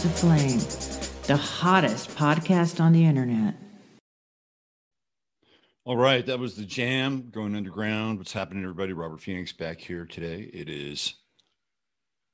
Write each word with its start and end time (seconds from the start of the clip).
15 0.00 0.10
of 0.10 0.18
Flame, 0.18 1.22
the 1.26 1.36
hottest 1.36 2.10
podcast 2.16 2.80
on 2.80 2.92
the 2.92 3.04
internet. 3.04 3.54
All 5.84 5.96
right, 5.96 6.24
that 6.24 6.38
was 6.38 6.54
the 6.54 6.64
jam 6.64 7.28
going 7.30 7.54
underground. 7.54 8.18
What's 8.18 8.32
happening, 8.32 8.62
everybody? 8.62 8.92
Robert 8.92 9.20
Phoenix 9.20 9.52
back 9.52 9.78
here 9.78 10.06
today. 10.06 10.48
It 10.54 10.70
is 10.70 11.14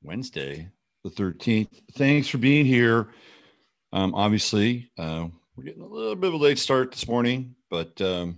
Wednesday, 0.02 0.68
the 1.02 1.10
13th. 1.10 1.82
Thanks 1.94 2.28
for 2.28 2.38
being 2.38 2.66
here. 2.66 3.08
Um, 3.92 4.14
obviously, 4.14 4.90
uh, 4.98 5.26
we're 5.56 5.64
getting 5.64 5.82
a 5.82 5.86
little 5.86 6.16
bit 6.16 6.28
of 6.28 6.34
a 6.34 6.36
late 6.36 6.58
start 6.58 6.92
this 6.92 7.08
morning, 7.08 7.56
but 7.70 8.00
um, 8.00 8.36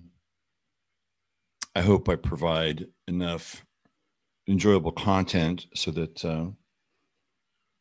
I 1.75 1.83
hope 1.83 2.09
I 2.09 2.17
provide 2.17 2.87
enough 3.09 3.65
enjoyable 4.49 4.93
content 4.93 5.67
so 5.75 5.91
that 5.91 6.25
uh, 6.25 6.47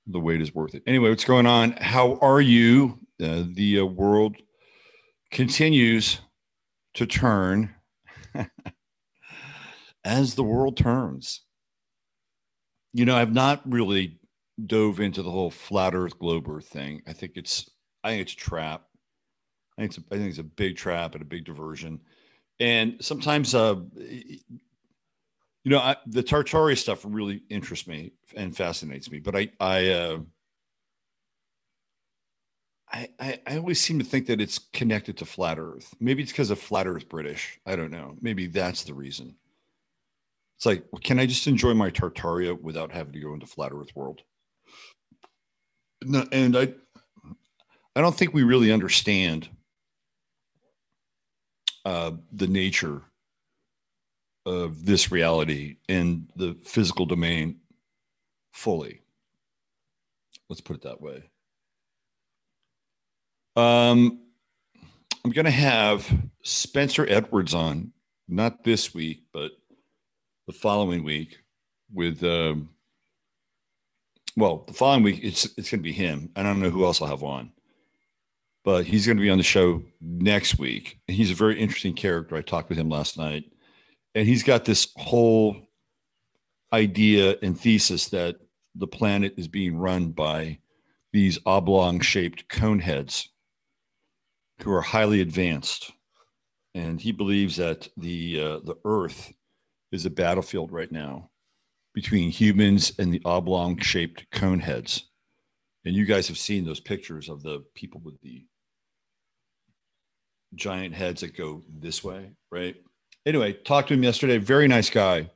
the 0.07 0.19
wait 0.19 0.41
is 0.41 0.55
worth 0.55 0.75
it. 0.75 0.83
Anyway, 0.87 1.09
what's 1.09 1.25
going 1.25 1.45
on? 1.45 1.73
How 1.73 2.17
are 2.21 2.41
you? 2.41 2.99
Uh, 3.21 3.43
the 3.53 3.79
uh, 3.79 3.85
world 3.85 4.35
continues 5.31 6.19
to 6.93 7.05
turn 7.05 7.75
as 10.05 10.35
the 10.35 10.43
world 10.43 10.77
turns. 10.77 11.41
You 12.93 13.05
know, 13.05 13.15
I've 13.15 13.33
not 13.33 13.61
really 13.69 14.19
dove 14.65 14.99
into 14.99 15.21
the 15.21 15.31
whole 15.31 15.51
flat 15.51 15.93
Earth, 15.93 16.17
globe 16.17 16.47
Earth 16.47 16.67
thing. 16.67 17.01
I 17.07 17.13
think 17.13 17.33
it's, 17.35 17.69
I 18.03 18.09
think 18.09 18.21
it's 18.21 18.33
a 18.33 18.37
trap. 18.37 18.83
I 19.77 19.81
think 19.81 19.91
it's, 19.91 19.97
a, 19.97 20.15
I 20.15 20.17
think 20.17 20.29
it's 20.29 20.39
a 20.39 20.43
big 20.43 20.77
trap 20.77 21.13
and 21.13 21.21
a 21.21 21.25
big 21.25 21.45
diversion. 21.45 21.99
And 22.59 22.97
sometimes, 23.01 23.53
uh, 23.53 23.75
you 25.67 25.73
know, 25.73 25.79
I, 25.79 25.97
the 26.05 26.23
Tartaria 26.23 26.77
stuff 26.77 27.01
really 27.03 27.43
interests 27.49 27.87
me 27.87 28.13
and 28.37 28.55
fascinates 28.55 29.11
me. 29.11 29.19
But 29.19 29.35
I, 29.35 29.49
I, 29.59 29.89
uh, 29.89 30.19
I, 32.89 33.09
I, 33.45 33.57
always 33.57 33.81
seem 33.81 33.99
to 33.99 34.05
think 34.05 34.27
that 34.27 34.39
it's 34.39 34.59
connected 34.71 35.17
to 35.17 35.25
flat 35.25 35.59
Earth. 35.59 35.93
Maybe 35.99 36.23
it's 36.23 36.31
because 36.31 36.51
of 36.51 36.59
flat 36.59 36.87
Earth 36.87 37.09
British. 37.09 37.59
I 37.65 37.75
don't 37.75 37.91
know. 37.91 38.15
Maybe 38.21 38.47
that's 38.47 38.85
the 38.85 38.93
reason. 38.93 39.35
It's 40.55 40.65
like, 40.65 40.85
can 41.03 41.19
I 41.19 41.25
just 41.25 41.47
enjoy 41.47 41.73
my 41.73 41.89
Tartaria 41.89 42.57
without 42.61 42.93
having 42.93 43.11
to 43.11 43.19
go 43.19 43.33
into 43.33 43.45
flat 43.45 43.73
Earth 43.75 43.93
world? 43.93 44.21
No, 46.01 46.25
and 46.31 46.55
I, 46.55 46.73
I 47.93 47.99
don't 47.99 48.15
think 48.15 48.33
we 48.33 48.43
really 48.43 48.71
understand 48.71 49.49
uh, 51.83 52.11
the 52.31 52.47
nature 52.47 53.01
of 54.47 54.85
this 54.85 55.11
reality 55.11 55.75
in 55.89 56.25
the 56.37 56.55
physical 56.63 57.05
domain 57.05 57.57
fully. 58.53 59.01
Let's 60.47 60.61
put 60.61 60.77
it 60.77 60.83
that 60.83 61.01
way. 61.01 61.23
Um, 63.57 64.21
I'm 65.25 65.31
going 65.31 65.45
to 65.45 65.51
have 65.51 66.09
Spencer 66.43 67.05
Edwards 67.09 67.53
on, 67.53 67.91
not 68.29 68.63
this 68.63 68.93
week, 68.93 69.23
but 69.33 69.51
the 70.45 70.53
following 70.53 71.03
week 71.03 71.39
with, 71.93 72.23
um, 72.23 72.69
well, 74.37 74.63
the 74.65 74.73
following 74.73 75.03
week, 75.03 75.19
it's, 75.23 75.43
it's 75.57 75.69
going 75.69 75.79
to 75.79 75.83
be 75.83 75.91
him. 75.91 76.31
I 76.37 76.43
don't 76.43 76.61
know 76.61 76.69
who 76.69 76.85
else 76.85 77.01
I'll 77.01 77.09
have 77.09 77.23
on, 77.23 77.51
but 78.63 78.85
he's 78.85 79.05
going 79.05 79.17
to 79.17 79.23
be 79.23 79.29
on 79.29 79.39
the 79.39 79.43
show 79.43 79.83
next 79.99 80.57
week. 80.57 80.99
He's 81.07 81.31
a 81.31 81.35
very 81.35 81.59
interesting 81.59 81.95
character. 81.95 82.37
I 82.37 82.41
talked 82.41 82.69
with 82.69 82.77
him 82.77 82.89
last 82.89 83.17
night 83.17 83.43
and 84.17 84.27
he's 84.27 84.41
got 84.41 84.65
this 84.65 84.87
whole 84.97 85.55
idea 86.73 87.35
and 87.43 87.59
thesis 87.59 88.07
that 88.09 88.35
the 88.73 88.87
planet 88.87 89.35
is 89.37 89.47
being 89.47 89.77
run 89.77 90.09
by 90.09 90.57
these 91.13 91.37
oblong 91.45 91.99
shaped 91.99 92.49
cone 92.49 92.79
heads 92.79 93.29
who 94.63 94.73
are 94.73 94.81
highly 94.81 95.21
advanced. 95.21 95.91
And 96.73 96.99
he 96.99 97.11
believes 97.11 97.57
that 97.57 97.87
the 97.95 98.41
uh, 98.41 98.59
the 98.65 98.75
earth 98.85 99.31
is 99.91 100.07
a 100.07 100.09
battlefield 100.09 100.71
right 100.71 100.91
now 100.91 101.29
between 101.93 102.31
humans 102.31 102.93
and 102.97 103.13
the 103.13 103.21
oblong 103.23 103.77
shaped 103.77 104.25
cone 104.31 104.59
heads 104.59 105.09
and 105.85 105.95
you 105.95 106.05
guys 106.05 106.27
have 106.27 106.39
seen 106.39 106.65
those 106.65 106.79
pictures 106.79 107.29
of 107.29 107.43
the 107.43 107.63
people 107.75 108.01
with 108.03 108.19
the 108.21 108.45
giant 110.55 110.93
heads 110.93 111.21
that 111.21 111.37
go 111.37 111.63
this 111.79 112.03
way 112.03 112.31
right 112.51 112.75
anyway, 113.27 113.51
talked 113.51 113.89
to 113.89 113.93
him 113.93 114.03
yesterday. 114.03 114.37
Very 114.37 114.67
nice 114.67 114.89
guy. 114.89 115.29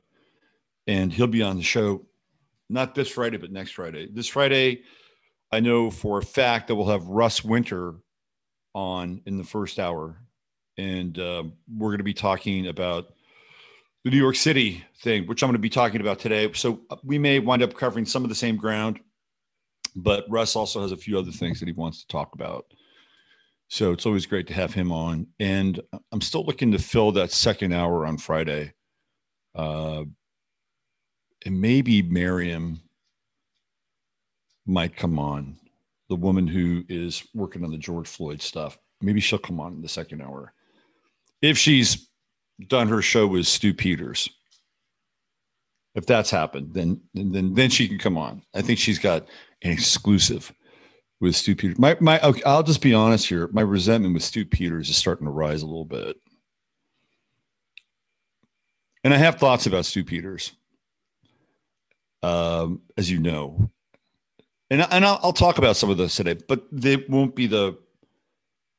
And 0.88 1.12
he'll 1.12 1.28
be 1.28 1.42
on 1.42 1.56
the 1.56 1.62
show 1.62 2.06
not 2.68 2.94
this 2.94 3.08
Friday, 3.08 3.36
but 3.36 3.52
next 3.52 3.72
Friday. 3.72 4.08
This 4.10 4.26
Friday, 4.26 4.82
I 5.52 5.60
know 5.60 5.90
for 5.90 6.18
a 6.18 6.22
fact 6.22 6.68
that 6.68 6.74
we'll 6.74 6.88
have 6.88 7.06
Russ 7.06 7.44
Winter 7.44 7.96
on 8.74 9.20
in 9.26 9.36
the 9.36 9.44
first 9.44 9.78
hour. 9.78 10.16
And 10.78 11.18
uh, 11.18 11.44
we're 11.68 11.90
going 11.90 11.98
to 11.98 12.04
be 12.04 12.14
talking 12.14 12.66
about 12.66 13.12
the 14.04 14.10
New 14.10 14.16
York 14.16 14.36
City 14.36 14.82
thing, 15.02 15.26
which 15.26 15.42
I'm 15.42 15.48
going 15.48 15.54
to 15.54 15.60
be 15.60 15.68
talking 15.68 16.00
about 16.00 16.18
today. 16.18 16.50
So 16.54 16.80
uh, 16.90 16.96
we 17.04 17.18
may 17.18 17.38
wind 17.38 17.62
up 17.62 17.74
covering 17.74 18.06
some 18.06 18.24
of 18.24 18.30
the 18.30 18.34
same 18.34 18.56
ground, 18.56 18.98
but 19.94 20.24
Russ 20.30 20.56
also 20.56 20.80
has 20.80 20.92
a 20.92 20.96
few 20.96 21.18
other 21.18 21.30
things 21.30 21.60
that 21.60 21.66
he 21.66 21.72
wants 21.72 22.00
to 22.00 22.08
talk 22.08 22.34
about. 22.34 22.64
So 23.72 23.90
it's 23.90 24.04
always 24.04 24.26
great 24.26 24.46
to 24.48 24.52
have 24.52 24.74
him 24.74 24.92
on. 24.92 25.28
And 25.40 25.80
I'm 26.12 26.20
still 26.20 26.44
looking 26.44 26.72
to 26.72 26.78
fill 26.78 27.10
that 27.12 27.32
second 27.32 27.72
hour 27.72 28.04
on 28.04 28.18
Friday. 28.18 28.74
Uh, 29.54 30.04
and 31.46 31.58
maybe 31.58 32.02
Miriam 32.02 32.82
might 34.66 34.94
come 34.94 35.18
on, 35.18 35.56
the 36.10 36.16
woman 36.16 36.46
who 36.46 36.84
is 36.90 37.26
working 37.32 37.64
on 37.64 37.70
the 37.70 37.78
George 37.78 38.06
Floyd 38.06 38.42
stuff. 38.42 38.76
Maybe 39.00 39.20
she'll 39.20 39.38
come 39.38 39.58
on 39.58 39.72
in 39.72 39.80
the 39.80 39.88
second 39.88 40.20
hour. 40.20 40.52
If 41.40 41.56
she's 41.56 42.08
done 42.68 42.88
her 42.88 43.00
show 43.00 43.26
with 43.26 43.46
Stu 43.46 43.72
Peters. 43.72 44.28
If 45.94 46.04
that's 46.04 46.30
happened, 46.30 46.74
then 46.74 47.00
then 47.14 47.54
then 47.54 47.70
she 47.70 47.88
can 47.88 47.98
come 47.98 48.18
on. 48.18 48.42
I 48.54 48.60
think 48.60 48.78
she's 48.78 48.98
got 48.98 49.26
an 49.62 49.72
exclusive 49.72 50.52
with 51.22 51.36
Stu 51.36 51.54
Peters. 51.54 51.78
My 51.78 51.96
my 52.00 52.20
okay, 52.20 52.42
I'll 52.42 52.64
just 52.64 52.82
be 52.82 52.92
honest 52.92 53.26
here. 53.26 53.48
My 53.52 53.62
resentment 53.62 54.12
with 54.12 54.24
Stu 54.24 54.44
Peters 54.44 54.90
is 54.90 54.96
starting 54.96 55.24
to 55.24 55.30
rise 55.30 55.62
a 55.62 55.66
little 55.66 55.84
bit. 55.84 56.16
And 59.04 59.14
I 59.14 59.16
have 59.16 59.36
thoughts 59.36 59.66
about 59.66 59.86
Stu 59.86 60.04
Peters. 60.04 60.52
Um, 62.22 62.82
as 62.96 63.10
you 63.10 63.18
know. 63.18 63.70
And, 64.70 64.86
and 64.90 65.04
I'll, 65.04 65.18
I'll 65.22 65.32
talk 65.32 65.58
about 65.58 65.76
some 65.76 65.90
of 65.90 65.96
those 65.96 66.14
today, 66.14 66.36
but 66.48 66.64
they 66.70 66.96
won't 67.08 67.34
be 67.34 67.46
the 67.46 67.78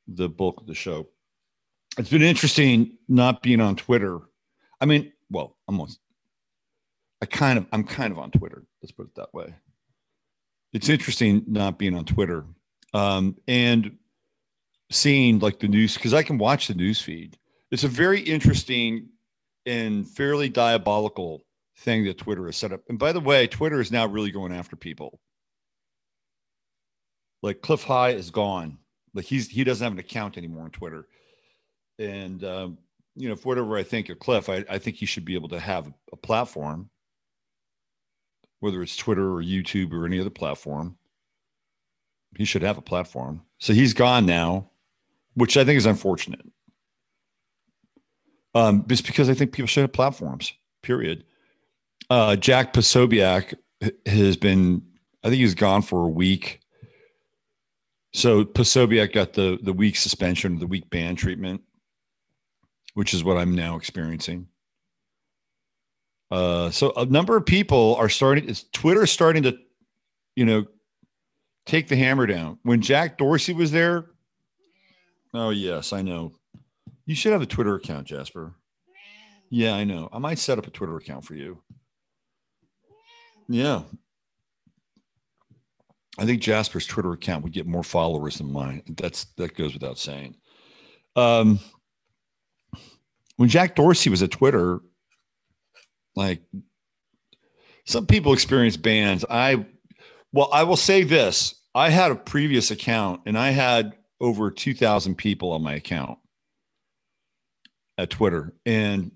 the 0.08 0.28
bulk 0.28 0.60
of 0.60 0.68
the 0.68 0.76
show. 0.76 1.08
It's 1.98 2.10
been 2.10 2.22
interesting 2.22 2.98
not 3.08 3.42
being 3.42 3.62
on 3.62 3.78
Twitter. 3.78 4.20
I 4.82 4.86
mean, 4.86 5.14
well, 5.30 5.56
almost. 5.68 6.00
I 7.22 7.26
kind 7.26 7.58
of, 7.58 7.68
I'm 7.72 7.86
kind 7.86 8.12
of 8.12 8.20
on 8.20 8.32
Twitter. 8.32 8.66
Let's 8.82 8.92
put 8.92 9.08
it 9.08 9.16
that 9.16 9.34
way 9.34 9.56
it's 10.74 10.90
interesting 10.90 11.44
not 11.48 11.78
being 11.78 11.96
on 11.96 12.06
Twitter 12.06 12.46
um, 12.94 13.36
and 13.48 13.98
seeing 14.90 15.40
like 15.40 15.60
the 15.60 15.68
news 15.68 15.94
because 15.96 16.14
I 16.14 16.24
can 16.24 16.38
watch 16.38 16.68
the 16.68 16.74
news 16.74 17.02
feed. 17.02 17.38
It's 17.72 17.84
a 17.84 17.88
very 17.88 18.20
interesting 18.20 19.10
and 19.66 20.08
fairly 20.08 20.50
diabolical 20.50 21.46
thing 21.78 22.06
that 22.06 22.18
Twitter 22.18 22.46
has 22.46 22.58
set 22.58 22.72
up. 22.72 22.82
And 22.90 23.00
by 23.00 23.12
the 23.12 23.20
way, 23.20 23.48
Twitter 23.48 23.80
is 23.80 23.92
now 23.92 24.06
really 24.06 24.32
going 24.32 24.54
after 24.54 24.76
people. 24.76 25.20
Like 27.42 27.62
Cliff 27.62 27.84
High 27.84 28.12
is 28.12 28.32
gone. 28.32 28.78
Like 29.14 29.26
he's 29.26 29.50
he 29.50 29.64
doesn't 29.64 29.84
have 29.84 29.94
an 29.94 30.00
account 30.00 30.38
anymore 30.38 30.64
on 30.64 30.72
Twitter. 30.72 31.08
And 32.00 32.44
um, 32.44 32.78
you 33.16 33.30
know, 33.30 33.36
for 33.36 33.50
whatever 33.50 33.78
I 33.78 33.84
think 33.84 34.10
of 34.10 34.20
Cliff, 34.20 34.50
I, 34.50 34.64
I 34.70 34.80
think 34.80 34.98
he 34.98 35.06
should 35.06 35.26
be 35.26 35.36
able 35.36 35.50
to 35.50 35.60
have 35.60 35.92
a 36.12 36.16
platform 36.16 36.90
whether 38.64 38.82
it's 38.82 38.96
Twitter 38.96 39.30
or 39.30 39.44
YouTube 39.44 39.92
or 39.92 40.06
any 40.06 40.18
other 40.22 40.30
platform. 40.30 40.96
He 42.38 42.46
should 42.46 42.62
have 42.62 42.78
a 42.78 42.82
platform. 42.82 43.42
So 43.60 43.74
he's 43.74 43.94
gone 43.94 44.26
now, 44.26 44.70
which 45.34 45.58
I 45.58 45.66
think 45.66 45.78
is 45.78 45.86
unfortunate. 45.86 46.48
Um, 48.56 48.86
just 48.88 49.06
because 49.06 49.30
I 49.30 49.34
think 49.34 49.52
people 49.52 49.68
should 49.68 49.82
have 49.82 49.92
platforms, 49.92 50.54
period. 50.82 51.26
Uh, 52.10 52.38
Jack 52.38 52.72
Posobiec 52.74 53.54
has 54.06 54.38
been, 54.38 54.82
I 55.26 55.28
think 55.28 55.42
he's 55.42 55.56
gone 55.56 55.82
for 55.82 56.06
a 56.06 56.10
week. 56.10 56.62
So 58.14 58.46
Posobiec 58.46 59.12
got 59.12 59.34
the 59.34 59.60
the 59.62 59.74
week 59.74 59.98
suspension, 59.98 60.60
the 60.60 60.68
week 60.68 60.90
ban 60.90 61.18
treatment, 61.18 61.64
which 62.94 63.14
is 63.14 63.26
what 63.26 63.38
I'm 63.38 63.56
now 63.56 63.76
experiencing. 63.76 64.48
Uh, 66.32 66.70
so 66.72 66.92
a 66.96 67.06
number 67.06 67.38
of 67.38 67.46
people 67.46 67.96
are 67.96 68.10
starting. 68.10 68.50
It's 68.50 68.66
Twitter 68.72 69.06
starting 69.06 69.44
to, 69.44 69.58
you 70.36 70.46
know, 70.46 70.66
take 71.66 71.88
the 71.88 71.96
hammer 71.96 72.26
down. 72.26 72.58
When 72.64 72.82
Jack 72.82 73.18
Dorsey 73.18 73.54
was 73.54 73.72
there, 73.72 74.08
oh 75.34 75.52
yes, 75.52 75.94
I 75.94 76.02
know. 76.02 76.36
You 77.06 77.16
should 77.16 77.34
have 77.34 77.42
a 77.42 77.48
Twitter 77.48 77.76
account, 77.76 78.08
Jasper. 78.08 78.56
Yeah, 79.50 79.76
I 79.76 79.84
know. 79.84 80.10
I 80.12 80.18
might 80.20 80.40
set 80.40 80.58
up 80.58 80.66
a 80.66 80.72
Twitter 80.72 80.98
account 80.98 81.26
for 81.26 81.36
you. 81.36 81.62
Yeah. 83.48 83.84
I 86.18 86.26
think 86.26 86.42
Jasper's 86.42 86.86
Twitter 86.86 87.12
account 87.12 87.44
would 87.44 87.54
get 87.54 87.68
more 87.68 87.84
followers 87.84 88.38
than 88.38 88.52
mine. 88.52 88.84
That's 88.98 89.26
that 89.38 89.56
goes 89.56 89.74
without 89.74 89.98
saying. 89.98 90.36
Um, 91.16 91.60
when 93.38 93.50
Jack 93.50 93.76
Dorsey 93.76 94.10
was 94.10 94.22
at 94.24 94.32
Twitter, 94.32 94.80
like 96.16 96.42
some 97.86 98.06
people 98.06 98.34
experience 98.34 98.78
bans. 98.78 99.26
I, 99.30 99.66
well, 100.32 100.50
I 100.52 100.64
will 100.64 100.78
say 100.78 101.04
this: 101.04 101.56
I 101.76 101.90
had 101.90 102.12
a 102.12 102.16
previous 102.16 102.72
account, 102.72 103.22
and 103.26 103.38
I 103.38 103.52
had 103.52 103.94
over 104.20 104.52
two 104.52 104.74
thousand 104.74 105.16
people 105.16 105.52
on 105.52 105.64
my 105.64 105.74
account 105.74 106.20
at 107.98 108.10
Twitter, 108.10 108.54
and 108.66 109.12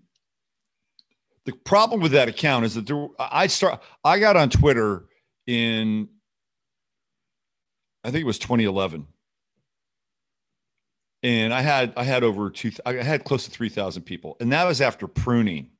the 1.45 1.53
problem 1.53 2.01
with 2.01 2.11
that 2.11 2.27
account 2.27 2.65
is 2.65 2.75
that 2.75 2.87
there, 2.87 3.07
I 3.19 3.47
start. 3.47 3.81
I 4.03 4.19
got 4.19 4.35
on 4.35 4.49
Twitter 4.49 5.05
in, 5.45 6.09
I 8.03 8.11
think 8.11 8.21
it 8.21 8.27
was 8.27 8.37
2011 8.39 9.07
and 11.23 11.53
I 11.53 11.61
had 11.61 11.93
I 11.97 12.03
had 12.03 12.23
over 12.23 12.49
two 12.49 12.71
I 12.85 12.93
had 12.93 13.23
close 13.23 13.45
to 13.45 13.51
three 13.51 13.69
thousand 13.69 14.03
people, 14.03 14.37
and 14.39 14.51
that 14.51 14.65
was 14.65 14.81
after 14.81 15.07
pruning 15.07 15.71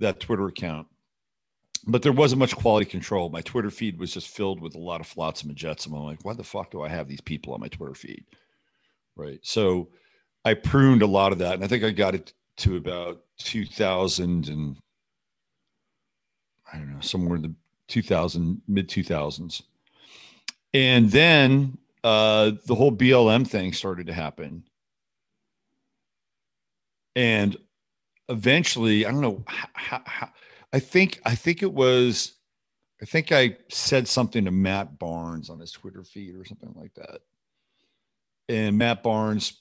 that 0.00 0.20
Twitter 0.20 0.46
account. 0.46 0.86
But 1.86 2.02
there 2.02 2.12
wasn't 2.12 2.40
much 2.40 2.54
quality 2.54 2.84
control. 2.84 3.30
My 3.30 3.40
Twitter 3.40 3.70
feed 3.70 3.98
was 3.98 4.12
just 4.12 4.28
filled 4.28 4.60
with 4.60 4.74
a 4.74 4.78
lot 4.78 5.00
of 5.00 5.06
flotsam 5.06 5.48
and 5.48 5.56
jetsam. 5.56 5.94
I'm 5.94 6.02
like, 6.02 6.24
why 6.24 6.34
the 6.34 6.44
fuck 6.44 6.70
do 6.70 6.82
I 6.82 6.88
have 6.88 7.08
these 7.08 7.22
people 7.22 7.54
on 7.54 7.60
my 7.60 7.68
Twitter 7.68 7.94
feed? 7.94 8.24
Right. 9.16 9.38
So 9.42 9.88
I 10.44 10.54
pruned 10.54 11.02
a 11.02 11.06
lot 11.06 11.32
of 11.32 11.38
that, 11.38 11.54
and 11.54 11.64
I 11.64 11.66
think 11.66 11.84
I 11.84 11.90
got 11.90 12.14
it 12.14 12.32
to 12.58 12.76
about 12.76 13.22
2000 13.38 14.48
and 14.48 14.76
I 16.72 16.76
don't 16.76 16.92
know 16.92 17.00
somewhere 17.00 17.36
in 17.36 17.42
the 17.42 17.54
2000 17.88 18.60
mid 18.68 18.88
2000s, 18.88 19.62
and 20.72 21.10
then 21.10 21.78
uh, 22.04 22.52
the 22.66 22.74
whole 22.74 22.92
BLM 22.92 23.46
thing 23.46 23.72
started 23.72 24.06
to 24.06 24.12
happen. 24.12 24.64
And 27.16 27.56
eventually, 28.30 29.04
I 29.04 29.10
don't 29.10 29.20
know 29.20 29.44
how, 29.46 30.02
how, 30.06 30.30
I 30.72 30.78
think 30.78 31.20
I 31.24 31.34
think 31.34 31.62
it 31.62 31.72
was 31.72 32.34
I 33.02 33.04
think 33.04 33.32
I 33.32 33.56
said 33.68 34.06
something 34.06 34.44
to 34.44 34.50
Matt 34.50 34.98
Barnes 34.98 35.50
on 35.50 35.58
his 35.58 35.72
Twitter 35.72 36.04
feed 36.04 36.34
or 36.36 36.44
something 36.44 36.72
like 36.76 36.94
that. 36.94 37.20
And 38.48 38.78
Matt 38.78 39.02
Barnes 39.02 39.60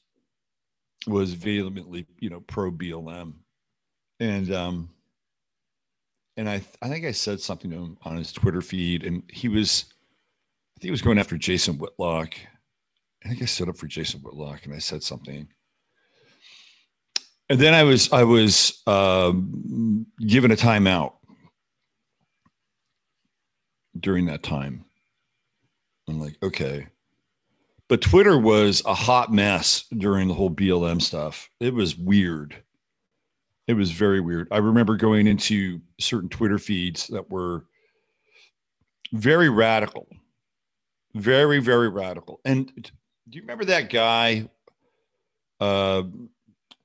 was 1.07 1.33
vehemently, 1.33 2.05
you 2.19 2.29
know, 2.29 2.41
pro 2.41 2.71
BLM. 2.71 3.33
And 4.19 4.53
um 4.53 4.89
and 6.37 6.49
I 6.49 6.61
I 6.81 6.89
think 6.89 7.05
I 7.05 7.11
said 7.11 7.41
something 7.41 7.71
to 7.71 7.77
him 7.77 7.97
on 8.03 8.17
his 8.17 8.31
Twitter 8.31 8.61
feed 8.61 9.03
and 9.03 9.23
he 9.31 9.47
was 9.47 9.85
I 10.77 10.79
think 10.79 10.87
he 10.87 10.91
was 10.91 11.01
going 11.01 11.19
after 11.19 11.37
Jason 11.37 11.77
Whitlock. 11.77 12.35
I 13.25 13.29
think 13.29 13.41
I 13.41 13.45
stood 13.45 13.67
up 13.67 13.77
for 13.77 13.87
Jason 13.87 14.21
Whitlock 14.21 14.65
and 14.65 14.73
I 14.73 14.79
said 14.79 15.03
something. 15.03 15.47
And 17.49 17.59
then 17.59 17.73
I 17.73 17.83
was 17.83 18.11
I 18.11 18.23
was 18.23 18.81
um, 18.85 20.05
given 20.19 20.51
a 20.51 20.55
timeout 20.55 21.13
during 23.99 24.27
that 24.27 24.43
time. 24.43 24.85
I'm 26.07 26.19
like, 26.19 26.37
okay. 26.43 26.87
But 27.87 28.01
Twitter 28.01 28.37
was 28.37 28.83
a 28.85 28.93
hot 28.93 29.33
mess 29.33 29.85
during 29.97 30.27
the 30.27 30.35
whole 30.35 30.51
BLM 30.51 31.01
stuff. 31.01 31.49
It 31.59 31.73
was 31.73 31.97
weird. 31.97 32.55
It 33.67 33.73
was 33.73 33.91
very 33.91 34.19
weird. 34.19 34.47
I 34.51 34.57
remember 34.57 34.95
going 34.95 35.25
into 35.25 35.81
certain 35.99 36.29
Twitter 36.29 36.59
feeds 36.59 37.07
that 37.07 37.31
were 37.31 37.65
very 39.11 39.49
radical 39.49 40.07
very, 41.15 41.59
very 41.59 41.89
radical. 41.89 42.39
And 42.45 42.67
do 42.73 42.91
you 43.31 43.41
remember 43.41 43.65
that 43.65 43.89
guy? 43.89 44.49
Uh, 45.59 46.03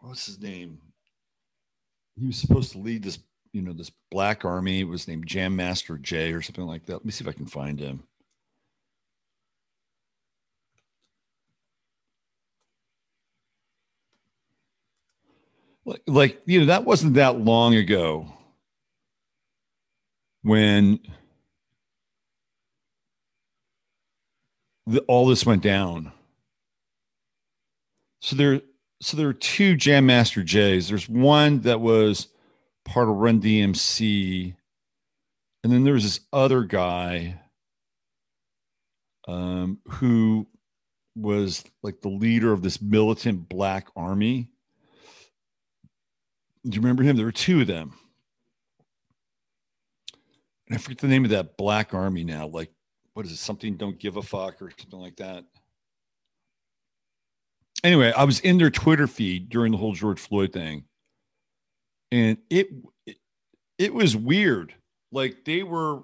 what's 0.07 0.27
his 0.27 0.41
name? 0.41 0.79
He 2.19 2.27
was 2.27 2.37
supposed 2.37 2.73
to 2.73 2.79
lead 2.79 3.03
this, 3.03 3.19
you 3.53 3.63
know, 3.63 3.73
this 3.73 3.91
black 4.11 4.45
army. 4.45 4.81
It 4.81 4.89
was 4.89 5.09
named 5.09 5.27
Jam 5.27 5.57
Master 5.57 5.99
Jay 5.99 6.33
or 6.33 6.43
something 6.43 6.67
like 6.67 6.87
that. 6.87 6.95
Let 6.95 7.05
me 7.05 7.11
see 7.11 7.25
if 7.25 7.29
I 7.29 7.33
can 7.33 7.47
find 7.47 7.79
him. 7.79 8.03
Like, 16.07 16.41
you 16.47 16.61
know, 16.61 16.67
that 16.67 16.85
wasn't 16.85 17.15
that 17.15 17.41
long 17.41 17.75
ago 17.75 18.33
when 20.43 20.99
the, 24.87 25.01
all 25.01 25.27
this 25.27 25.45
went 25.45 25.63
down. 25.63 26.13
So 28.21 28.37
there, 28.37 28.63
so 29.05 29.17
there 29.17 29.29
are 29.29 29.35
two 29.35 29.77
Jam 29.77 30.07
Master 30.07 30.43
Jays. 30.43 30.89
There's 30.89 31.09
one 31.09 31.61
that 31.61 31.81
was 31.81 32.29
part 32.85 33.09
of 33.09 33.17
Run 33.17 33.41
DMC, 33.41 34.55
and 35.63 35.73
then 35.73 35.85
there 35.85 35.95
was 35.95 36.05
this 36.05 36.21
other 36.33 36.65
guy 36.65 37.41
um, 39.29 39.79
who 39.89 40.47
was 41.15 41.65
like 41.83 42.01
the 42.01 42.09
leader 42.09 42.53
of 42.53 42.63
this 42.63 42.81
militant 42.81 43.49
black 43.49 43.89
army. 43.95 44.49
Do 46.65 46.75
you 46.75 46.81
remember 46.81 47.03
him? 47.03 47.17
There 47.17 47.27
were 47.27 47.33
two 47.33 47.61
of 47.61 47.67
them. 47.67 47.93
And 50.67 50.77
I 50.77 50.79
forget 50.79 50.99
the 50.99 51.09
name 51.09 51.25
of 51.25 51.31
that 51.31 51.59
black 51.59 51.93
army 51.93 52.25
now. 52.25 52.47
Like 52.47 52.71
what 53.13 53.27
is 53.27 53.33
it? 53.33 53.37
Something 53.37 53.77
don't 53.77 53.99
give 53.99 54.17
a 54.17 54.23
fuck 54.23 54.61
or 54.61 54.73
something 54.79 54.99
like 54.99 55.17
that. 55.17 55.45
Anyway, 57.85 58.11
I 58.17 58.25
was 58.25 58.41
in 58.41 58.57
their 58.57 58.71
Twitter 58.71 59.07
feed 59.07 59.51
during 59.51 59.71
the 59.71 59.79
whole 59.79 59.93
George 59.93 60.19
Floyd 60.19 60.55
thing, 60.55 60.85
and 62.11 62.39
it 62.49 62.69
it, 63.07 63.19
it 63.79 63.93
was 63.93 64.17
weird. 64.17 64.75
Like 65.13 65.45
they 65.45 65.63
were 65.63 66.01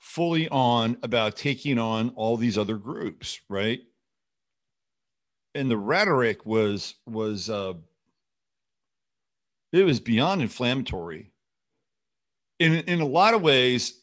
fully 0.00 0.48
on 0.48 0.98
about 1.04 1.36
taking 1.36 1.78
on 1.78 2.10
all 2.16 2.36
these 2.36 2.58
other 2.58 2.76
groups, 2.76 3.40
right? 3.48 3.80
And 5.54 5.70
the 5.70 5.76
rhetoric 5.76 6.44
was 6.44 6.96
was 7.06 7.48
uh, 7.48 7.74
it 9.72 9.84
was 9.84 10.00
beyond 10.00 10.42
inflammatory. 10.42 11.30
In 12.58 12.72
in 12.72 13.00
a 13.00 13.06
lot 13.06 13.34
of 13.34 13.42
ways, 13.42 14.02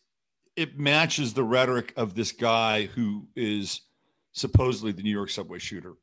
it 0.55 0.79
matches 0.79 1.33
the 1.33 1.43
rhetoric 1.43 1.93
of 1.97 2.15
this 2.15 2.31
guy 2.31 2.85
who 2.85 3.27
is 3.35 3.81
supposedly 4.31 4.93
the 4.93 5.03
New 5.03 5.11
York 5.11 5.29
subway 5.29 5.59
shooter. 5.59 5.95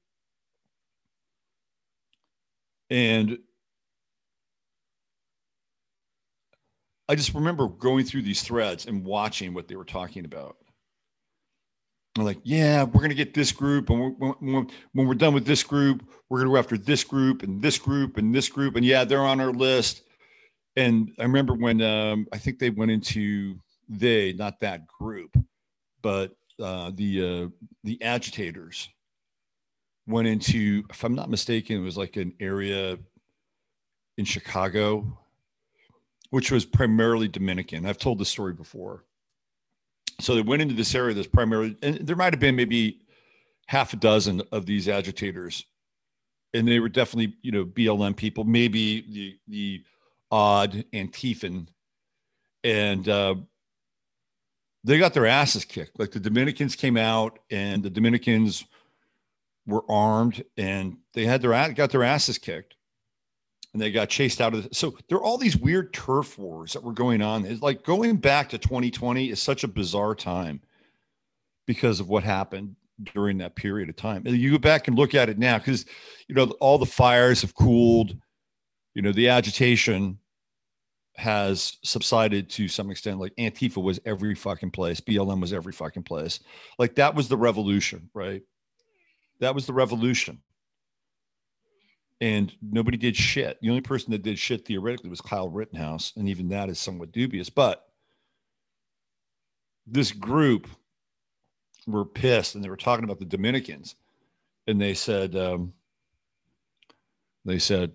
And 2.92 3.38
I 7.08 7.14
just 7.14 7.32
remember 7.32 7.66
going 7.66 8.04
through 8.04 8.20
these 8.20 8.42
threads 8.42 8.84
and 8.84 9.02
watching 9.02 9.54
what 9.54 9.66
they 9.66 9.76
were 9.76 9.87
talking 9.87 10.26
about. 10.26 10.58
I'm 12.18 12.25
like, 12.26 12.40
yeah, 12.42 12.82
we're 12.82 13.00
going 13.00 13.08
to 13.08 13.14
get 13.14 13.32
this 13.32 13.50
group. 13.50 13.88
And 13.88 14.14
when, 14.18 14.32
when, 14.40 14.70
when 14.92 15.08
we're 15.08 15.14
done 15.14 15.32
with 15.32 15.46
this 15.46 15.62
group, 15.62 16.06
we're 16.28 16.40
going 16.40 16.49
to 16.49 16.52
go 16.52 16.58
after 16.58 16.76
this 16.76 17.02
group 17.02 17.42
and 17.42 17.62
this 17.62 17.78
group 17.78 18.18
and 18.18 18.34
this 18.34 18.50
group. 18.50 18.76
And 18.76 18.84
yeah, 18.84 19.04
they're 19.04 19.25
on 19.25 19.40
our 19.40 19.52
list. 19.52 20.02
And 20.76 21.14
I 21.18 21.22
remember 21.22 21.54
when 21.54 21.80
um, 21.80 22.26
I 22.30 22.37
think 22.37 22.58
they 22.58 22.68
went 22.68 22.90
into 22.90 23.58
they, 23.88 24.34
not 24.34 24.61
that 24.61 24.87
group, 24.87 25.34
but 26.02 26.37
uh, 26.61 26.90
the 26.94 27.46
uh, 27.46 27.49
the 27.84 28.02
agitators 28.02 28.90
went 30.06 30.28
into, 30.28 30.85
if 30.90 31.04
I'm 31.04 31.14
not 31.14 31.30
mistaken, 31.30 31.76
it 31.76 31.85
was 31.85 31.97
like 31.97 32.16
an 32.16 32.35
area 32.40 32.99
in 34.18 34.25
Chicago 34.25 35.18
which 36.32 36.50
was 36.50 36.64
primarily 36.64 37.28
Dominican. 37.28 37.85
I've 37.85 37.99
told 37.99 38.18
this 38.18 38.30
story 38.30 38.54
before. 38.54 39.04
So 40.18 40.35
they 40.35 40.40
went 40.40 40.62
into 40.62 40.75
this 40.75 40.94
area 40.94 41.14
that's 41.14 41.26
primarily, 41.26 41.76
and 41.82 41.99
there 42.06 42.16
might 42.16 42.32
have 42.32 42.40
been 42.40 42.56
maybe 42.56 43.02
half 43.66 43.92
a 43.92 43.97
dozen 43.97 44.40
of 44.50 44.64
these 44.64 44.88
agitators, 44.88 45.66
and 46.54 46.66
they 46.66 46.80
were 46.80 46.88
definitely, 46.88 47.37
you 47.42 47.52
know, 47.52 47.66
BLM 47.66 48.16
people, 48.16 48.44
maybe 48.44 49.02
the 49.12 49.38
the 49.47 49.85
odd 50.30 50.87
Antifan, 50.94 51.66
and 52.64 53.06
uh, 53.11 53.35
they 54.85 54.99
got 54.99 55.12
their 55.12 55.26
asses 55.26 55.66
kicked. 55.66 56.00
Like 56.00 56.12
the 56.12 56.21
Dominicans 56.21 56.76
came 56.76 56.97
out, 56.97 57.40
and 57.50 57.82
the 57.82 57.90
Dominicans 57.90 58.64
were 59.66 59.85
armed, 59.88 60.45
and 60.57 60.99
they 61.14 61.25
had 61.25 61.42
their 61.42 61.73
got 61.73 61.90
their 61.90 62.02
asses 62.02 62.38
kicked 62.38 62.76
and 63.73 63.81
they 63.81 63.90
got 63.90 64.09
chased 64.09 64.40
out 64.40 64.54
of 64.54 64.69
the, 64.69 64.75
so 64.75 64.97
there 65.09 65.19
are 65.19 65.23
all 65.23 65.38
these 65.38 65.57
weird 65.57 65.92
turf 65.92 66.38
wars 66.38 66.75
that 66.75 66.83
were 66.83 66.92
going 66.92 67.23
on. 67.23 67.47
It's 67.47 67.62
like 67.62 67.83
going 67.83 68.16
back 68.16 68.50
to 68.50 68.59
2020 68.59 69.31
is 69.31 69.40
such 69.40 69.64
a 69.64 69.69
bizarre 69.69 70.14
time 70.14 70.61
because 71.66 72.00
of 72.00 72.09
what 72.09 72.23
happened 72.23 72.76
during 73.14 73.38
that 73.38 73.57
period 73.57 73.88
of 73.88 73.97
time. 73.97 74.23
And 74.26 74.37
you 74.37 74.50
go 74.50 74.59
back 74.59 74.88
and 74.88 74.97
look 74.97 75.14
at 75.14 75.28
it 75.28 75.38
now 75.38 75.59
because 75.59 75.87
you 76.28 76.35
know 76.35 76.45
all 76.61 76.78
the 76.78 76.87
fires 76.87 77.42
have 77.42 77.54
cooled 77.54 78.16
you 78.95 79.02
know 79.02 79.12
the 79.12 79.28
agitation 79.28 80.19
has 81.16 81.78
subsided 81.83 82.49
to 82.49 82.69
some 82.69 82.90
extent 82.90 83.19
like 83.19 83.35
antifa 83.37 83.83
was 83.83 84.00
every 84.07 84.35
fucking 84.35 84.71
place 84.71 84.99
blm 85.00 85.40
was 85.40 85.52
every 85.52 85.73
fucking 85.73 86.02
place. 86.02 86.40
Like 86.78 86.95
that 86.97 87.14
was 87.14 87.28
the 87.28 87.37
revolution 87.38 88.11
right 88.12 88.42
that 89.42 89.54
was 89.54 89.66
the 89.66 89.72
revolution 89.72 90.40
and 92.22 92.54
nobody 92.62 92.96
did 92.96 93.16
shit. 93.16 93.58
The 93.61 93.68
only 93.68 93.80
person 93.80 94.12
that 94.12 94.22
did 94.22 94.38
shit 94.38 94.64
theoretically 94.64 95.11
was 95.11 95.20
Kyle 95.20 95.50
Rittenhouse, 95.50 96.12
and 96.16 96.28
even 96.28 96.49
that 96.50 96.68
is 96.68 96.78
somewhat 96.78 97.11
dubious. 97.11 97.50
But 97.50 97.88
this 99.88 100.12
group 100.12 100.68
were 101.88 102.04
pissed, 102.04 102.54
and 102.54 102.62
they 102.62 102.68
were 102.68 102.76
talking 102.76 103.02
about 103.02 103.18
the 103.18 103.25
Dominicans, 103.25 103.96
and 104.68 104.80
they 104.80 104.94
said, 104.94 105.34
um, 105.34 105.72
they 107.44 107.58
said, 107.58 107.90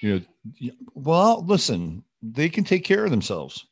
you 0.00 0.24
know, 0.62 0.72
well, 0.94 1.44
listen, 1.46 2.02
they 2.22 2.48
can 2.48 2.64
take 2.64 2.84
care 2.84 3.04
of 3.04 3.10
themselves. 3.10 3.66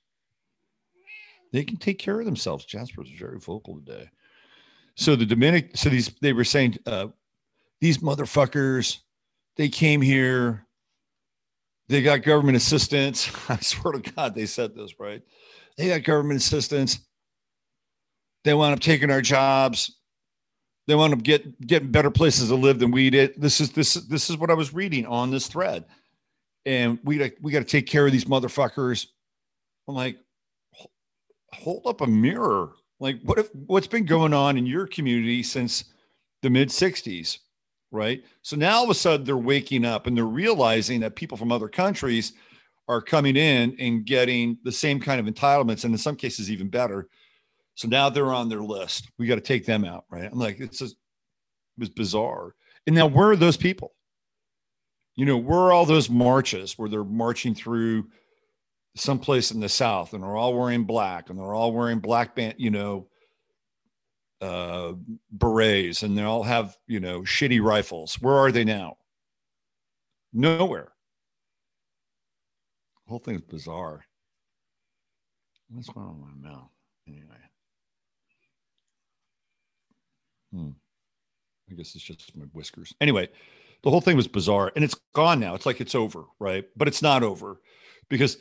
They 1.53 1.65
can 1.65 1.79
take 1.79 1.99
care 1.99 2.21
of 2.21 2.27
themselves. 2.27 2.67
Jasper's 2.67 3.09
very 3.19 3.39
vocal 3.39 3.77
today. 3.77 4.11
So 4.95 5.17
the 5.17 5.27
Dominic, 5.27 5.77
so 5.77 5.89
these 5.89 6.09
they 6.21 6.33
were 6.33 6.45
saying, 6.45 6.79
uh, 6.87 7.09
these 7.81 7.99
motherfuckers 7.99 8.99
they 9.57 9.69
came 9.69 10.01
here. 10.01 10.67
They 11.89 12.03
got 12.03 12.23
government 12.23 12.57
assistance. 12.57 13.31
I 13.49 13.57
swear 13.57 13.95
to 13.95 14.13
God, 14.13 14.35
they 14.35 14.47
said 14.47 14.75
this, 14.75 14.99
right? 14.99 15.23
They 15.77 15.89
got 15.89 16.05
government 16.05 16.41
assistance. 16.41 17.01
They 18.45 18.55
wound 18.55 18.75
up 18.75 18.81
taking 18.81 19.11
our 19.11 19.21
jobs. 19.21 19.99
They 20.87 20.95
wound 20.95 21.13
up 21.13 21.23
get, 21.23 21.65
getting 21.65 21.91
better 21.91 22.11
places 22.11 22.49
to 22.49 22.57
live 22.57 22.79
than 22.79 22.91
we 22.91 23.09
did. 23.11 23.41
This 23.41 23.61
is 23.61 23.71
this 23.71 23.95
this 23.95 24.31
is 24.31 24.37
what 24.37 24.51
I 24.51 24.55
was 24.55 24.75
reading 24.75 25.07
on 25.07 25.31
this 25.31 25.47
thread, 25.47 25.85
and 26.67 26.99
we 27.05 27.33
we 27.41 27.53
got 27.53 27.61
to 27.61 27.65
take 27.65 27.87
care 27.87 28.05
of 28.05 28.13
these 28.13 28.25
motherfuckers. 28.25 29.07
I'm 29.87 29.95
like, 29.95 30.19
hold 31.53 31.87
up 31.87 32.01
a 32.01 32.07
mirror. 32.07 32.73
Like, 33.03 33.21
what 33.23 33.39
if 33.39 33.55
what's 33.55 33.87
been 33.87 34.07
going 34.07 34.33
on 34.33 34.57
in 34.57 34.65
your 34.65 34.87
community 34.87 35.43
since 35.43 35.85
the 36.41 36.51
mid 36.51 36.69
'60s? 36.69 37.39
right? 37.93 38.25
So 38.41 38.57
now 38.57 38.79
all 38.79 38.85
of 38.85 38.91
a 38.91 38.95
sudden 38.95 39.25
they're 39.25 39.37
waking 39.37 39.85
up 39.85 40.07
and 40.07 40.17
they're 40.17 40.25
realizing 40.25 40.99
that 41.01 41.15
people 41.15 41.37
from 41.37 41.53
other 41.53 41.69
countries 41.69 42.33
are 42.89 43.03
coming 43.03 43.37
in 43.37 43.77
and 43.79 44.05
getting 44.05 44.59
the 44.65 44.73
same 44.73 44.99
kind 44.99 45.21
of 45.21 45.33
entitlements 45.33 45.85
and 45.85 45.95
in 45.95 45.99
some 45.99 46.17
cases 46.17 46.51
even 46.51 46.69
better. 46.69 47.09
So 47.75 47.87
now 47.87 48.09
they're 48.09 48.33
on 48.33 48.49
their 48.49 48.63
list. 48.63 49.11
We 49.19 49.27
got 49.27 49.37
to 49.37 49.41
take 49.41 49.67
them 49.67 49.85
out, 49.85 50.05
right? 50.11 50.29
I'm 50.31 50.39
like, 50.39 50.59
it's 50.59 50.79
just, 50.79 50.95
it 50.95 51.81
was 51.81 51.91
bizarre. 51.91 52.55
And 52.87 52.97
now 52.97 53.07
where 53.07 53.31
are 53.31 53.37
those 53.37 53.57
people? 53.57 53.93
You 55.15 55.27
know, 55.27 55.37
where 55.37 55.59
are 55.59 55.73
all 55.73 55.87
those 55.87 56.11
marches 56.11 56.79
where 56.79 56.89
they're 56.89 57.05
marching 57.05 57.55
through 57.55 58.09
someplace 58.95 59.51
in 59.51 59.61
the 59.61 59.69
South 59.69 60.13
and 60.13 60.23
they're 60.23 60.37
all 60.37 60.55
wearing 60.55 60.85
black 60.85 61.31
and 61.31 61.39
they're 61.39 61.55
all 61.55 61.73
wearing 61.73 61.99
black 61.99 62.35
band, 62.35 62.55
you 62.59 62.71
know, 62.71 63.07
uh, 64.41 64.93
berets 65.31 66.03
and 66.03 66.19
they 66.19 66.23
all 66.23 66.43
have, 66.43 66.77
you 66.87 67.01
know, 67.01 67.21
shitty 67.21 67.63
rifles. 67.63 68.21
Where 68.21 68.35
are 68.35 68.53
they 68.53 68.65
now? 68.65 68.97
Nowhere. 70.33 70.89
The 73.07 73.11
whole 73.11 73.19
thing's 73.19 73.43
bizarre. 73.43 74.05
What's 75.71 75.89
going 75.89 76.07
on 76.07 76.21
with 76.21 76.31
my 76.43 76.51
mouth? 76.51 76.71
Anyway. 77.09 77.25
Hmm. 80.53 80.71
I 81.71 81.75
guess 81.75 81.95
it's 81.95 82.05
just 82.05 82.37
my 82.37 82.45
whiskers. 82.53 82.93
Anyway, 83.01 83.29
the 83.83 83.91
whole 83.91 84.03
thing 84.03 84.17
was 84.17 84.29
bizarre 84.29 84.71
and 84.75 84.85
it's 84.85 84.97
gone 85.15 85.41
now. 85.41 85.55
It's 85.55 85.67
like 85.67 85.81
it's 85.81 85.95
over, 85.95 86.25
right? 86.39 86.65
But 86.77 86.89
it's 86.89 87.01
not 87.01 87.23
over 87.23 87.61
because 88.11 88.37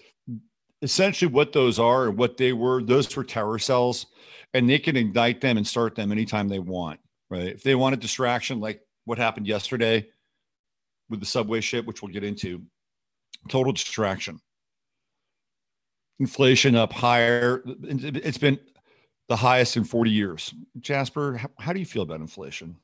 essentially 0.81 1.31
what 1.31 1.53
those 1.53 1.79
are 1.79 2.07
and 2.07 2.17
what 2.17 2.37
they 2.37 2.53
were, 2.53 2.81
those 2.83 3.15
were 3.15 3.23
terror 3.23 3.59
cells 3.59 4.07
and 4.53 4.69
they 4.69 4.79
can 4.79 4.97
ignite 4.97 5.41
them 5.41 5.57
and 5.57 5.65
start 5.65 5.95
them 5.95 6.11
anytime 6.11 6.47
they 6.47 6.59
want, 6.59 6.99
right? 7.29 7.47
If 7.47 7.63
they 7.63 7.75
want 7.75 7.93
a 7.93 7.97
distraction, 7.97 8.59
like 8.59 8.81
what 9.05 9.17
happened 9.17 9.47
yesterday 9.47 10.07
with 11.09 11.19
the 11.19 11.25
subway 11.25 11.61
shit, 11.61 11.85
which 11.85 12.01
we'll 12.01 12.11
get 12.11 12.23
into, 12.23 12.61
total 13.49 13.73
distraction. 13.73 14.39
Inflation 16.19 16.75
up 16.75 16.93
higher. 16.93 17.63
It's 17.65 18.37
been 18.37 18.59
the 19.27 19.35
highest 19.35 19.77
in 19.77 19.83
40 19.83 20.11
years. 20.11 20.53
Jasper, 20.79 21.41
how 21.57 21.73
do 21.73 21.79
you 21.79 21.85
feel 21.85 22.03
about 22.03 22.19
inflation? 22.19 22.75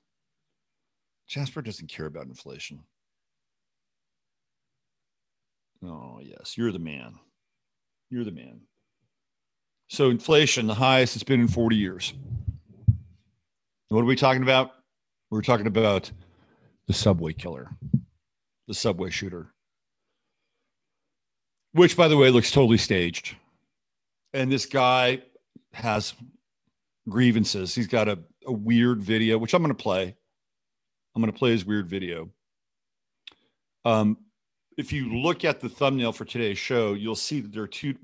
Jasper 1.27 1.61
doesn't 1.61 1.89
care 1.89 2.05
about 2.05 2.27
inflation. 2.27 2.83
Oh, 5.83 6.19
yes, 6.23 6.57
you're 6.57 6.71
the 6.71 6.79
man. 6.79 7.19
You're 8.09 8.23
the 8.23 8.31
man. 8.31 8.61
So 9.89 10.09
inflation, 10.09 10.67
the 10.67 10.73
highest 10.73 11.15
it's 11.15 11.23
been 11.23 11.41
in 11.41 11.47
40 11.47 11.75
years. 11.75 12.13
What 13.89 14.01
are 14.01 14.05
we 14.05 14.15
talking 14.15 14.43
about? 14.43 14.71
We're 15.29 15.41
talking 15.41 15.67
about 15.67 16.11
the 16.87 16.93
subway 16.93 17.33
killer, 17.33 17.69
the 18.67 18.73
subway 18.73 19.09
shooter, 19.09 19.53
which, 21.73 21.95
by 21.95 22.07
the 22.07 22.17
way, 22.17 22.29
looks 22.29 22.51
totally 22.51 22.77
staged. 22.77 23.35
And 24.33 24.51
this 24.51 24.65
guy 24.65 25.21
has 25.73 26.13
grievances. 27.09 27.75
He's 27.75 27.87
got 27.87 28.07
a, 28.07 28.19
a 28.45 28.51
weird 28.51 29.01
video, 29.01 29.37
which 29.37 29.53
I'm 29.53 29.61
going 29.61 29.75
to 29.75 29.81
play. 29.81 30.15
I'm 31.15 31.21
going 31.21 31.31
to 31.31 31.37
play 31.37 31.51
his 31.51 31.65
weird 31.65 31.87
video. 31.87 32.29
Um, 33.85 34.17
if 34.77 34.93
you 34.93 35.11
look 35.21 35.43
at 35.43 35.59
the 35.59 35.67
thumbnail 35.67 36.11
for 36.11 36.23
today's 36.23 36.59
show, 36.59 36.93
you'll 36.93 37.15
see 37.15 37.41
that 37.41 37.51
there 37.51 37.63
are 37.63 37.67
two 37.67 37.95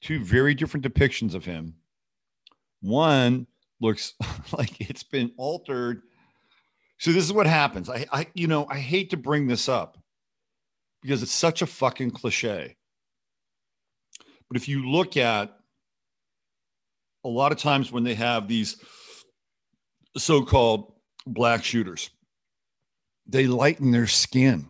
two 0.00 0.22
very 0.24 0.52
different 0.52 0.84
depictions 0.84 1.32
of 1.32 1.44
him. 1.44 1.74
One 2.80 3.46
looks 3.80 4.14
like 4.52 4.80
it's 4.80 5.04
been 5.04 5.32
altered. 5.36 6.02
So 6.98 7.12
this 7.12 7.24
is 7.24 7.32
what 7.32 7.46
happens. 7.46 7.88
I, 7.88 8.06
I, 8.12 8.26
you 8.34 8.48
know, 8.48 8.66
I 8.68 8.78
hate 8.78 9.10
to 9.10 9.16
bring 9.16 9.46
this 9.46 9.68
up 9.68 9.98
because 11.02 11.22
it's 11.22 11.32
such 11.32 11.62
a 11.62 11.66
fucking 11.66 12.10
cliche. 12.10 12.76
But 14.48 14.56
if 14.56 14.68
you 14.68 14.90
look 14.90 15.16
at 15.16 15.56
a 17.24 17.28
lot 17.28 17.52
of 17.52 17.58
times 17.58 17.92
when 17.92 18.04
they 18.04 18.14
have 18.14 18.48
these 18.48 18.76
so-called 20.16 20.92
black 21.26 21.64
shooters, 21.64 22.10
they 23.26 23.46
lighten 23.46 23.92
their 23.92 24.08
skin 24.08 24.68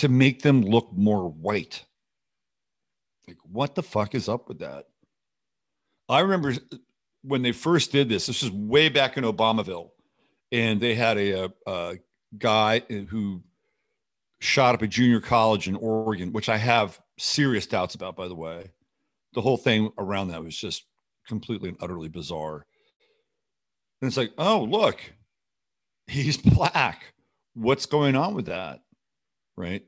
to 0.00 0.08
make 0.08 0.40
them 0.40 0.62
look 0.62 0.90
more 0.94 1.28
white. 1.28 1.84
Like, 3.28 3.36
what 3.42 3.74
the 3.74 3.82
fuck 3.82 4.14
is 4.14 4.30
up 4.30 4.48
with 4.48 4.60
that? 4.60 4.86
I 6.08 6.20
remember 6.20 6.54
when 7.22 7.42
they 7.42 7.52
first 7.52 7.92
did 7.92 8.08
this, 8.08 8.26
this 8.26 8.42
was 8.42 8.50
way 8.50 8.88
back 8.88 9.18
in 9.18 9.24
Obamaville, 9.24 9.90
and 10.52 10.80
they 10.80 10.94
had 10.94 11.18
a, 11.18 11.44
a, 11.44 11.50
a 11.66 11.94
guy 12.38 12.80
who 13.10 13.42
shot 14.38 14.74
up 14.74 14.80
a 14.80 14.86
junior 14.86 15.20
college 15.20 15.68
in 15.68 15.76
Oregon, 15.76 16.32
which 16.32 16.48
I 16.48 16.56
have 16.56 16.98
serious 17.18 17.66
doubts 17.66 17.94
about, 17.94 18.16
by 18.16 18.26
the 18.26 18.34
way. 18.34 18.70
The 19.34 19.42
whole 19.42 19.58
thing 19.58 19.92
around 19.98 20.28
that 20.28 20.42
was 20.42 20.56
just 20.56 20.86
completely 21.28 21.68
and 21.68 21.78
utterly 21.82 22.08
bizarre. 22.08 22.64
And 24.00 24.08
it's 24.08 24.16
like, 24.16 24.32
oh, 24.38 24.62
look, 24.62 24.98
he's 26.06 26.36
black. 26.54 27.12
What's 27.52 27.84
going 27.84 28.16
on 28.16 28.32
with 28.32 28.46
that? 28.46 28.80
Right. 29.60 29.84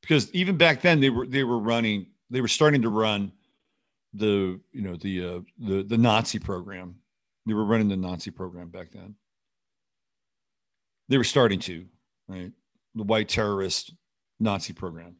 Because 0.00 0.30
even 0.32 0.56
back 0.56 0.80
then 0.80 1.00
they 1.00 1.10
were 1.10 1.26
they 1.26 1.42
were 1.42 1.58
running 1.58 2.06
they 2.30 2.40
were 2.40 2.48
starting 2.48 2.82
to 2.82 2.88
run 2.88 3.32
the 4.14 4.60
you 4.72 4.82
know 4.82 4.96
the 4.96 5.24
uh, 5.24 5.40
the 5.58 5.82
the 5.82 5.98
Nazi 5.98 6.38
program. 6.38 6.96
They 7.46 7.54
were 7.54 7.64
running 7.64 7.88
the 7.88 7.96
Nazi 7.96 8.30
program 8.30 8.68
back 8.68 8.92
then. 8.92 9.16
They 11.08 11.18
were 11.18 11.24
starting 11.24 11.58
to 11.60 11.86
right 12.28 12.52
the 12.94 13.02
white 13.02 13.28
terrorist 13.28 13.92
Nazi 14.38 14.72
program. 14.72 15.16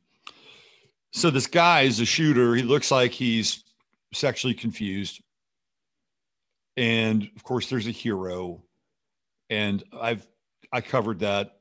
So 1.12 1.30
this 1.30 1.48
guy 1.48 1.82
is 1.82 1.98
a 1.98 2.04
shooter. 2.04 2.54
He 2.54 2.62
looks 2.62 2.90
like 2.92 3.10
he's 3.10 3.64
sexually 4.12 4.54
confused. 4.54 5.22
And 6.76 7.28
of 7.34 7.42
course, 7.42 7.68
there's 7.68 7.88
a 7.88 7.92
hero. 7.92 8.62
And 9.50 9.82
I've 9.98 10.26
I 10.72 10.80
covered 10.80 11.20
that, 11.20 11.58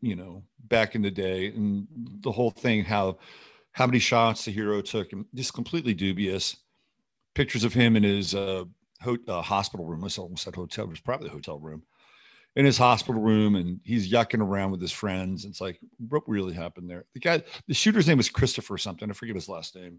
you 0.00 0.16
know, 0.16 0.42
back 0.70 0.94
in 0.94 1.02
the 1.02 1.10
day, 1.10 1.48
and 1.48 1.86
the 2.22 2.32
whole 2.32 2.50
thing 2.50 2.84
how 2.84 3.18
how 3.72 3.86
many 3.86 3.98
shots 3.98 4.44
the 4.44 4.50
hero 4.50 4.80
took, 4.80 5.12
and 5.12 5.26
just 5.34 5.52
completely 5.52 5.92
dubious. 5.92 6.56
Pictures 7.34 7.62
of 7.62 7.72
him 7.72 7.94
in 7.94 8.02
his 8.02 8.34
uh, 8.34 8.64
ho- 9.00 9.16
uh, 9.28 9.42
hospital 9.42 9.86
room. 9.86 10.04
I 10.04 10.10
almost 10.18 10.42
said 10.42 10.56
hotel. 10.56 10.86
It 10.86 10.90
was 10.90 11.00
probably 11.00 11.28
the 11.28 11.34
hotel 11.34 11.60
room. 11.60 11.82
In 12.56 12.64
his 12.64 12.78
hospital 12.78 13.20
room, 13.20 13.54
and 13.54 13.78
he's 13.84 14.10
yucking 14.10 14.40
around 14.40 14.72
with 14.72 14.80
his 14.80 14.90
friends. 14.90 15.44
It's 15.44 15.60
like, 15.60 15.78
what 16.08 16.24
really 16.26 16.52
happened 16.52 16.90
there? 16.90 17.04
The 17.14 17.20
guy, 17.20 17.42
the 17.68 17.74
shooter's 17.74 18.08
name 18.08 18.16
was 18.16 18.28
Christopher 18.28 18.76
something. 18.76 19.08
I 19.08 19.12
forget 19.12 19.36
his 19.36 19.48
last 19.48 19.76
name. 19.76 19.98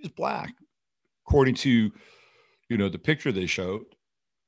He's 0.00 0.10
black, 0.10 0.52
according 1.24 1.54
to, 1.56 1.92
you 2.68 2.76
know, 2.76 2.88
the 2.88 2.98
picture 2.98 3.30
they 3.30 3.46
showed. 3.46 3.84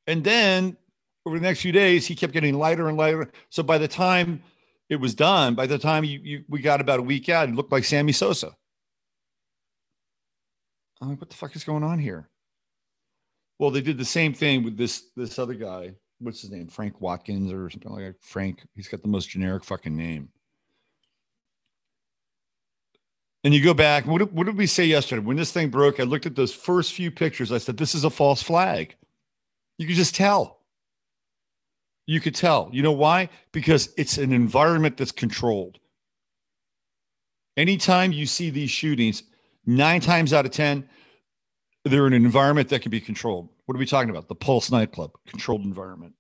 And 0.09 0.25
then 0.25 0.77
over 1.25 1.39
the 1.39 1.43
next 1.45 1.61
few 1.61 1.73
days, 1.73 2.07
he 2.07 2.17
kept 2.17 2.33
getting 2.33 2.59
lighter 2.59 2.89
and 2.89 2.99
lighter. 2.99 3.31
So 3.51 3.63
by 3.63 3.79
the 3.79 3.89
time 3.89 4.43
it 4.91 4.97
was 4.97 5.15
done, 5.15 5.55
by 5.55 5.67
the 5.67 5.79
time 5.79 6.05
you, 6.05 6.19
you 6.23 6.45
we 6.49 6.61
got 6.61 6.81
about 6.81 6.99
a 6.99 7.03
week 7.03 7.29
out, 7.29 7.49
it 7.49 7.55
looked 7.55 7.73
like 7.73 7.85
Sammy 7.85 8.13
Sosa. 8.13 8.55
I'm 11.01 11.11
like, 11.11 11.21
what 11.21 11.31
the 11.31 11.37
fuck 11.37 11.57
is 11.57 11.65
going 11.65 11.85
on 11.85 11.99
here? 11.99 12.29
Well, 13.59 13.71
they 13.71 13.81
did 13.81 13.97
the 13.97 14.05
same 14.05 14.35
thing 14.35 14.65
with 14.65 14.77
this 14.77 15.05
this 15.17 15.39
other 15.39 15.55
guy. 15.55 15.95
What's 16.19 16.43
his 16.43 16.51
name? 16.51 16.67
Frank 16.67 17.01
Watkins 17.01 17.53
or 17.53 17.71
something 17.71 17.93
like 17.93 18.03
that. 18.03 18.23
Frank. 18.23 18.67
He's 18.75 18.89
got 18.89 19.01
the 19.01 19.09
most 19.09 19.31
generic 19.31 19.65
fucking 19.65 19.97
name. 19.97 20.29
And 23.43 23.55
you 23.55 23.63
go 23.63 23.73
back. 23.73 24.07
What 24.07 24.19
did, 24.19 24.33
what 24.35 24.45
did 24.45 24.59
we 24.59 24.67
say 24.67 24.85
yesterday? 24.85 25.23
When 25.23 25.37
this 25.37 25.53
thing 25.53 25.71
broke, 25.71 25.99
I 25.99 26.03
looked 26.03 26.27
at 26.27 26.37
those 26.37 26.53
first 26.53 26.93
few 26.93 27.11
pictures. 27.11 27.53
I 27.53 27.59
said, 27.59 27.79
"This 27.79 27.95
is 27.95 28.05
a 28.05 28.11
false 28.11 28.43
flag." 28.43 28.97
You 29.79 29.87
could 29.87 29.97
just 29.97 30.15
tell. 30.15 30.60
You 32.11 32.21
could 32.21 32.35
tell. 32.35 32.69
You 32.73 32.83
know 32.83 32.91
why? 32.91 33.29
Because 33.53 33.95
it's 33.97 34.19
an 34.19 34.33
environment 34.33 34.97
that's 34.97 35.13
controlled. 35.13 35.79
Anytime 37.57 38.11
you 38.11 38.27
see 38.27 38.51
these 38.51 38.73
shootings, 38.73 39.23
nine 39.65 40.01
times 40.01 40.33
out 40.33 40.45
of 40.45 40.51
10, 40.51 40.89
they're 41.85 42.09
in 42.09 42.13
an 42.13 42.25
environment 42.25 42.69
that 42.71 42.83
can 42.83 42.91
be 42.91 43.01
controlled. 43.01 43.49
What 43.67 43.77
are 43.77 43.79
we 43.79 43.87
talking 43.87 44.11
about? 44.11 44.27
The 44.27 44.35
Pulse 44.35 44.73
nightclub, 44.73 45.13
controlled 45.25 45.63
environment. 45.63 46.15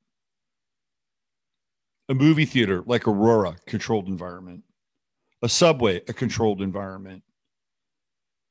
A 2.09 2.15
movie 2.15 2.45
theater 2.45 2.85
like 2.87 3.09
Aurora, 3.09 3.57
controlled 3.67 4.07
environment. 4.07 4.63
A 5.43 5.49
subway, 5.49 6.03
a 6.07 6.13
controlled 6.13 6.63
environment. 6.63 7.25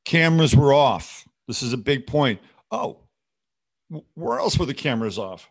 Cameras 0.03 0.57
were 0.57 0.73
off. 0.73 1.25
This 1.47 1.63
is 1.63 1.71
a 1.71 1.77
big 1.77 2.05
point. 2.05 2.41
Oh, 2.69 2.97
where 4.15 4.39
else 4.39 4.59
were 4.59 4.65
the 4.65 4.73
cameras 4.73 5.17
off? 5.17 5.49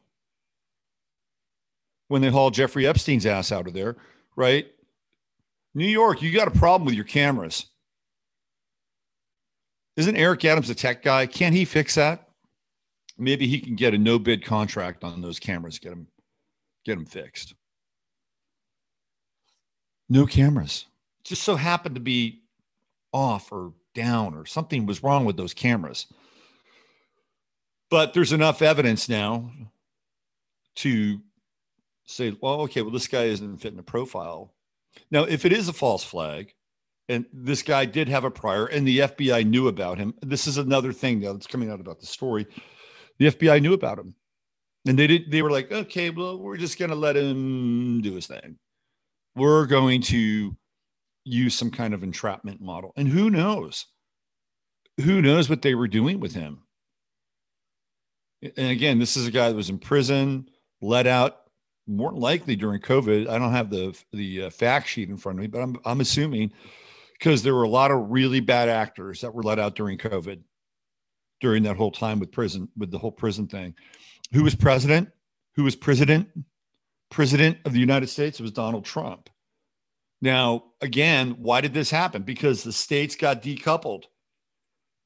When 2.09 2.23
they 2.23 2.31
hauled 2.31 2.55
Jeffrey 2.55 2.87
Epstein's 2.87 3.27
ass 3.27 3.53
out 3.53 3.67
of 3.67 3.75
there, 3.75 3.97
right? 4.35 4.67
New 5.75 5.87
York, 5.87 6.23
you 6.23 6.33
got 6.33 6.49
a 6.49 6.59
problem 6.59 6.87
with 6.87 6.95
your 6.95 7.05
cameras. 7.05 7.67
Isn't 9.97 10.17
Eric 10.17 10.45
Adams 10.45 10.71
a 10.71 10.75
tech 10.75 11.03
guy? 11.03 11.27
Can't 11.27 11.55
he 11.55 11.65
fix 11.65 11.97
that? 11.97 12.29
Maybe 13.19 13.47
he 13.47 13.61
can 13.61 13.75
get 13.75 13.95
a 13.95 13.99
no 13.99 14.19
bid 14.19 14.45
contract 14.45 15.05
on 15.05 15.21
those 15.21 15.39
cameras, 15.39 15.79
get 15.79 15.91
them, 15.91 16.07
get 16.85 16.95
them 16.95 17.05
fixed. 17.05 17.55
No 20.09 20.25
cameras. 20.25 20.87
Just 21.25 21.43
so 21.43 21.57
happened 21.57 21.97
to 21.97 22.01
be 22.01 22.43
off 23.13 23.53
or 23.53 23.73
down 23.95 24.35
or 24.35 24.47
something 24.47 24.87
was 24.87 25.03
wrong 25.03 25.25
with 25.25 25.37
those 25.37 25.53
cameras. 25.53 26.07
But 27.91 28.15
there's 28.15 28.33
enough 28.33 28.63
evidence 28.63 29.09
now 29.09 29.51
to 30.77 31.21
say, 32.09 32.37
well, 32.41 32.63
okay, 32.63 32.83
well, 32.83 32.91
this 32.91 33.07
guy 33.07 33.25
isn't 33.25 33.59
fitting 33.59 33.77
the 33.77 33.83
profile. 33.83 34.55
Now, 35.11 35.25
if 35.25 35.45
it 35.45 35.53
is 35.53 35.69
a 35.69 35.73
false 35.73 36.03
flag, 36.03 36.55
and 37.09 37.25
this 37.33 37.63
guy 37.63 37.85
did 37.85 38.09
have 38.09 38.25
a 38.25 38.31
prior, 38.31 38.67
and 38.67 38.87
the 38.87 38.99
FBI 38.99 39.47
knew 39.47 39.69
about 39.69 39.99
him. 39.99 40.15
This 40.21 40.47
is 40.47 40.59
another 40.59 40.93
thing 40.93 41.21
that's 41.21 41.47
coming 41.47 41.71
out 41.71 41.81
about 41.81 42.01
the 42.01 42.07
story. 42.07 42.47
The 43.19 43.27
FBI 43.27 43.63
knew 43.63 43.73
about 43.73 43.99
him, 43.99 44.15
and 44.87 44.99
they 44.99 45.07
did. 45.07 45.31
They 45.31 45.43
were 45.43 45.51
like, 45.51 45.73
okay, 45.73 46.11
well, 46.11 46.39
we're 46.39 46.59
just 46.59 46.79
going 46.79 46.91
to 46.91 46.97
let 46.97 47.17
him 47.17 48.03
do 48.03 48.15
his 48.15 48.27
thing. 48.27 48.59
We're 49.35 49.67
going 49.67 50.03
to 50.03 50.57
use 51.25 51.55
some 51.55 51.71
kind 51.71 51.95
of 51.95 52.03
entrapment 52.03 52.61
model, 52.61 52.93
and 52.97 53.09
who 53.09 53.31
knows? 53.31 53.87
Who 55.03 55.23
knows 55.23 55.49
what 55.49 55.63
they 55.63 55.75
were 55.75 55.89
doing 55.89 56.21
with 56.21 56.35
him? 56.35 56.65
And 58.43 58.71
again, 58.71 58.99
this 58.99 59.17
is 59.17 59.27
a 59.27 59.33
guy 59.33 59.49
that 59.49 59.57
was 59.57 59.71
in 59.71 59.79
prison, 59.79 60.49
let 60.81 61.07
out 61.07 61.48
more 61.89 62.13
likely 62.13 62.55
during 62.55 62.81
COVID. 62.81 63.29
I 63.29 63.39
don't 63.39 63.53
have 63.53 63.71
the 63.71 63.99
the 64.13 64.45
uh, 64.45 64.51
fact 64.51 64.89
sheet 64.89 65.09
in 65.09 65.17
front 65.17 65.39
of 65.39 65.43
me, 65.43 65.49
but 65.49 65.61
I'm 65.61 65.77
I'm 65.85 66.01
assuming 66.01 66.53
because 67.19 67.43
there 67.43 67.55
were 67.55 67.65
a 67.65 67.69
lot 67.69 67.91
of 67.91 68.11
really 68.11 68.41
bad 68.41 68.69
actors 68.69 69.21
that 69.23 69.35
were 69.35 69.43
let 69.43 69.59
out 69.59 69.75
during 69.75 69.99
COVID, 69.99 70.41
during 71.41 71.63
that 71.65 71.77
whole 71.77 71.91
time 71.91 72.21
with 72.21 72.31
prison, 72.31 72.69
with 72.77 72.91
the 72.91 72.99
whole 72.99 73.13
prison 73.13 73.47
thing. 73.47 73.75
Who 74.33 74.45
was 74.45 74.55
president? 74.55 75.09
Who 75.57 75.65
was 75.65 75.75
president? 75.75 76.29
President 77.11 77.59
of 77.65 77.73
the 77.73 77.81
United 77.81 78.09
States? 78.09 78.39
Was 78.39 78.53
Donald 78.53 78.85
Trump. 78.85 79.31
Now, 80.21 80.65
again, 80.81 81.37
why 81.39 81.61
did 81.61 81.75
this 81.75 81.91
happen? 81.91 82.23
Because 82.23 82.63
the 82.63 82.73
states 82.73 83.17
got 83.17 83.43
decoupled. 83.43 84.05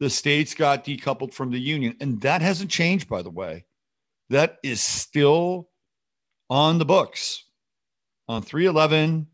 The 0.00 0.10
states 0.10 0.54
got 0.54 0.84
decoupled 0.84 1.32
from 1.32 1.50
the 1.50 1.60
union. 1.60 1.96
And 2.00 2.20
that 2.22 2.42
hasn't 2.42 2.70
changed, 2.70 3.08
by 3.08 3.22
the 3.22 3.30
way. 3.30 3.66
That 4.30 4.58
is 4.62 4.80
still 4.80 5.68
on 6.52 6.78
the 6.78 6.84
books 6.84 7.44
on 8.28 8.42
311 8.42 9.26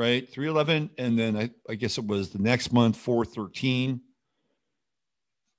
right? 0.00 0.26
311. 0.30 0.90
And 0.96 1.18
then 1.18 1.36
I, 1.36 1.50
I 1.68 1.74
guess 1.74 1.98
it 1.98 2.06
was 2.06 2.30
the 2.30 2.38
next 2.38 2.72
month, 2.72 2.96
413, 2.96 4.00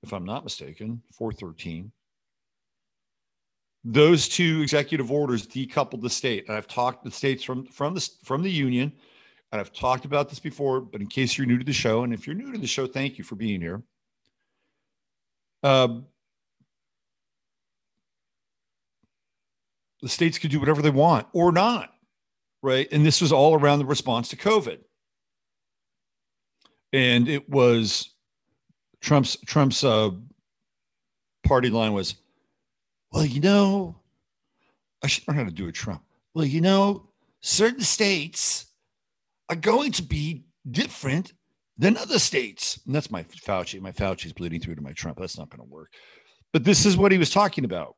if 0.02 0.14
I'm 0.14 0.26
not 0.26 0.44
mistaken, 0.44 1.04
413. 1.14 1.92
Those 3.84 4.28
two 4.28 4.62
executive 4.62 5.12
orders 5.12 5.46
decoupled 5.46 6.02
the 6.02 6.10
state. 6.10 6.48
And 6.48 6.58
I've 6.58 6.68
talked 6.68 7.04
the 7.04 7.12
states 7.12 7.44
from, 7.44 7.68
from 7.68 7.94
the 7.94 8.10
from 8.24 8.42
the 8.42 8.50
union. 8.50 8.94
And 9.52 9.62
I've 9.62 9.74
talked 9.74 10.06
about 10.06 10.30
this 10.30 10.40
before, 10.40 10.82
but 10.82 11.02
in 11.02 11.08
case 11.08 11.38
you're 11.38 11.46
new 11.46 11.60
to 11.60 11.64
the 11.64 11.74
show, 11.74 12.04
and 12.04 12.14
if 12.14 12.26
you're 12.26 12.36
new 12.36 12.52
to 12.52 12.58
the 12.58 12.68
show, 12.68 12.88
thank 12.88 13.20
you 13.20 13.24
for 13.24 13.36
being 13.36 13.62
here. 13.62 13.84
Um, 15.62 16.08
the 20.02 20.10
states 20.10 20.38
could 20.38 20.52
do 20.52 20.60
whatever 20.60 20.82
they 20.82 20.90
want 20.90 21.28
or 21.34 21.52
not 21.52 21.92
right? 22.62 22.88
And 22.92 23.06
this 23.06 23.22
was 23.22 23.32
all 23.32 23.56
around 23.56 23.80
the 23.80 23.86
response 23.86 24.30
to 24.30 24.36
COVID. 24.36 24.80
And 26.94 27.28
it 27.28 27.50
was 27.50 28.14
Trump's 29.00 29.38
Trump's 29.46 29.84
uh, 29.84 30.12
party 31.44 31.70
line 31.70 31.94
was, 31.94 32.16
well, 33.12 33.26
you 33.26 33.40
know, 33.40 33.96
I 35.04 35.08
should 35.08 35.28
learn 35.28 35.38
how 35.38 35.44
to 35.46 35.52
do 35.52 35.68
a 35.68 35.72
Trump. 35.72 36.04
Well, 36.34 36.46
you 36.46 36.62
know, 36.62 37.10
certain 37.42 37.82
states 37.82 38.68
are 39.50 39.56
going 39.56 39.94
to 39.94 40.04
be 40.04 40.44
different 40.70 41.34
than 41.78 41.98
other 41.98 42.20
states. 42.20 42.80
And 42.86 42.94
that's 42.94 43.10
my 43.10 43.24
Fauci. 43.24 43.82
My 43.82 43.92
Fauci's 43.92 44.34
bleeding 44.34 44.60
through 44.60 44.76
to 44.76 44.82
my 44.82 44.92
Trump. 44.92 45.18
That's 45.18 45.38
not 45.38 45.50
going 45.50 45.68
to 45.68 45.74
work. 45.74 45.92
But 46.54 46.64
this 46.64 46.86
is 46.86 46.98
what 46.98 47.12
he 47.12 47.18
was 47.18 47.30
talking 47.30 47.64
about. 47.66 47.96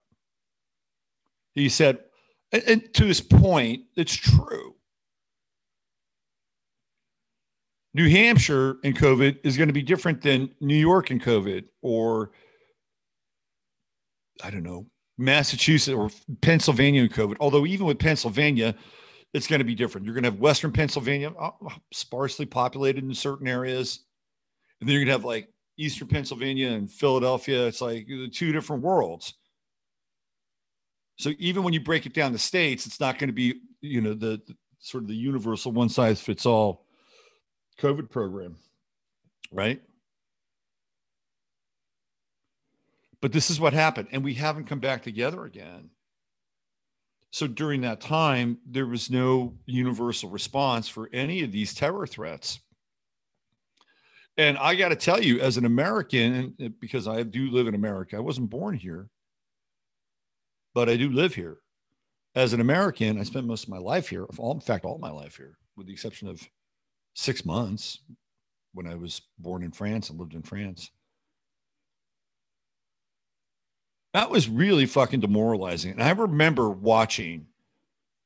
He 1.56 1.70
said, 1.70 2.00
and, 2.52 2.64
and 2.64 2.94
to 2.96 3.06
his 3.06 3.22
point, 3.22 3.84
it's 3.96 4.14
true. 4.14 4.76
New 7.94 8.10
Hampshire 8.10 8.78
in 8.84 8.94
COVID 8.94 9.40
is 9.44 9.56
going 9.56 9.68
to 9.68 9.74
be 9.74 9.84
different 9.84 10.22
than 10.22 10.50
New 10.60 10.76
York 10.76 11.12
in 11.12 11.20
COVID 11.20 11.66
or 11.82 12.32
I 14.44 14.50
don't 14.50 14.64
know, 14.64 14.88
Massachusetts 15.18 15.96
or 15.96 16.10
Pennsylvania 16.42 17.04
in 17.04 17.10
COVID. 17.10 17.38
Although 17.40 17.66
even 17.66 17.86
with 17.86 18.00
Pennsylvania, 18.00 18.74
it's 19.34 19.48
going 19.48 19.60
to 19.60 19.66
be 19.66 19.76
different. 19.76 20.06
You're 20.06 20.16
going 20.16 20.24
to 20.24 20.32
have 20.32 20.40
Western 20.40 20.72
Pennsylvania 20.72 21.32
uh, 21.40 21.52
sparsely 21.92 22.46
populated 22.46 23.04
in 23.04 23.14
certain 23.14 23.48
areas, 23.48 24.00
and 24.80 24.90
then 24.90 24.94
you're 24.94 25.02
going 25.02 25.08
to 25.08 25.20
have 25.20 25.26
like 25.26 25.50
Eastern 25.78 26.08
Pennsylvania 26.08 26.70
and 26.72 26.92
Philadelphia. 26.92 27.68
It's 27.68 27.82
like 27.82 28.08
two 28.32 28.52
different 28.52 28.84
worlds. 28.84 29.36
So 31.24 31.32
even 31.40 31.64
when 31.64 31.74
you 31.74 31.80
break 31.80 32.06
it 32.06 32.14
down 32.14 32.34
to 32.34 32.38
states, 32.38 32.86
it's 32.86 33.00
not 33.00 33.18
going 33.18 33.30
to 33.30 33.34
be, 33.34 33.62
you 33.80 34.02
know, 34.02 34.14
the, 34.14 34.42
the 34.46 34.58
sort 34.80 35.06
of 35.06 35.08
the 35.08 35.16
universal 35.16 35.72
one 35.72 35.88
size 35.88 36.20
fits 36.20 36.46
all 36.46 36.86
COVID 37.80 38.10
program, 38.10 38.58
right? 39.50 39.82
But 43.22 43.32
this 43.32 43.50
is 43.50 43.58
what 43.58 43.72
happened, 43.72 44.10
and 44.12 44.22
we 44.22 44.34
haven't 44.34 44.66
come 44.66 44.80
back 44.80 45.02
together 45.02 45.46
again. 45.46 45.92
So 47.32 47.48
during 47.48 47.80
that 47.82 48.02
time, 48.02 48.58
there 48.70 48.86
was 48.86 49.10
no 49.10 49.54
universal 49.66 50.30
response 50.30 50.90
for 50.90 51.10
any 51.14 51.42
of 51.42 51.54
these 51.54 51.74
terror 51.74 52.06
threats. 52.06 52.60
And 54.36 54.58
I 54.58 54.76
got 54.76 54.90
to 54.90 54.98
tell 54.98 55.24
you, 55.24 55.40
as 55.40 55.56
an 55.56 55.64
American, 55.64 56.76
because 56.82 57.08
I 57.08 57.24
do 57.24 57.50
live 57.50 57.68
in 57.68 57.76
America, 57.76 58.18
I 58.18 58.20
wasn't 58.20 58.50
born 58.50 58.76
here, 58.76 59.08
but 60.74 60.90
I 60.90 60.98
do 60.98 61.10
live 61.10 61.36
here. 61.36 61.58
As 62.36 62.54
an 62.54 62.62
American, 62.62 63.20
I 63.20 63.24
spent 63.24 63.46
most 63.46 63.64
of 63.64 63.70
my 63.70 63.78
life 63.78 64.10
here. 64.10 64.26
In 64.40 64.60
fact, 64.60 64.86
all 64.86 64.98
my 64.98 65.12
life 65.12 65.38
here, 65.38 65.58
with 65.78 65.88
the 65.88 65.94
exception 65.94 66.28
of 66.28 66.42
six 67.14 67.46
months 67.46 68.00
when 68.74 68.88
I 68.88 68.96
was 68.96 69.22
born 69.38 69.64
in 69.64 69.72
France 69.72 70.10
and 70.10 70.20
lived 70.20 70.34
in 70.34 70.42
France. 70.42 70.90
That 74.14 74.30
was 74.30 74.50
really 74.50 74.86
fucking 74.86 75.20
demoralizing. 75.20 75.92
And 75.94 76.04
I 76.04 76.12
remember 76.12 76.70
watching 76.70 77.48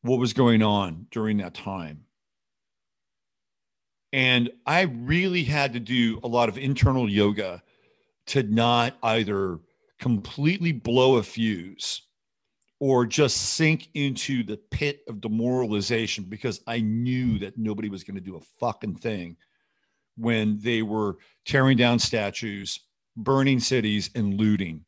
what 0.01 0.19
was 0.19 0.33
going 0.33 0.61
on 0.61 1.07
during 1.11 1.37
that 1.37 1.53
time. 1.53 2.03
And 4.13 4.49
I 4.65 4.81
really 4.83 5.43
had 5.43 5.73
to 5.73 5.79
do 5.79 6.19
a 6.23 6.27
lot 6.27 6.49
of 6.49 6.57
internal 6.57 7.09
yoga 7.09 7.61
to 8.27 8.43
not 8.43 8.95
either 9.03 9.59
completely 9.99 10.71
blow 10.71 11.17
a 11.17 11.23
fuse 11.23 12.03
or 12.79 13.05
just 13.05 13.37
sink 13.37 13.89
into 13.93 14.43
the 14.43 14.57
pit 14.69 15.01
of 15.07 15.21
demoralization 15.21 16.25
because 16.25 16.61
I 16.67 16.79
knew 16.81 17.39
that 17.39 17.57
nobody 17.57 17.89
was 17.89 18.03
going 18.03 18.15
to 18.15 18.21
do 18.21 18.35
a 18.35 18.41
fucking 18.59 18.97
thing 18.97 19.37
when 20.15 20.59
they 20.59 20.81
were 20.81 21.17
tearing 21.45 21.77
down 21.77 21.99
statues, 21.99 22.79
burning 23.15 23.59
cities, 23.59 24.09
and 24.15 24.35
looting. 24.35 24.85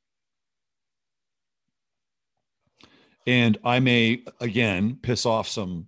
And 3.26 3.58
I 3.64 3.80
may, 3.80 4.24
again, 4.40 4.98
piss 5.02 5.26
off 5.26 5.48
some 5.48 5.88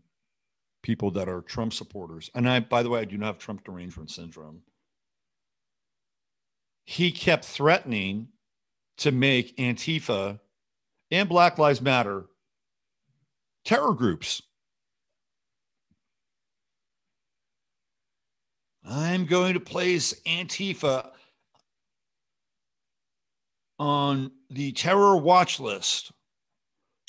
people 0.83 1.11
that 1.11 1.29
are 1.29 1.41
Trump 1.41 1.73
supporters. 1.73 2.29
And 2.33 2.49
I, 2.49 2.59
by 2.59 2.83
the 2.83 2.89
way, 2.89 3.01
I 3.01 3.05
do 3.05 3.17
not 3.17 3.27
have 3.27 3.37
Trump 3.39 3.63
derangement 3.63 4.11
syndrome. 4.11 4.61
He 6.83 7.11
kept 7.11 7.45
threatening 7.45 8.29
to 8.97 9.11
make 9.11 9.55
Antifa 9.57 10.39
and 11.12 11.30
Black 11.30 11.58
Lives 11.58 11.82
Matter 11.82 12.26
terror 13.65 13.93
groups. 13.93 14.41
I'm 18.84 19.26
going 19.26 19.54
to 19.54 19.60
place 19.60 20.19
Antifa 20.26 21.12
on 23.78 24.32
the 24.50 24.71
terror 24.71 25.17
watch 25.17 25.60
list. 25.60 26.12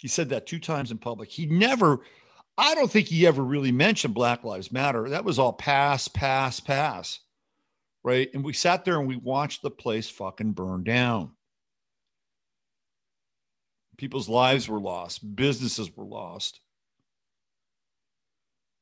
He 0.00 0.08
said 0.08 0.30
that 0.30 0.46
two 0.46 0.58
times 0.58 0.90
in 0.90 0.98
public. 0.98 1.30
He 1.30 1.46
never, 1.46 2.00
I 2.58 2.74
don't 2.74 2.90
think 2.90 3.08
he 3.08 3.26
ever 3.26 3.42
really 3.42 3.72
mentioned 3.72 4.14
Black 4.14 4.44
Lives 4.44 4.72
Matter. 4.72 5.08
That 5.08 5.24
was 5.24 5.38
all 5.38 5.52
pass, 5.52 6.08
pass, 6.08 6.60
pass. 6.60 7.20
Right. 8.04 8.28
And 8.34 8.44
we 8.44 8.52
sat 8.52 8.84
there 8.84 8.98
and 8.98 9.06
we 9.06 9.16
watched 9.16 9.62
the 9.62 9.70
place 9.70 10.10
fucking 10.10 10.52
burn 10.52 10.82
down. 10.82 11.30
People's 13.98 14.28
lives 14.28 14.68
were 14.68 14.80
lost, 14.80 15.36
businesses 15.36 15.94
were 15.96 16.04
lost. 16.04 16.60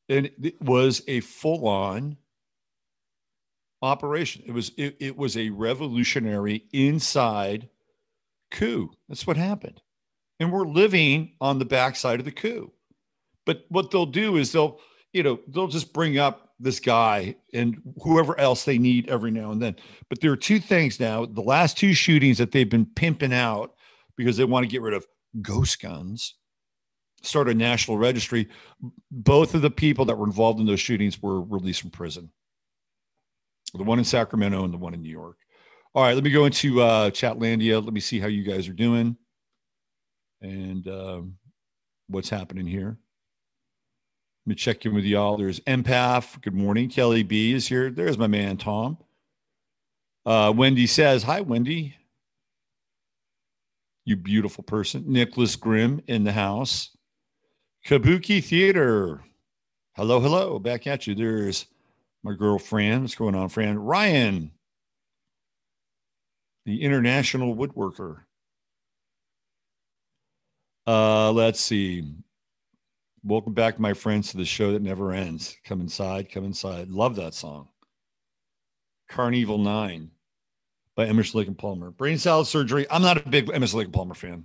And 0.09 0.31
it 0.43 0.61
was 0.61 1.03
a 1.07 1.21
full 1.21 1.69
on 1.69 2.17
operation. 3.83 4.43
It 4.47 4.53
was 4.53 4.73
it, 4.77 4.97
it 5.01 5.17
was 5.17 5.37
a 5.37 5.51
revolutionary 5.51 6.65
inside 6.73 7.69
coup. 8.51 8.91
That's 9.09 9.27
what 9.27 9.37
happened. 9.37 9.81
And 10.39 10.53
we're 10.53 10.67
living 10.67 11.33
on 11.41 11.59
the 11.59 11.65
backside 11.65 12.19
of 12.19 12.25
the 12.25 12.33
coup. 12.33 12.73
But 13.47 13.65
what 13.69 13.91
they'll 13.91 14.07
do 14.07 14.37
is 14.37 14.53
they'll, 14.53 14.81
you 15.13 15.23
know, 15.23 15.41
they'll 15.49 15.69
just 15.69 15.93
bring 15.93 16.19
up 16.19 16.55
this 16.59 16.81
guy 16.81 17.37
and 17.55 17.81
whoever 18.03 18.39
else 18.39 18.65
they 18.65 18.79
need 18.79 19.09
every 19.09 19.31
now 19.31 19.51
and 19.51 19.63
then. 19.63 19.77
But 20.09 20.21
there 20.21 20.33
are 20.33 20.37
two 20.37 20.61
things 20.61 21.01
now. 21.01 21.25
The 21.25 21.41
last 21.41 21.79
two 21.79 21.95
shootings 21.95 22.39
that 22.39 22.53
they've 22.53 22.69
been 22.69 22.87
pimping 22.87 23.33
out 23.33 23.75
because 24.21 24.37
they 24.37 24.45
want 24.45 24.65
to 24.65 24.71
get 24.71 24.83
rid 24.83 24.95
of 24.95 25.07
ghost 25.41 25.81
guns, 25.81 26.35
start 27.23 27.49
a 27.49 27.55
national 27.55 27.99
registry. 27.99 28.49
Both 29.11 29.55
of 29.55 29.63
the 29.63 29.71
people 29.71 30.05
that 30.07 30.17
were 30.17 30.27
involved 30.27 30.61
in 30.61 30.67
those 30.67 30.81
shootings 30.81 31.21
were 31.23 31.41
released 31.43 31.81
from 31.81 31.91
prison. 31.91 32.31
The 33.75 33.85
one 33.85 33.99
in 33.99 34.05
Sacramento 34.05 34.65
and 34.65 34.73
the 34.73 34.79
one 34.79 34.95
in 34.95 35.03
New 35.03 35.11
York. 35.11 35.37
All 35.95 36.03
right, 36.03 36.15
let 36.15 36.25
me 36.25 36.31
go 36.31 36.45
into 36.45 36.81
uh, 36.81 37.11
Chatlandia. 37.11 37.83
Let 37.83 37.93
me 37.93 38.01
see 38.01 38.21
how 38.21 38.29
you 38.29 38.43
guys 38.45 38.69
are 38.69 38.73
doing 38.73 39.17
and 40.41 40.87
um, 40.89 41.35
what's 42.09 42.31
happening 42.31 42.67
here. 42.67 42.99
Let 44.47 44.51
me 44.51 44.55
check 44.55 44.87
in 44.87 44.95
with 44.95 45.05
y'all. 45.05 45.37
There's 45.37 45.61
Empath. 45.61 46.41
Good 46.43 46.55
morning. 46.55 46.89
Kelly 46.89 47.23
B 47.23 47.53
is 47.53 47.69
here. 47.69 47.91
There's 47.91 48.19
my 48.19 48.27
man, 48.27 48.57
Tom. 48.57 48.99
Uh, 50.25 50.53
Wendy 50.57 50.87
says, 50.87 51.23
Hi, 51.25 51.41
Wendy. 51.41 51.95
You 54.05 54.17
beautiful 54.17 54.65
person. 54.65 55.05
Nicholas 55.07 55.57
Grimm 55.57 56.03
in 56.07 56.25
the 56.25 56.33
house. 56.33 56.97
Kabuki 57.87 58.43
Theater. 58.43 59.23
Hello, 59.95 60.21
hello. 60.21 60.59
Back 60.59 60.87
at 60.87 61.07
you. 61.07 61.15
There's 61.15 61.67
my 62.23 62.35
girlfriend. 62.35 63.03
What's 63.03 63.15
going 63.15 63.35
on, 63.35 63.49
friend? 63.49 63.87
Ryan, 63.87 64.51
the 66.65 66.83
international 66.83 67.55
woodworker. 67.55 68.23
Uh, 70.87 71.31
let's 71.33 71.61
see. 71.61 72.15
Welcome 73.23 73.53
back, 73.53 73.79
my 73.79 73.93
friends, 73.93 74.31
to 74.31 74.39
the 74.39 74.45
show 74.45 74.73
that 74.73 74.83
never 74.83 75.13
ends. 75.13 75.57
Come 75.65 75.81
inside, 75.81 76.33
come 76.33 76.45
inside. 76.45 76.89
Love 76.89 77.17
that 77.17 77.35
song. 77.35 77.69
Karn 79.09 79.35
Evil 79.35 79.59
Nine 79.59 80.11
by 81.01 81.07
Emerson 81.07 81.39
Lake 81.39 81.49
and 81.49 81.57
Palmer. 81.57 81.91
Brain 81.91 82.19
salad 82.19 82.47
surgery. 82.47 82.87
I'm 82.91 83.01
not 83.01 83.17
a 83.17 83.29
big 83.29 83.51
Emerson 83.51 83.79
Lake 83.79 83.87
and 83.87 83.95
Palmer 83.95 84.15
fan. 84.15 84.45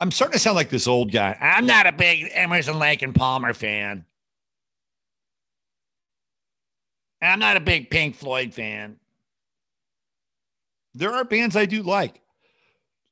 I'm 0.00 0.10
starting 0.10 0.32
to 0.32 0.38
sound 0.40 0.56
like 0.56 0.70
this 0.70 0.88
old 0.88 1.12
guy. 1.12 1.38
I'm 1.40 1.66
not 1.66 1.86
a 1.86 1.92
big 1.92 2.28
Emerson 2.32 2.80
Lake 2.80 3.02
and 3.02 3.14
Palmer 3.14 3.54
fan. 3.54 4.04
I'm 7.22 7.38
not 7.38 7.56
a 7.56 7.60
big 7.60 7.90
Pink 7.90 8.16
Floyd 8.16 8.52
fan. 8.52 8.96
There 10.94 11.12
are 11.12 11.22
bands 11.22 11.54
I 11.54 11.66
do 11.66 11.82
like 11.82 12.20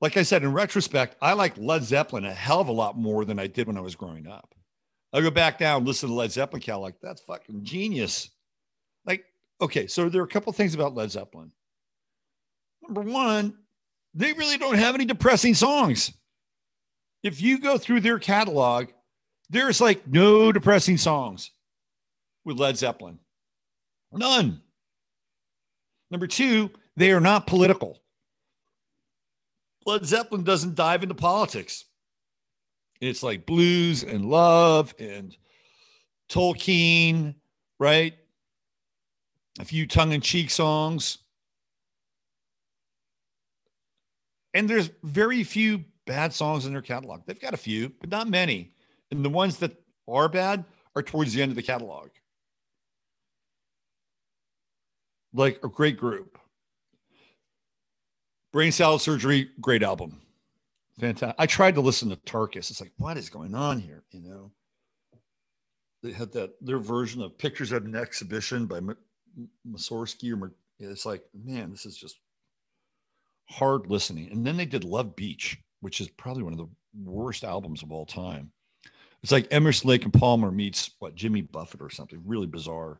like 0.00 0.16
I 0.16 0.22
said, 0.22 0.42
in 0.42 0.52
retrospect, 0.52 1.16
I 1.20 1.34
like 1.34 1.56
Led 1.58 1.84
Zeppelin 1.84 2.24
a 2.24 2.32
hell 2.32 2.60
of 2.60 2.68
a 2.68 2.72
lot 2.72 2.96
more 2.96 3.24
than 3.24 3.38
I 3.38 3.46
did 3.46 3.66
when 3.66 3.76
I 3.76 3.82
was 3.82 3.94
growing 3.94 4.26
up. 4.26 4.54
I 5.12 5.20
go 5.20 5.30
back 5.30 5.58
down, 5.58 5.84
listen 5.84 6.08
to 6.08 6.14
Led 6.14 6.32
Zeppelin, 6.32 6.62
Cal, 6.62 6.80
like 6.80 6.94
that's 7.02 7.20
fucking 7.20 7.64
genius. 7.64 8.30
Like, 9.04 9.24
okay, 9.60 9.86
so 9.86 10.08
there 10.08 10.22
are 10.22 10.24
a 10.24 10.28
couple 10.28 10.52
things 10.52 10.74
about 10.74 10.94
Led 10.94 11.10
Zeppelin. 11.10 11.52
Number 12.90 13.09
one, 13.09 13.55
they 14.14 14.33
really 14.33 14.59
don't 14.59 14.74
have 14.74 14.96
any 14.96 15.05
depressing 15.05 15.55
songs. 15.55 16.12
If 17.22 17.40
you 17.40 17.61
go 17.61 17.79
through 17.79 18.00
their 18.00 18.18
catalog, 18.18 18.88
there's 19.48 19.81
like 19.81 20.09
no 20.09 20.50
depressing 20.50 20.98
songs 20.98 21.53
with 22.44 22.59
Led 22.59 22.76
Zeppelin. 22.76 23.20
None. 24.12 24.61
Number 26.11 26.26
two, 26.26 26.68
they 26.96 27.12
are 27.12 27.20
not 27.20 27.46
political. 27.46 28.03
Led 29.87 30.05
Zeppelin 30.05 30.42
doesn't 30.42 30.74
dive 30.74 31.05
into 31.05 31.14
politics. 31.14 31.85
It's 33.00 33.22
like 33.22 33.46
blues 33.46 34.03
and 34.03 34.24
love 34.24 34.92
and 34.98 35.37
Tolkien, 36.29 37.37
right? 37.79 38.14
A 39.61 39.64
few 39.64 39.87
tongue 39.87 40.11
in 40.11 40.20
cheek 40.20 40.50
songs. 40.50 41.18
And 44.54 44.68
there's 44.68 44.90
very 45.02 45.44
few 45.44 45.84
bad 46.06 46.32
songs 46.32 46.66
in 46.66 46.72
their 46.72 46.82
catalog. 46.82 47.22
They've 47.26 47.40
got 47.40 47.54
a 47.54 47.58
few, 47.58 47.92
but 48.00 48.10
not 48.10 48.28
many. 48.28 48.72
And 49.10 49.24
the 49.24 49.30
ones 49.30 49.58
that 49.58 49.80
are 50.08 50.28
bad 50.28 50.64
are 50.96 51.02
towards 51.02 51.32
the 51.32 51.42
end 51.42 51.50
of 51.50 51.56
the 51.56 51.62
catalog. 51.62 52.08
Like 55.32 55.60
a 55.62 55.68
great 55.68 55.96
group. 55.96 56.38
Brain 58.52 58.72
Salad 58.72 59.00
Surgery, 59.00 59.50
great 59.60 59.84
album. 59.84 60.20
Fantastic. 60.98 61.36
I 61.38 61.46
tried 61.46 61.76
to 61.76 61.80
listen 61.80 62.10
to 62.10 62.16
Tarkus. 62.16 62.70
It's 62.70 62.80
like, 62.80 62.92
what 62.98 63.16
is 63.16 63.30
going 63.30 63.54
on 63.54 63.78
here? 63.78 64.02
You 64.10 64.20
know, 64.20 64.50
they 66.02 66.12
had 66.12 66.32
that 66.32 66.54
their 66.60 66.78
version 66.78 67.22
of 67.22 67.38
Pictures 67.38 67.72
at 67.72 67.82
an 67.82 67.94
Exhibition 67.94 68.66
by 68.66 68.80
Mussorgsky 69.68 70.38
or 70.38 70.52
it's 70.80 71.06
like, 71.06 71.22
man, 71.34 71.70
this 71.70 71.86
is 71.86 71.96
just 71.96 72.18
hard 73.50 73.86
listening. 73.88 74.30
And 74.30 74.46
then 74.46 74.56
they 74.56 74.66
did 74.66 74.84
Love 74.84 75.16
Beach, 75.16 75.58
which 75.80 76.00
is 76.00 76.08
probably 76.08 76.42
one 76.42 76.52
of 76.52 76.58
the 76.58 76.68
worst 77.02 77.44
albums 77.44 77.82
of 77.82 77.92
all 77.92 78.06
time. 78.06 78.50
It's 79.22 79.32
like 79.32 79.48
Emerson 79.50 79.90
Lake 79.90 80.04
and 80.04 80.12
Palmer 80.12 80.50
meets 80.50 80.90
what 80.98 81.14
Jimmy 81.14 81.42
Buffett 81.42 81.82
or 81.82 81.90
something 81.90 82.22
really 82.24 82.46
bizarre. 82.46 82.98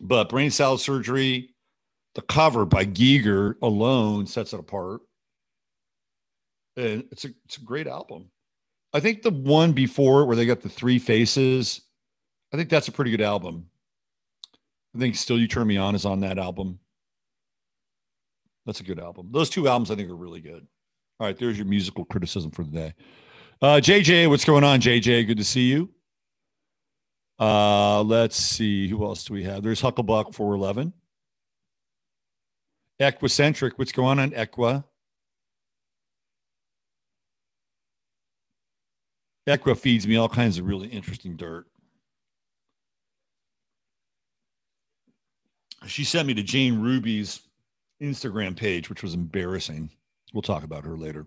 But 0.00 0.28
Brain 0.28 0.50
Salad 0.50 0.80
Surgery, 0.80 1.54
the 2.14 2.22
cover 2.22 2.64
by 2.64 2.86
Giger 2.86 3.54
alone 3.62 4.26
sets 4.26 4.52
it 4.52 4.60
apart. 4.60 5.02
And 6.76 7.04
it's 7.10 7.24
a 7.24 7.28
it's 7.44 7.58
a 7.58 7.62
great 7.62 7.86
album. 7.86 8.30
I 8.92 9.00
think 9.00 9.22
the 9.22 9.30
one 9.30 9.72
before 9.72 10.24
where 10.26 10.36
they 10.36 10.46
got 10.46 10.60
the 10.60 10.68
three 10.68 10.98
faces, 10.98 11.82
I 12.52 12.56
think 12.56 12.70
that's 12.70 12.88
a 12.88 12.92
pretty 12.92 13.10
good 13.10 13.20
album. 13.20 13.66
I 14.94 14.98
think 14.98 15.16
Still 15.16 15.38
You 15.38 15.48
Turn 15.48 15.66
Me 15.66 15.76
On 15.76 15.94
is 15.94 16.06
on 16.06 16.20
that 16.20 16.38
album. 16.38 16.78
That's 18.66 18.80
a 18.80 18.84
good 18.84 18.98
album. 18.98 19.28
Those 19.30 19.48
two 19.48 19.68
albums 19.68 19.90
I 19.90 19.94
think 19.94 20.10
are 20.10 20.16
really 20.16 20.40
good. 20.40 20.66
All 21.18 21.26
right, 21.26 21.38
there's 21.38 21.56
your 21.56 21.66
musical 21.66 22.04
criticism 22.04 22.50
for 22.50 22.64
the 22.64 22.70
day. 22.70 22.94
Uh, 23.62 23.80
JJ, 23.80 24.28
what's 24.28 24.44
going 24.44 24.64
on, 24.64 24.80
JJ? 24.80 25.26
Good 25.26 25.38
to 25.38 25.44
see 25.44 25.70
you. 25.70 25.88
Uh, 27.38 28.02
let's 28.02 28.36
see. 28.36 28.88
Who 28.88 29.04
else 29.04 29.24
do 29.24 29.34
we 29.34 29.44
have? 29.44 29.62
There's 29.62 29.80
Hucklebuck 29.80 30.34
411. 30.34 30.92
Equicentric, 33.00 33.72
what's 33.76 33.92
going 33.92 34.18
on, 34.18 34.30
Equa? 34.32 34.84
Equa 39.46 39.78
feeds 39.78 40.06
me 40.06 40.16
all 40.16 40.28
kinds 40.28 40.58
of 40.58 40.66
really 40.66 40.88
interesting 40.88 41.36
dirt. 41.36 41.66
She 45.86 46.04
sent 46.04 46.26
me 46.26 46.34
to 46.34 46.42
Jane 46.42 46.80
Ruby's 46.80 47.45
Instagram 48.00 48.56
page, 48.56 48.88
which 48.88 49.02
was 49.02 49.14
embarrassing. 49.14 49.90
We'll 50.32 50.42
talk 50.42 50.64
about 50.64 50.84
her 50.84 50.96
later. 50.96 51.26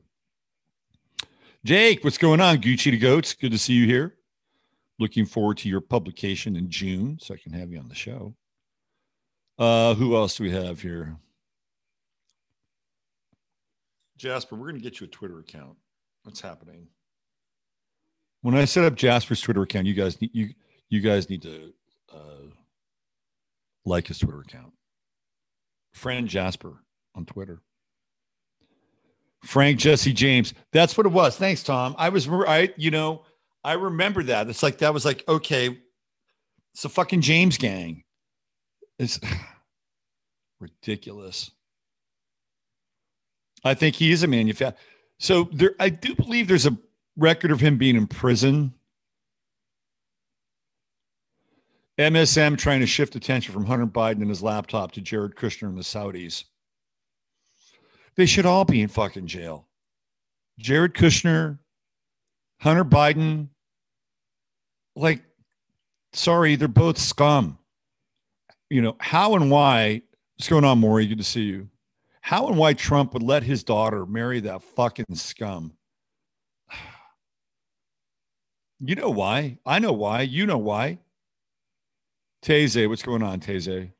Jake, 1.65 2.03
what's 2.03 2.17
going 2.17 2.39
on? 2.39 2.57
Gucci 2.57 2.91
to 2.91 2.97
Goats. 2.97 3.33
Good 3.33 3.51
to 3.51 3.57
see 3.57 3.73
you 3.73 3.85
here. 3.85 4.15
Looking 4.97 5.25
forward 5.25 5.57
to 5.59 5.69
your 5.69 5.81
publication 5.81 6.55
in 6.55 6.69
June 6.69 7.17
so 7.21 7.33
I 7.33 7.37
can 7.37 7.53
have 7.53 7.71
you 7.71 7.79
on 7.79 7.89
the 7.89 7.95
show. 7.95 8.35
Uh, 9.57 9.93
who 9.93 10.15
else 10.15 10.37
do 10.37 10.43
we 10.43 10.51
have 10.51 10.81
here? 10.81 11.17
Jasper, 14.17 14.55
we're 14.55 14.69
going 14.69 14.75
to 14.75 14.81
get 14.81 14.99
you 14.99 15.05
a 15.05 15.09
Twitter 15.09 15.39
account. 15.39 15.77
What's 16.23 16.41
happening? 16.41 16.87
When 18.41 18.55
I 18.55 18.65
set 18.65 18.85
up 18.85 18.95
Jasper's 18.95 19.41
Twitter 19.41 19.63
account, 19.63 19.87
you 19.87 19.93
guys 19.93 20.19
need 20.21 20.31
you 20.33 20.49
you 20.89 21.01
guys 21.01 21.29
need 21.29 21.41
to 21.41 21.73
uh, 22.13 22.47
like 23.85 24.07
his 24.07 24.19
Twitter 24.19 24.39
account. 24.39 24.73
Friend 25.93 26.27
Jasper 26.27 26.83
on 27.15 27.25
Twitter. 27.25 27.61
Frank 29.43 29.79
Jesse 29.79 30.13
James. 30.13 30.53
That's 30.71 30.97
what 30.97 31.05
it 31.05 31.11
was. 31.11 31.37
Thanks, 31.37 31.63
Tom. 31.63 31.95
I 31.97 32.09
was 32.09 32.27
I 32.27 32.73
you 32.77 32.91
know 32.91 33.23
I 33.63 33.73
remember 33.73 34.23
that. 34.23 34.49
It's 34.49 34.63
like 34.63 34.79
that 34.79 34.93
was 34.93 35.05
like 35.05 35.23
okay, 35.27 35.77
it's 36.73 36.85
a 36.85 36.89
fucking 36.89 37.21
James 37.21 37.57
gang. 37.57 38.03
It's 38.97 39.19
ridiculous. 40.59 41.51
I 43.63 43.73
think 43.73 43.95
he 43.95 44.11
is 44.11 44.23
a 44.23 44.27
manufacturer. 44.27 44.79
So 45.19 45.49
there, 45.51 45.75
I 45.79 45.89
do 45.89 46.15
believe 46.15 46.47
there's 46.47 46.65
a 46.65 46.77
record 47.17 47.51
of 47.51 47.59
him 47.59 47.77
being 47.77 47.95
in 47.97 48.07
prison. 48.07 48.73
MSM 51.99 52.57
trying 52.57 52.79
to 52.79 52.87
shift 52.87 53.17
attention 53.17 53.53
from 53.53 53.65
Hunter 53.65 53.85
Biden 53.85 54.21
and 54.21 54.29
his 54.29 54.41
laptop 54.41 54.93
to 54.93 55.01
Jared 55.01 55.35
Kushner 55.35 55.67
and 55.67 55.77
the 55.77 55.81
Saudis. 55.81 56.45
They 58.15 58.25
should 58.25 58.45
all 58.45 58.63
be 58.63 58.81
in 58.81 58.87
fucking 58.87 59.27
jail. 59.27 59.67
Jared 60.57 60.93
Kushner, 60.93 61.59
Hunter 62.61 62.85
Biden, 62.85 63.49
like, 64.95 65.23
sorry, 66.13 66.55
they're 66.55 66.69
both 66.69 66.97
scum. 66.97 67.57
You 68.69 68.81
know, 68.81 68.95
how 69.01 69.35
and 69.35 69.51
why, 69.51 70.01
what's 70.37 70.47
going 70.47 70.63
on, 70.63 70.79
Maury? 70.79 71.05
Good 71.05 71.17
to 71.17 71.23
see 71.25 71.43
you. 71.43 71.67
How 72.21 72.47
and 72.47 72.57
why 72.57 72.75
Trump 72.75 73.13
would 73.13 73.23
let 73.23 73.43
his 73.43 73.61
daughter 73.61 74.05
marry 74.05 74.39
that 74.41 74.63
fucking 74.63 75.15
scum. 75.15 75.73
You 78.81 78.95
know 78.95 79.09
why. 79.09 79.57
I 79.65 79.79
know 79.79 79.91
why. 79.91 80.21
You 80.21 80.45
know 80.45 80.57
why. 80.57 80.99
Taze, 82.43 82.87
what's 82.87 83.03
going 83.03 83.23
on, 83.23 83.39
Taze? 83.39 83.91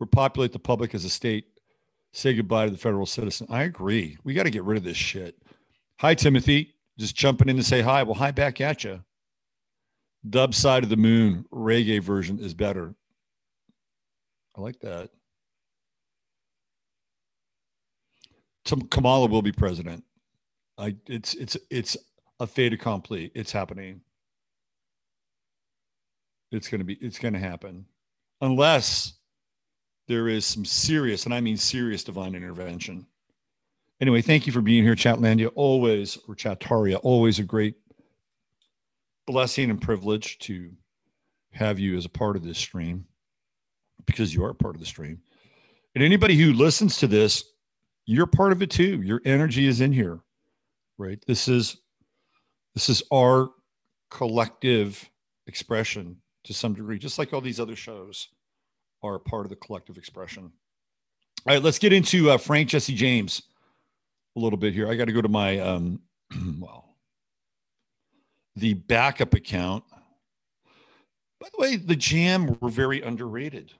Repopulate 0.00 0.52
the 0.52 0.58
public 0.58 0.94
as 0.94 1.04
a 1.04 1.10
state. 1.10 1.46
Say 2.12 2.34
goodbye 2.34 2.66
to 2.66 2.70
the 2.70 2.78
federal 2.78 3.06
citizen. 3.06 3.46
I 3.50 3.64
agree. 3.64 4.18
We 4.24 4.34
got 4.34 4.44
to 4.44 4.50
get 4.50 4.64
rid 4.64 4.78
of 4.78 4.84
this 4.84 4.96
shit. 4.96 5.36
Hi, 6.00 6.14
Timothy. 6.14 6.74
Just 6.98 7.14
jumping 7.14 7.48
in 7.48 7.56
to 7.56 7.62
say 7.62 7.82
hi. 7.82 8.02
Well, 8.02 8.14
hi 8.14 8.30
back 8.30 8.60
at 8.60 8.84
you. 8.84 9.02
Dub 10.28 10.54
side 10.54 10.82
of 10.82 10.88
the 10.88 10.96
moon 10.96 11.44
reggae 11.52 12.02
version 12.02 12.38
is 12.38 12.54
better. 12.54 12.94
I 14.56 14.60
like 14.60 14.80
that. 14.80 15.10
Kamala 18.90 19.28
will 19.28 19.42
be 19.42 19.52
president. 19.52 20.02
I 20.78 20.96
it's 21.06 21.34
it's 21.34 21.56
it's 21.70 21.96
a 22.40 22.46
fait 22.46 22.72
accompli. 22.72 23.30
It's 23.34 23.52
happening. 23.52 24.00
It's 26.56 26.68
gonna 26.68 26.84
be 26.84 26.94
it's 26.94 27.18
gonna 27.18 27.38
happen. 27.38 27.86
Unless 28.40 29.14
there 30.08 30.28
is 30.28 30.44
some 30.44 30.64
serious, 30.64 31.24
and 31.24 31.34
I 31.34 31.40
mean 31.40 31.56
serious 31.56 32.04
divine 32.04 32.34
intervention. 32.34 33.06
Anyway, 34.00 34.22
thank 34.22 34.46
you 34.46 34.52
for 34.52 34.60
being 34.60 34.84
here, 34.84 34.94
Chatlandia. 34.94 35.50
Always, 35.54 36.18
or 36.28 36.34
Chataria, 36.34 37.00
always 37.02 37.38
a 37.38 37.44
great 37.44 37.76
blessing 39.26 39.70
and 39.70 39.80
privilege 39.80 40.38
to 40.38 40.70
have 41.52 41.78
you 41.78 41.96
as 41.96 42.04
a 42.04 42.10
part 42.10 42.36
of 42.36 42.44
this 42.44 42.58
stream 42.58 43.06
because 44.04 44.34
you 44.34 44.44
are 44.44 44.54
part 44.54 44.74
of 44.74 44.80
the 44.80 44.86
stream. 44.86 45.20
And 45.94 46.04
anybody 46.04 46.36
who 46.36 46.52
listens 46.52 46.98
to 46.98 47.06
this 47.06 47.44
you're 48.06 48.26
part 48.26 48.52
of 48.52 48.62
it 48.62 48.70
too. 48.70 49.02
Your 49.02 49.20
energy 49.24 49.66
is 49.66 49.80
in 49.80 49.92
here, 49.92 50.20
right? 50.96 51.22
This 51.26 51.48
is 51.48 51.76
this 52.74 52.88
is 52.88 53.02
our 53.12 53.50
collective 54.10 55.10
expression 55.48 56.16
to 56.46 56.54
some 56.54 56.74
degree, 56.74 56.98
just 56.98 57.18
like 57.18 57.32
all 57.32 57.40
these 57.40 57.60
other 57.60 57.76
shows 57.76 58.28
are 59.02 59.18
part 59.18 59.44
of 59.44 59.50
the 59.50 59.56
collective 59.56 59.98
expression. 59.98 60.52
All 61.46 61.54
right, 61.54 61.62
let's 61.62 61.78
get 61.78 61.92
into 61.92 62.30
uh, 62.30 62.38
Frank 62.38 62.68
Jesse 62.68 62.94
James 62.94 63.42
a 64.36 64.40
little 64.40 64.58
bit 64.58 64.74
here. 64.74 64.88
I 64.88 64.96
got 64.96 65.06
to 65.06 65.12
go 65.12 65.22
to 65.22 65.28
my 65.28 65.58
um, 65.58 66.00
well, 66.58 66.96
the 68.56 68.74
backup 68.74 69.34
account. 69.34 69.84
By 71.40 71.48
the 71.52 71.62
way, 71.62 71.76
the 71.76 71.96
Jam 71.96 72.56
were 72.60 72.70
very 72.70 73.02
underrated. 73.02 73.72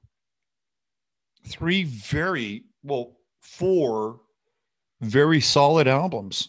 Three 1.46 1.84
very 1.84 2.64
well 2.82 3.16
four 3.40 4.20
very 5.00 5.40
solid 5.40 5.86
albums 5.86 6.48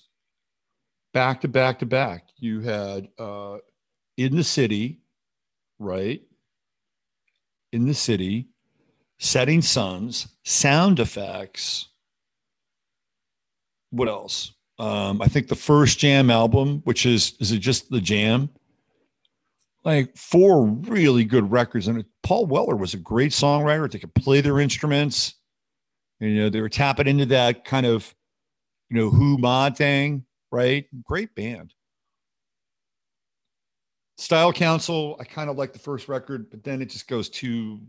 back 1.13 1.41
to 1.41 1.47
back 1.47 1.79
to 1.79 1.85
back. 1.85 2.29
You 2.37 2.61
had 2.61 3.07
uh, 3.17 3.57
In 4.17 4.35
the 4.35 4.43
City, 4.43 4.99
right? 5.79 6.21
In 7.71 7.85
the 7.85 7.93
City, 7.93 8.47
Setting 9.19 9.61
Sons, 9.61 10.27
Sound 10.43 10.99
Effects. 10.99 11.89
What 13.89 14.07
else? 14.07 14.53
Um, 14.79 15.21
I 15.21 15.27
think 15.27 15.47
the 15.47 15.55
first 15.55 15.99
Jam 15.99 16.29
album, 16.29 16.81
which 16.83 17.05
is 17.05 17.33
is 17.39 17.51
it 17.51 17.59
just 17.59 17.89
the 17.89 18.01
Jam? 18.01 18.49
Like 19.83 20.15
four 20.15 20.65
really 20.65 21.23
good 21.23 21.49
records, 21.51 21.87
and 21.87 22.03
Paul 22.21 22.45
Weller 22.45 22.75
was 22.75 22.93
a 22.93 22.97
great 22.97 23.31
songwriter. 23.31 23.89
They 23.89 23.99
could 23.99 24.13
play 24.13 24.41
their 24.41 24.59
instruments. 24.59 25.35
You 26.19 26.35
know, 26.35 26.49
they 26.49 26.61
were 26.61 26.69
tapping 26.69 27.07
into 27.07 27.25
that 27.27 27.63
kind 27.63 27.85
of, 27.85 28.13
you 28.89 28.97
know, 28.97 29.09
who 29.09 29.37
mod 29.37 29.77
thing, 29.77 30.25
right? 30.51 30.85
Great 31.03 31.33
band. 31.35 31.73
Style 34.17 34.51
Council, 34.51 35.15
I 35.19 35.23
kind 35.23 35.49
of 35.49 35.57
like 35.57 35.73
the 35.73 35.79
first 35.79 36.07
record, 36.07 36.49
but 36.49 36.63
then 36.63 36.81
it 36.81 36.89
just 36.89 37.07
goes 37.07 37.29
too 37.29 37.79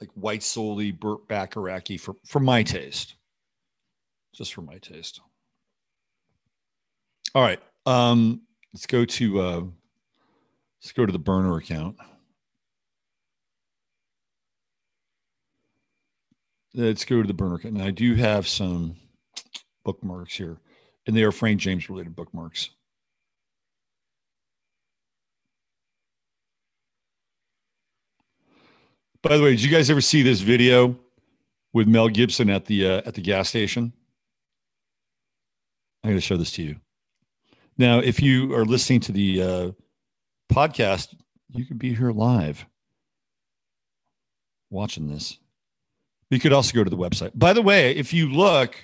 like 0.00 0.10
white 0.14 0.42
solely 0.42 0.92
Burt 0.92 1.26
Bacharach 1.28 1.98
for 1.98 2.14
for 2.24 2.40
my 2.40 2.62
taste. 2.62 3.16
Just 4.34 4.54
for 4.54 4.62
my 4.62 4.78
taste. 4.78 5.20
All 7.34 7.42
right. 7.42 7.60
Um, 7.84 8.42
let's 8.72 8.86
go 8.86 9.04
to 9.04 9.40
uh 9.40 9.60
let's 10.80 10.92
go 10.92 11.04
to 11.04 11.12
the 11.12 11.18
burner 11.18 11.56
account. 11.56 11.96
let's 16.74 17.04
go 17.04 17.20
to 17.20 17.26
the 17.26 17.34
burner. 17.34 17.56
account. 17.56 17.74
And 17.74 17.82
I 17.82 17.90
do 17.90 18.14
have 18.14 18.46
some 18.46 18.96
bookmarks 19.84 20.36
here, 20.36 20.58
and 21.06 21.16
they 21.16 21.24
are 21.24 21.32
Frank 21.32 21.60
James 21.60 21.90
related 21.90 22.14
bookmarks. 22.14 22.70
By 29.22 29.36
the 29.36 29.42
way, 29.42 29.50
did 29.50 29.62
you 29.62 29.70
guys 29.70 29.90
ever 29.90 30.00
see 30.00 30.22
this 30.22 30.40
video 30.40 30.96
with 31.72 31.88
Mel 31.88 32.08
Gibson 32.08 32.48
at 32.50 32.66
the 32.66 32.86
uh, 32.86 33.02
at 33.04 33.14
the 33.14 33.20
gas 33.20 33.48
station? 33.48 33.92
I'm 36.04 36.10
going 36.10 36.16
to 36.16 36.20
show 36.20 36.36
this 36.36 36.52
to 36.52 36.62
you. 36.62 36.76
Now, 37.76 37.98
if 37.98 38.22
you 38.22 38.54
are 38.54 38.64
listening 38.64 39.00
to 39.00 39.12
the 39.12 39.42
uh, 39.42 39.70
podcast, 40.52 41.16
you 41.48 41.64
could 41.64 41.78
be 41.78 41.94
here 41.94 42.12
live 42.12 42.64
watching 44.70 45.08
this. 45.08 45.38
You 46.30 46.38
could 46.38 46.52
also 46.52 46.72
go 46.74 46.84
to 46.84 46.90
the 46.90 46.96
website. 46.96 47.32
By 47.34 47.52
the 47.52 47.62
way, 47.62 47.96
if 47.96 48.12
you 48.12 48.28
look 48.28 48.76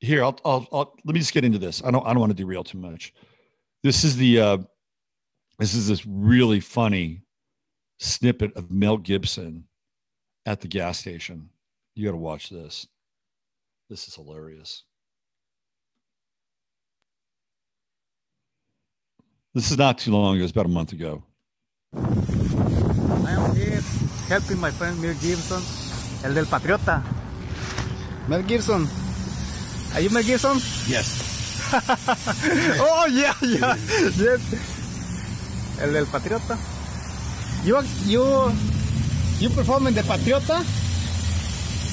here, 0.00 0.24
I'll, 0.24 0.38
I'll, 0.44 0.66
I'll 0.72 0.94
let 1.04 1.12
me 1.12 1.20
just 1.20 1.34
get 1.34 1.44
into 1.44 1.58
this. 1.58 1.82
I 1.84 1.90
don't, 1.90 2.06
I 2.06 2.10
don't 2.10 2.20
want 2.20 2.30
to 2.30 2.36
derail 2.36 2.64
too 2.64 2.78
much. 2.78 3.12
This 3.82 4.04
is 4.04 4.16
the, 4.16 4.40
uh, 4.40 4.58
this 5.58 5.74
is 5.74 5.88
this 5.88 6.06
really 6.06 6.60
funny 6.60 7.25
snippet 7.98 8.56
of 8.56 8.70
Mel 8.70 8.96
Gibson 8.96 9.64
at 10.44 10.60
the 10.60 10.68
gas 10.68 10.98
station. 10.98 11.50
You 11.94 12.04
got 12.04 12.12
to 12.12 12.18
watch 12.18 12.50
this. 12.50 12.86
This 13.88 14.08
is 14.08 14.14
hilarious. 14.14 14.84
This 19.54 19.70
is 19.70 19.78
not 19.78 19.96
too 19.98 20.12
long 20.12 20.36
ago. 20.36 20.44
It's 20.44 20.52
about 20.52 20.66
a 20.66 20.68
month 20.68 20.92
ago. 20.92 21.22
I 21.94 22.00
am 23.30 23.56
here 23.56 23.80
helping 24.28 24.60
my 24.60 24.70
friend 24.70 25.00
Mel 25.00 25.14
Gibson, 25.14 25.62
el 26.24 26.34
del 26.34 26.44
Patriota. 26.44 27.02
Mel 28.28 28.42
Gibson. 28.42 28.86
Are 29.94 30.00
you 30.00 30.10
Mel 30.10 30.22
Gibson? 30.22 30.58
Yes. 30.86 31.24
oh 32.78 33.06
yeah, 33.10 33.32
yeah, 33.40 33.74
yes. 34.18 35.80
El 35.80 35.92
del 35.92 36.06
Patriota. 36.06 36.75
You 37.64 37.82
you 38.06 38.22
you 39.38 39.48
perform 39.50 39.86
in 39.88 39.94
the 39.94 40.02
Patriota 40.02 40.62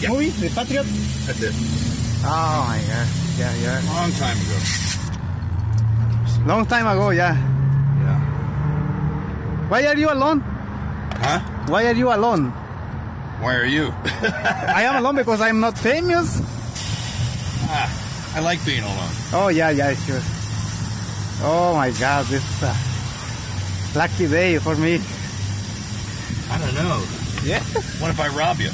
Yeah. 0.01 0.09
movie, 0.09 0.29
the 0.29 0.49
Patriot. 0.53 0.85
That's 1.25 1.41
it. 1.41 1.53
Oh 2.25 2.65
my 2.69 2.79
god, 2.87 3.07
yeah, 3.39 3.53
yeah. 3.63 3.81
Long 3.89 4.11
time 4.13 4.37
ago. 4.37 4.57
Long 6.45 6.65
time 6.65 6.87
ago, 6.87 7.09
yeah. 7.09 7.35
Yeah. 8.03 8.19
Why 9.69 9.85
are 9.87 9.97
you 9.97 10.11
alone? 10.11 10.39
Huh? 11.19 11.39
Why 11.67 11.87
are 11.87 11.95
you 11.95 12.11
alone? 12.13 12.51
Why 13.41 13.55
are 13.55 13.65
you? 13.65 13.91
I 14.79 14.83
am 14.83 14.95
alone 15.03 15.15
because 15.15 15.41
I'm 15.41 15.59
not 15.59 15.77
famous. 15.77 16.39
Ah, 17.67 17.89
I 18.35 18.39
like 18.41 18.63
being 18.65 18.83
alone. 18.83 19.11
Oh 19.33 19.47
yeah, 19.49 19.69
yeah, 19.71 19.95
sure. 20.05 20.21
Oh 21.43 21.73
my 21.75 21.91
God, 21.91 22.25
this 22.27 22.43
is 22.43 22.63
a 22.63 22.75
lucky 23.97 24.27
day 24.27 24.59
for 24.59 24.75
me. 24.75 25.01
I 26.53 26.57
don't 26.59 26.75
know. 26.75 27.03
Yeah. 27.43 27.63
What 27.99 28.11
if 28.11 28.19
I 28.19 28.27
rob 28.29 28.59
you? 28.59 28.69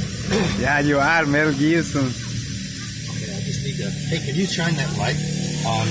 Yeah, 0.58 0.80
you 0.80 0.98
are 0.98 1.26
Mel 1.26 1.52
Gibson. 1.52 2.06
Okay, 2.06 3.30
I 3.30 3.40
just 3.44 3.62
need 3.64 3.76
to. 3.76 3.90
Hey, 3.90 4.18
can 4.24 4.34
you 4.34 4.46
shine 4.46 4.74
that 4.74 4.96
light 4.96 5.16
on 5.66 5.86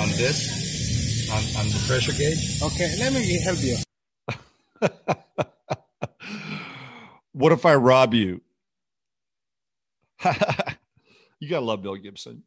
on 0.00 0.08
this 0.16 1.28
on 1.30 1.42
on 1.60 1.66
the 1.70 1.78
pressure 1.86 2.12
gauge? 2.12 2.62
Okay, 2.62 2.96
let 2.98 3.12
me 3.12 3.38
help 3.42 3.58
you. 3.60 3.76
what 7.32 7.52
if 7.52 7.66
I 7.66 7.74
rob 7.74 8.14
you? 8.14 8.40
you 11.38 11.48
gotta 11.48 11.64
love 11.64 11.82
Bill 11.82 11.96
Gibson. 11.96 12.42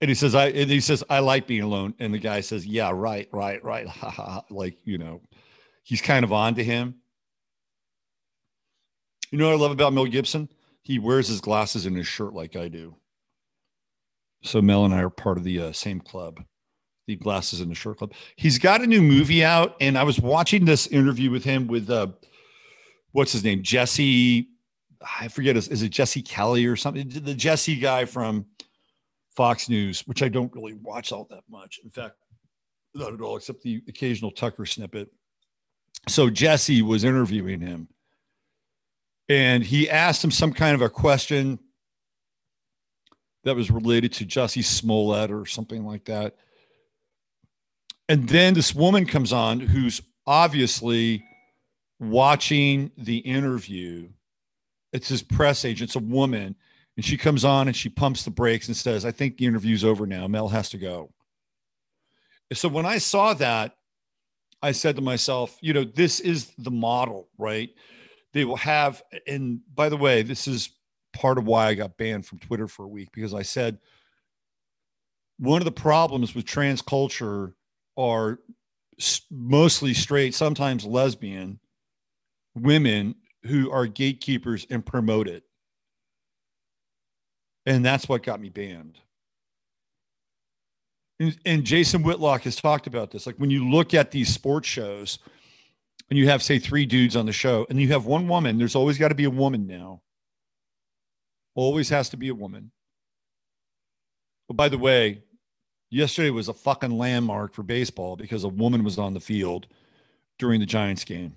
And 0.00 0.08
he 0.08 0.14
says, 0.14 0.34
I 0.34 0.46
and 0.48 0.70
he 0.70 0.80
says, 0.80 1.02
I 1.10 1.18
like 1.18 1.46
being 1.46 1.62
alone. 1.62 1.94
And 1.98 2.14
the 2.14 2.18
guy 2.18 2.40
says, 2.40 2.66
Yeah, 2.66 2.90
right, 2.94 3.28
right, 3.32 3.62
right. 3.64 3.86
Like, 4.50 4.78
you 4.84 4.98
know, 4.98 5.20
he's 5.82 6.00
kind 6.00 6.24
of 6.24 6.32
on 6.32 6.54
to 6.54 6.64
him. 6.64 6.94
You 9.30 9.38
know 9.38 9.48
what 9.48 9.54
I 9.54 9.58
love 9.58 9.72
about 9.72 9.92
Mel 9.92 10.06
Gibson? 10.06 10.48
He 10.82 10.98
wears 10.98 11.28
his 11.28 11.40
glasses 11.40 11.84
in 11.84 11.94
his 11.94 12.06
shirt 12.06 12.32
like 12.32 12.56
I 12.56 12.68
do. 12.68 12.94
So 14.42 14.62
Mel 14.62 14.84
and 14.84 14.94
I 14.94 15.02
are 15.02 15.10
part 15.10 15.36
of 15.36 15.44
the 15.44 15.60
uh, 15.60 15.72
same 15.72 16.00
club, 16.00 16.42
the 17.06 17.16
glasses 17.16 17.60
in 17.60 17.68
the 17.68 17.74
shirt 17.74 17.98
club. 17.98 18.12
He's 18.36 18.58
got 18.58 18.80
a 18.80 18.86
new 18.86 19.02
movie 19.02 19.44
out, 19.44 19.76
and 19.80 19.98
I 19.98 20.04
was 20.04 20.20
watching 20.20 20.64
this 20.64 20.86
interview 20.86 21.30
with 21.30 21.44
him 21.44 21.66
with 21.66 21.90
uh, 21.90 22.06
what's 23.12 23.32
his 23.32 23.44
name, 23.44 23.62
Jesse. 23.62 24.48
I 25.20 25.28
forget 25.28 25.56
is, 25.56 25.68
is 25.68 25.82
it 25.82 25.90
Jesse 25.90 26.22
Kelly 26.22 26.66
or 26.66 26.76
something? 26.76 27.08
The 27.08 27.34
Jesse 27.34 27.76
guy 27.76 28.04
from 28.04 28.46
Fox 29.38 29.68
News, 29.68 30.00
which 30.00 30.24
I 30.24 30.28
don't 30.28 30.52
really 30.52 30.74
watch 30.82 31.12
all 31.12 31.24
that 31.30 31.44
much. 31.48 31.78
In 31.84 31.90
fact, 31.90 32.16
not 32.92 33.12
at 33.12 33.20
all, 33.20 33.36
except 33.36 33.62
the 33.62 33.80
occasional 33.86 34.32
Tucker 34.32 34.66
snippet. 34.66 35.12
So 36.08 36.28
Jesse 36.28 36.82
was 36.82 37.04
interviewing 37.04 37.60
him, 37.60 37.86
and 39.28 39.62
he 39.62 39.88
asked 39.88 40.24
him 40.24 40.32
some 40.32 40.52
kind 40.52 40.74
of 40.74 40.82
a 40.82 40.88
question 40.88 41.60
that 43.44 43.54
was 43.54 43.70
related 43.70 44.12
to 44.14 44.24
Jesse 44.24 44.62
Smollett 44.62 45.30
or 45.30 45.46
something 45.46 45.86
like 45.86 46.06
that. 46.06 46.34
And 48.08 48.28
then 48.28 48.54
this 48.54 48.74
woman 48.74 49.06
comes 49.06 49.32
on 49.32 49.60
who's 49.60 50.02
obviously 50.26 51.22
watching 52.00 52.90
the 52.98 53.18
interview. 53.18 54.08
It's 54.92 55.08
his 55.08 55.22
press 55.22 55.64
agent, 55.64 55.90
it's 55.90 55.96
a 55.96 56.00
woman, 56.00 56.56
and 56.98 57.04
she 57.04 57.16
comes 57.16 57.44
on 57.44 57.68
and 57.68 57.76
she 57.76 57.88
pumps 57.88 58.24
the 58.24 58.30
brakes 58.32 58.66
and 58.66 58.76
says, 58.76 59.04
I 59.04 59.12
think 59.12 59.36
the 59.36 59.46
interview's 59.46 59.84
over 59.84 60.04
now. 60.04 60.26
Mel 60.26 60.48
has 60.48 60.68
to 60.70 60.78
go. 60.78 61.12
So 62.52 62.68
when 62.68 62.86
I 62.86 62.98
saw 62.98 63.34
that, 63.34 63.76
I 64.64 64.72
said 64.72 64.96
to 64.96 65.02
myself, 65.02 65.56
you 65.60 65.72
know, 65.72 65.84
this 65.84 66.18
is 66.18 66.50
the 66.58 66.72
model, 66.72 67.28
right? 67.38 67.70
They 68.32 68.44
will 68.44 68.56
have, 68.56 69.00
and 69.28 69.60
by 69.76 69.88
the 69.88 69.96
way, 69.96 70.22
this 70.22 70.48
is 70.48 70.70
part 71.12 71.38
of 71.38 71.46
why 71.46 71.68
I 71.68 71.74
got 71.74 71.96
banned 71.98 72.26
from 72.26 72.40
Twitter 72.40 72.66
for 72.66 72.84
a 72.84 72.88
week 72.88 73.10
because 73.12 73.32
I 73.32 73.42
said 73.42 73.78
one 75.38 75.60
of 75.60 75.66
the 75.66 75.70
problems 75.70 76.34
with 76.34 76.46
trans 76.46 76.82
culture 76.82 77.54
are 77.96 78.40
mostly 79.30 79.94
straight, 79.94 80.34
sometimes 80.34 80.84
lesbian 80.84 81.60
women 82.56 83.14
who 83.44 83.70
are 83.70 83.86
gatekeepers 83.86 84.66
and 84.68 84.84
promote 84.84 85.28
it. 85.28 85.44
And 87.68 87.84
that's 87.84 88.08
what 88.08 88.22
got 88.22 88.40
me 88.40 88.48
banned. 88.48 88.98
And, 91.20 91.36
and 91.44 91.64
Jason 91.64 92.02
Whitlock 92.02 92.44
has 92.44 92.56
talked 92.56 92.86
about 92.86 93.10
this. 93.10 93.26
Like 93.26 93.36
when 93.36 93.50
you 93.50 93.68
look 93.68 93.92
at 93.92 94.10
these 94.10 94.32
sports 94.32 94.66
shows 94.66 95.18
and 96.08 96.18
you 96.18 96.30
have, 96.30 96.42
say, 96.42 96.58
three 96.58 96.86
dudes 96.86 97.14
on 97.14 97.26
the 97.26 97.32
show 97.32 97.66
and 97.68 97.78
you 97.78 97.88
have 97.88 98.06
one 98.06 98.26
woman, 98.26 98.56
there's 98.56 98.74
always 98.74 98.96
got 98.96 99.08
to 99.08 99.14
be 99.14 99.24
a 99.24 99.30
woman 99.30 99.66
now. 99.66 100.00
Always 101.54 101.90
has 101.90 102.08
to 102.08 102.16
be 102.16 102.28
a 102.28 102.34
woman. 102.34 102.70
But 104.46 104.56
by 104.56 104.70
the 104.70 104.78
way, 104.78 105.22
yesterday 105.90 106.30
was 106.30 106.48
a 106.48 106.54
fucking 106.54 106.96
landmark 106.96 107.52
for 107.52 107.64
baseball 107.64 108.16
because 108.16 108.44
a 108.44 108.48
woman 108.48 108.82
was 108.82 108.96
on 108.96 109.12
the 109.12 109.20
field 109.20 109.66
during 110.38 110.60
the 110.60 110.66
Giants 110.66 111.04
game. 111.04 111.36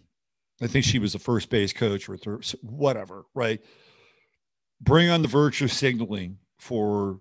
I 0.61 0.67
think 0.67 0.85
she 0.85 0.99
was 0.99 1.11
the 1.11 1.19
first 1.19 1.49
base 1.49 1.73
coach 1.73 2.07
or 2.07 2.15
third, 2.15 2.45
whatever, 2.61 3.25
right? 3.35 3.61
Bring 4.81 5.09
on 5.09 5.21
the 5.21 5.27
virtue 5.27 5.67
signaling 5.67 6.37
for 6.57 7.19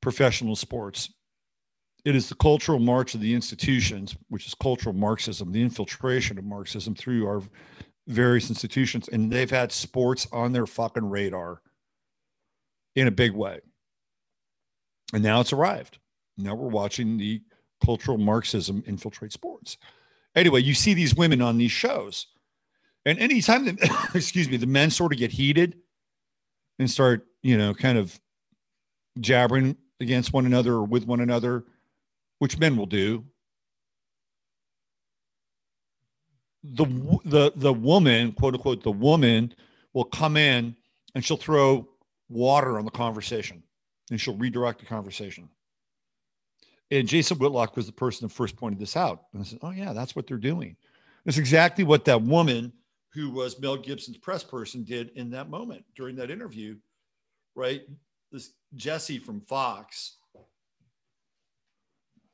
professional 0.00 0.56
sports. 0.56 1.10
It 2.04 2.16
is 2.16 2.28
the 2.28 2.34
cultural 2.34 2.78
march 2.78 3.14
of 3.14 3.20
the 3.20 3.34
institutions, 3.34 4.16
which 4.28 4.46
is 4.46 4.54
cultural 4.54 4.94
Marxism, 4.94 5.52
the 5.52 5.60
infiltration 5.60 6.38
of 6.38 6.44
Marxism 6.44 6.94
through 6.94 7.26
our 7.26 7.42
various 8.06 8.48
institutions. 8.48 9.08
And 9.08 9.30
they've 9.30 9.50
had 9.50 9.70
sports 9.72 10.26
on 10.32 10.52
their 10.52 10.66
fucking 10.66 11.08
radar 11.08 11.60
in 12.96 13.06
a 13.06 13.12
big 13.12 13.32
way. 13.32 13.60
And 15.12 15.22
now 15.22 15.40
it's 15.40 15.52
arrived. 15.52 15.98
Now 16.38 16.54
we're 16.54 16.68
watching 16.68 17.18
the 17.18 17.42
cultural 17.84 18.16
Marxism 18.16 18.82
infiltrate 18.86 19.32
sports. 19.32 19.76
Anyway, 20.34 20.62
you 20.62 20.74
see 20.74 20.94
these 20.94 21.14
women 21.14 21.42
on 21.42 21.58
these 21.58 21.72
shows. 21.72 22.28
And 23.04 23.18
anytime 23.18 23.64
that, 23.66 24.10
excuse 24.14 24.48
me, 24.48 24.56
the 24.56 24.66
men 24.66 24.90
sort 24.90 25.12
of 25.12 25.18
get 25.18 25.32
heated 25.32 25.76
and 26.78 26.90
start, 26.90 27.26
you 27.42 27.56
know, 27.56 27.74
kind 27.74 27.98
of 27.98 28.18
jabbering 29.20 29.76
against 30.00 30.32
one 30.32 30.46
another 30.46 30.74
or 30.74 30.84
with 30.84 31.06
one 31.06 31.20
another, 31.20 31.64
which 32.38 32.58
men 32.58 32.76
will 32.76 32.86
do. 32.86 33.24
The 36.62 36.86
the 37.24 37.52
the 37.54 37.72
woman, 37.72 38.32
quote 38.32 38.54
unquote, 38.54 38.82
the 38.82 38.90
woman 38.90 39.54
will 39.94 40.04
come 40.04 40.36
in 40.36 40.76
and 41.14 41.24
she'll 41.24 41.36
throw 41.36 41.88
water 42.28 42.78
on 42.78 42.84
the 42.84 42.90
conversation 42.90 43.62
and 44.10 44.20
she'll 44.20 44.36
redirect 44.36 44.80
the 44.80 44.86
conversation. 44.86 45.48
And 46.90 47.06
Jason 47.06 47.38
Whitlock 47.38 47.76
was 47.76 47.86
the 47.86 47.92
person 47.92 48.26
that 48.26 48.34
first 48.34 48.56
pointed 48.56 48.78
this 48.78 48.96
out. 48.96 49.24
And 49.32 49.42
I 49.42 49.44
said, 49.44 49.58
Oh, 49.62 49.70
yeah, 49.70 49.92
that's 49.92 50.16
what 50.16 50.26
they're 50.26 50.36
doing. 50.36 50.76
It's 51.26 51.38
exactly 51.38 51.84
what 51.84 52.04
that 52.06 52.22
woman 52.22 52.72
who 53.14 53.30
was 53.30 53.60
Mel 53.60 53.76
Gibson's 53.76 54.18
press 54.18 54.44
person 54.44 54.84
did 54.84 55.10
in 55.14 55.30
that 55.30 55.50
moment 55.50 55.84
during 55.96 56.16
that 56.16 56.30
interview, 56.30 56.76
right? 57.54 57.82
This 58.30 58.52
Jesse 58.74 59.18
from 59.18 59.40
Fox 59.40 60.16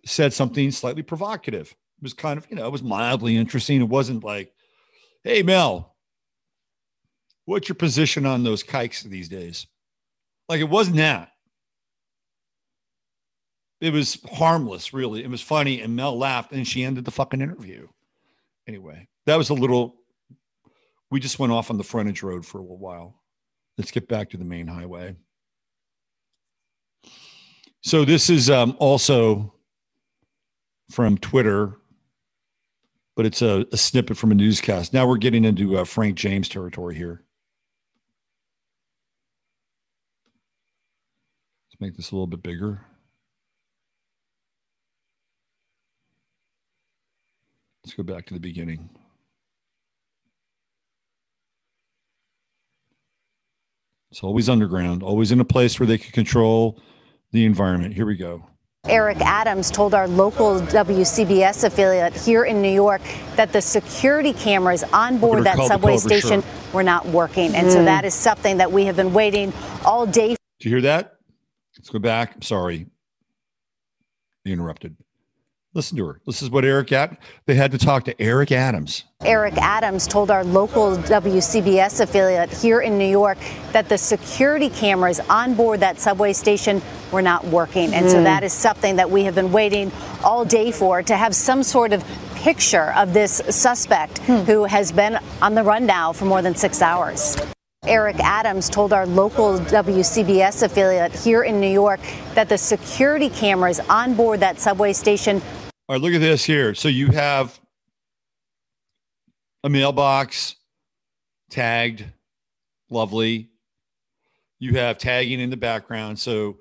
said 0.05 0.33
something 0.33 0.71
slightly 0.71 1.03
provocative. 1.03 1.71
It 1.71 2.03
was 2.03 2.13
kind 2.13 2.37
of, 2.39 2.47
you 2.51 2.57
know, 2.57 2.67
it 2.67 2.73
was 2.73 2.83
mildly 2.83 3.37
interesting. 3.37 3.81
It 3.81 3.89
wasn't 3.89 4.25
like, 4.25 4.53
hey, 5.23 5.43
Mel, 5.43 5.95
what's 7.45 7.69
your 7.69 7.77
position 7.77 8.27
on 8.27 8.43
those 8.43 8.63
kikes 8.63 9.03
these 9.03 9.29
days? 9.29 9.67
Like 10.49 10.61
it 10.61 10.69
wasn't 10.69 10.97
that. 10.97 11.31
It 13.81 13.93
was 13.93 14.19
harmless, 14.33 14.93
really. 14.93 15.23
It 15.23 15.31
was 15.31 15.41
funny. 15.41 15.81
And 15.81 15.95
Mel 15.95 16.17
laughed 16.17 16.53
and 16.53 16.67
she 16.67 16.85
ended 16.85 17.05
the 17.05 17.11
fucking 17.11 17.41
interview. 17.41 17.87
Anyway, 18.67 19.09
that 19.27 19.37
was 19.37 19.51
a 19.51 19.55
little, 19.55 19.97
we 21.11 21.21
just 21.21 21.39
went 21.39 21.53
off 21.53 21.71
on 21.71 21.79
the 21.79 21.85
frontage 21.85 22.23
road 22.23 22.45
for 22.45 22.59
a 22.59 22.63
little 22.63 22.79
while. 22.79 23.23
Let's 23.79 23.91
get 23.91 24.09
back 24.09 24.31
to 24.31 24.37
the 24.37 24.45
main 24.45 24.67
highway. 24.67 25.17
So 27.83 28.05
this 28.05 28.31
is 28.31 28.49
um, 28.49 28.77
also 28.79 29.53
from 30.91 31.19
Twitter, 31.19 31.77
but 33.17 33.27
it's 33.27 33.43
a, 33.43 33.67
a 33.73 33.77
snippet 33.77 34.17
from 34.17 34.33
a 34.33 34.35
newscast. 34.35 34.93
Now 34.93 35.07
we're 35.07 35.19
getting 35.19 35.45
into 35.45 35.77
uh, 35.77 35.85
Frank 35.85 36.17
James 36.17 36.49
territory 36.49 36.95
here. 36.95 37.25
Let's 41.69 41.81
make 41.81 41.97
this 41.97 42.11
a 42.11 42.15
little 42.15 42.27
bit 42.27 42.43
bigger. 42.43 42.81
Let's 47.85 47.95
go 47.95 48.03
back 48.03 48.25
to 48.27 48.35
the 48.35 48.41
beginning. 48.41 48.89
It's 54.15 54.23
always 54.23 54.49
underground, 54.49 55.03
always 55.03 55.33
in 55.33 55.41
a 55.41 55.45
place 55.45 55.81
where 55.81 55.89
they 55.89 55.99
can 55.99 56.13
control 56.13 56.81
the 57.33 57.45
environment. 57.45 57.95
Here 57.95 58.07
we 58.07 58.15
go. 58.15 58.47
Eric 58.87 59.21
Adams 59.21 59.73
told 59.73 59.93
our 59.93 60.07
local 60.07 60.61
WCBS 60.61 61.65
affiliate 61.65 62.15
here 62.15 62.45
in 62.45 62.63
New 62.63 62.73
York 62.73 63.03
that 63.35 63.53
the 63.53 63.61
security 63.61 64.33
cameras 64.33 64.85
on 64.93 65.19
board 65.19 65.43
that 65.43 65.59
subway 65.67 65.97
station 65.97 66.43
sure. 66.43 66.51
were 66.73 66.85
not 66.85 67.05
working. 67.07 67.57
And 67.57 67.67
mm. 67.67 67.73
so 67.73 67.81
hmm. 67.81 67.87
that 67.87 68.05
is 68.05 68.15
something 68.15 68.59
that 68.59 68.71
we 68.71 68.85
have 68.85 68.95
been 68.95 69.13
waiting 69.13 69.53
all 69.85 70.07
day. 70.07 70.37
Do 70.61 70.69
you 70.69 70.77
hear 70.77 70.83
that? 70.83 71.17
Let's 71.77 71.91
go 71.91 71.99
back. 71.99 72.37
I'm 72.37 72.43
sorry. 72.43 72.87
You 74.45 74.53
interrupted. 74.53 74.97
Listen 75.75 75.97
to 75.99 76.07
her. 76.07 76.21
This 76.25 76.41
is 76.41 76.51
what 76.51 76.65
Eric 76.65 76.93
Ad- 76.93 77.19
they 77.47 77.57
had 77.57 77.73
to 77.73 77.79
talk 77.79 78.05
to 78.05 78.23
Eric 78.23 78.53
Adams. 78.53 79.05
Eric 79.25 79.55
Adams 79.57 80.07
told 80.07 80.31
our 80.31 80.45
local 80.45 80.97
WCBS 80.97 82.01
affiliate 82.01 82.53
here 82.53 82.81
in 82.81 82.97
New 82.97 83.09
York 83.09 83.39
that 83.73 83.89
the 83.89 83.99
security 83.99 84.71
cameras 84.71 85.19
on 85.29 85.55
board 85.55 85.81
that 85.81 85.99
subway 85.99 86.33
station 86.33 86.81
were 87.11 87.23
not 87.23 87.45
working. 87.47 87.93
And 87.93 88.07
mm. 88.07 88.11
so 88.11 88.19
hmm. 88.19 88.25
that 88.25 88.45
is 88.45 88.53
something 88.53 88.95
that 88.97 89.11
we 89.11 89.25
have 89.25 89.35
been 89.35 89.51
waiting 89.51 89.91
all 90.23 90.45
day 90.45 90.71
for 90.71 91.03
to 91.03 91.17
have 91.17 91.35
some 91.35 91.65
sort 91.65 91.93
of 91.93 92.05
picture 92.37 92.93
of 92.93 93.13
this 93.13 93.43
suspect 93.51 94.19
hmm. 94.19 94.37
who 94.43 94.65
has 94.65 94.93
been 94.93 95.19
on 95.43 95.57
the 95.57 95.63
run 95.65 95.87
now 95.87 96.13
for 96.13 96.25
more 96.25 96.43
than 96.43 96.55
six 96.55 96.83
hours. 96.83 97.37
Eric 97.87 98.17
Adams 98.21 98.71
told 98.71 98.93
our 98.93 99.07
local 99.07 99.59
WCBS 99.59 100.63
affiliate 100.63 101.13
here 101.13 101.43
in 101.43 101.61
New 101.61 101.71
York 101.71 102.01
that 102.35 102.49
the 102.49 102.57
security 102.57 103.29
cameras 103.29 103.79
on 103.91 104.15
board 104.15 104.41
that 104.41 104.59
subway 104.59 104.93
station 104.93 105.43
all 105.89 105.95
right, 105.95 106.03
look 106.03 106.15
at 106.15 106.21
this 106.21 106.45
here. 106.45 106.75
So 106.75 106.89
you 106.89 107.09
have 107.09 107.61
a 109.65 109.69
mailbox 109.69 110.57
tagged, 111.51 112.05
lovely. 112.91 113.51
You 114.59 114.75
have 114.75 114.99
tagging 114.99 115.41
in 115.41 115.51
the 115.51 115.57
background. 115.57 116.19
So 116.19 116.59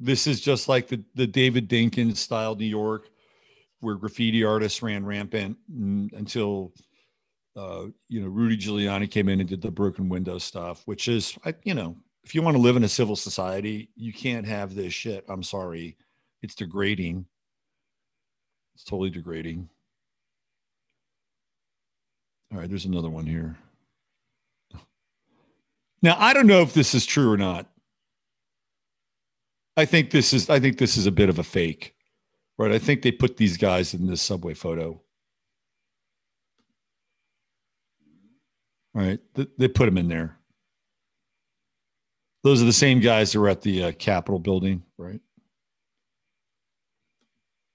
this 0.00 0.26
is 0.26 0.40
just 0.40 0.68
like 0.68 0.88
the, 0.88 1.02
the 1.14 1.26
David 1.26 1.68
Dinkins 1.68 2.16
style 2.16 2.56
New 2.56 2.64
York, 2.64 3.08
where 3.80 3.94
graffiti 3.94 4.42
artists 4.44 4.82
ran 4.82 5.06
rampant 5.06 5.56
until 5.68 6.72
uh, 7.54 7.86
you 8.08 8.20
know 8.20 8.28
Rudy 8.28 8.56
Giuliani 8.56 9.08
came 9.08 9.28
in 9.28 9.40
and 9.40 9.48
did 9.48 9.62
the 9.62 9.70
broken 9.70 10.08
window 10.08 10.38
stuff, 10.38 10.82
which 10.86 11.06
is 11.06 11.38
you 11.62 11.74
know 11.74 11.96
if 12.24 12.34
you 12.34 12.42
want 12.42 12.56
to 12.56 12.62
live 12.62 12.76
in 12.76 12.84
a 12.84 12.88
civil 12.88 13.16
society, 13.16 13.90
you 13.94 14.12
can't 14.12 14.46
have 14.46 14.74
this 14.74 14.92
shit. 14.92 15.24
I'm 15.28 15.42
sorry, 15.42 15.96
it's 16.42 16.54
degrading. 16.54 17.26
It's 18.82 18.90
totally 18.90 19.10
degrading. 19.10 19.68
All 22.52 22.58
right, 22.58 22.68
there's 22.68 22.84
another 22.84 23.10
one 23.10 23.26
here. 23.26 23.56
Now, 26.02 26.16
I 26.18 26.34
don't 26.34 26.48
know 26.48 26.62
if 26.62 26.74
this 26.74 26.92
is 26.92 27.06
true 27.06 27.30
or 27.30 27.36
not. 27.36 27.68
I 29.76 29.84
think 29.84 30.10
this 30.10 30.32
is 30.32 30.50
I 30.50 30.58
think 30.58 30.78
this 30.78 30.96
is 30.96 31.06
a 31.06 31.12
bit 31.12 31.28
of 31.28 31.38
a 31.38 31.44
fake. 31.44 31.94
Right? 32.58 32.72
I 32.72 32.80
think 32.80 33.02
they 33.02 33.12
put 33.12 33.36
these 33.36 33.56
guys 33.56 33.94
in 33.94 34.08
this 34.08 34.20
subway 34.20 34.54
photo. 34.54 35.00
Right? 38.94 39.20
They 39.58 39.68
put 39.68 39.86
them 39.86 39.96
in 39.96 40.08
there. 40.08 40.38
Those 42.42 42.60
are 42.60 42.66
the 42.66 42.72
same 42.72 42.98
guys 42.98 43.30
that 43.30 43.38
were 43.38 43.48
at 43.48 43.62
the 43.62 43.84
uh, 43.84 43.92
Capitol 43.92 44.40
building, 44.40 44.82
right? 44.98 45.20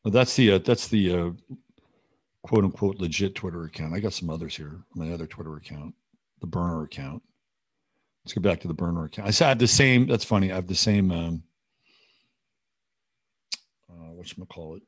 Well, 0.07 0.13
that's 0.13 0.37
the 0.37 0.53
uh, 0.53 0.59
that's 0.59 0.87
the 0.87 1.11
uh, 1.11 1.31
quote 2.41 2.63
unquote 2.63 2.97
legit 2.97 3.35
Twitter 3.35 3.65
account. 3.65 3.93
I 3.93 3.99
got 3.99 4.13
some 4.13 4.29
others 4.29 4.55
here. 4.55 4.79
My 4.95 5.11
other 5.11 5.27
Twitter 5.27 5.57
account, 5.57 5.95
the 6.39 6.47
burner 6.47 6.83
account. 6.83 7.21
Let's 8.23 8.33
go 8.33 8.39
back 8.39 8.61
to 8.61 8.69
the 8.69 8.73
burner 8.73 9.03
account. 9.03 9.27
I 9.27 9.45
have 9.45 9.59
the 9.59 9.67
same. 9.67 10.07
That's 10.07 10.23
funny. 10.23 10.49
I 10.49 10.55
have 10.55 10.67
the 10.67 10.75
same. 10.75 11.11
Um, 11.11 11.43
uh, 13.91 14.13
what 14.13 14.29
should 14.29 14.41
I 14.41 14.45
call 14.45 14.77
it? 14.77 14.83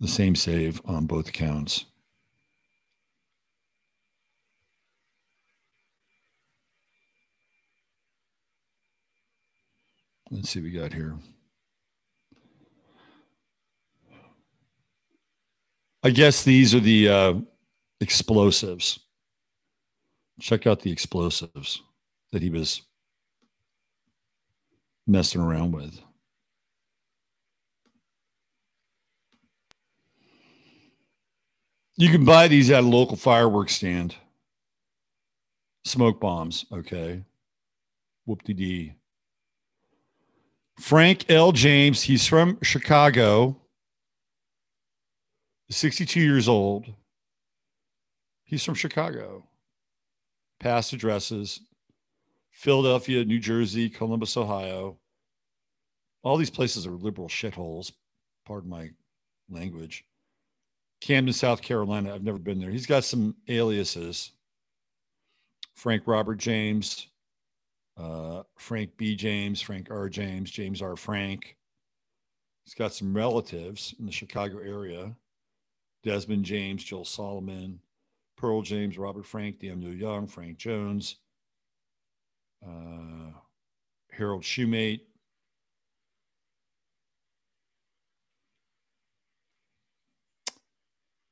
The 0.00 0.08
same 0.08 0.34
save 0.34 0.82
on 0.84 1.06
both 1.06 1.28
accounts. 1.28 1.84
Let's 10.32 10.50
see 10.50 10.58
what 10.58 10.64
we 10.64 10.70
got 10.72 10.92
here. 10.92 11.14
I 16.06 16.10
guess 16.10 16.44
these 16.44 16.72
are 16.72 16.78
the 16.78 17.08
uh, 17.08 17.34
explosives. 18.00 19.00
Check 20.40 20.64
out 20.64 20.78
the 20.78 20.92
explosives 20.92 21.82
that 22.30 22.42
he 22.42 22.48
was 22.48 22.82
messing 25.04 25.40
around 25.40 25.72
with. 25.72 25.98
You 31.96 32.10
can 32.10 32.24
buy 32.24 32.46
these 32.46 32.70
at 32.70 32.84
a 32.84 32.86
local 32.86 33.16
fireworks 33.16 33.74
stand. 33.74 34.14
Smoke 35.84 36.20
bombs, 36.20 36.66
okay. 36.72 37.24
Whoop 38.26 38.44
de 38.44 38.54
dee. 38.54 38.92
Frank 40.78 41.28
L. 41.28 41.50
James, 41.50 42.02
he's 42.02 42.28
from 42.28 42.58
Chicago. 42.62 43.60
62 45.70 46.20
years 46.20 46.48
old. 46.48 46.86
He's 48.44 48.64
from 48.64 48.74
Chicago. 48.74 49.44
Past 50.60 50.92
addresses 50.92 51.60
Philadelphia, 52.50 53.24
New 53.24 53.38
Jersey, 53.38 53.90
Columbus, 53.90 54.36
Ohio. 54.36 54.96
All 56.22 56.36
these 56.36 56.50
places 56.50 56.86
are 56.86 56.92
liberal 56.92 57.28
shitholes. 57.28 57.92
Pardon 58.46 58.70
my 58.70 58.90
language. 59.50 60.04
Camden, 61.00 61.32
South 61.32 61.60
Carolina. 61.60 62.14
I've 62.14 62.22
never 62.22 62.38
been 62.38 62.60
there. 62.60 62.70
He's 62.70 62.86
got 62.86 63.04
some 63.04 63.36
aliases 63.48 64.32
Frank 65.74 66.04
Robert 66.06 66.36
James, 66.36 67.08
uh, 67.98 68.42
Frank 68.56 68.96
B. 68.96 69.14
James, 69.14 69.60
Frank 69.60 69.88
R. 69.90 70.08
James, 70.08 70.50
James 70.50 70.80
R. 70.80 70.96
Frank. 70.96 71.56
He's 72.64 72.74
got 72.74 72.94
some 72.94 73.14
relatives 73.14 73.94
in 73.98 74.06
the 74.06 74.12
Chicago 74.12 74.58
area. 74.58 75.14
Desmond 76.06 76.44
James, 76.44 76.84
Joel 76.84 77.04
Solomon, 77.04 77.80
Pearl 78.36 78.62
James, 78.62 78.96
Robert 78.96 79.26
Frank, 79.26 79.58
Daniel 79.58 79.92
Young, 79.92 80.28
Frank 80.28 80.56
Jones, 80.56 81.16
uh, 82.64 83.32
Harold 84.12 84.44
Shumate. 84.44 85.00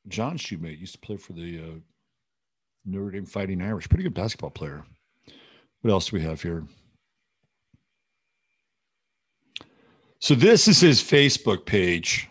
John 0.09 0.37
Shumate 0.37 0.81
used 0.81 0.95
to 0.95 0.99
play 0.99 1.18
for 1.18 1.35
the 1.35 1.61
uh, 1.61 1.79
Notre 2.85 3.12
Dame 3.12 3.27
Fighting 3.27 3.62
Irish. 3.62 3.89
Pretty 3.89 4.03
good 4.03 4.12
basketball 4.12 4.51
player. 4.51 4.85
What 5.83 5.93
else 5.93 6.09
do 6.09 6.16
we 6.16 6.22
have 6.22 6.43
here? 6.43 6.64
So 10.18 10.35
this 10.35 10.66
is 10.66 10.81
his 10.81 11.01
Facebook 11.01 11.64
page. 11.64 12.29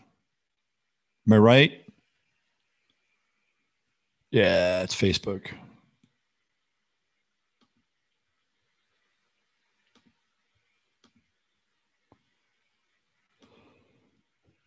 Am 1.26 1.34
I 1.34 1.38
right? 1.38 1.83
Yeah, 4.34 4.82
it's 4.82 4.96
Facebook. 4.96 5.52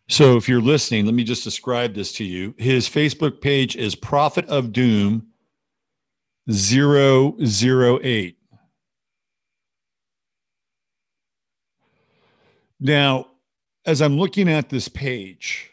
So 0.07 0.37
if 0.37 0.47
you're 0.47 0.61
listening, 0.61 1.03
let 1.03 1.13
me 1.13 1.25
just 1.25 1.43
describe 1.43 1.93
this 1.95 2.13
to 2.13 2.23
you. 2.23 2.55
His 2.57 2.87
Facebook 2.87 3.41
page 3.41 3.75
is 3.75 3.93
Prophet 3.93 4.45
of 4.45 4.71
Doom 4.71 5.27
008. 6.49 8.37
Now, 12.79 13.27
as 13.85 14.01
I'm 14.01 14.17
looking 14.17 14.47
at 14.47 14.69
this 14.69 14.87
page, 14.87 15.71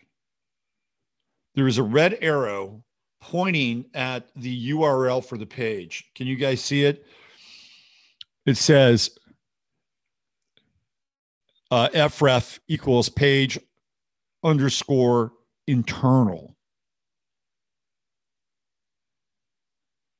there 1.54 1.68
is 1.68 1.78
a 1.78 1.84
red 1.84 2.18
arrow 2.20 2.82
pointing 3.30 3.86
at 3.94 4.28
the 4.36 4.70
URL 4.70 5.24
for 5.24 5.38
the 5.38 5.46
page. 5.46 6.10
Can 6.14 6.26
you 6.26 6.36
guys 6.36 6.62
see 6.62 6.84
it? 6.84 7.06
It 8.44 8.58
says 8.58 9.16
uh, 11.70 11.88
fref 11.88 12.58
equals 12.68 13.08
page 13.08 13.58
underscore 14.42 15.32
internal. 15.66 16.54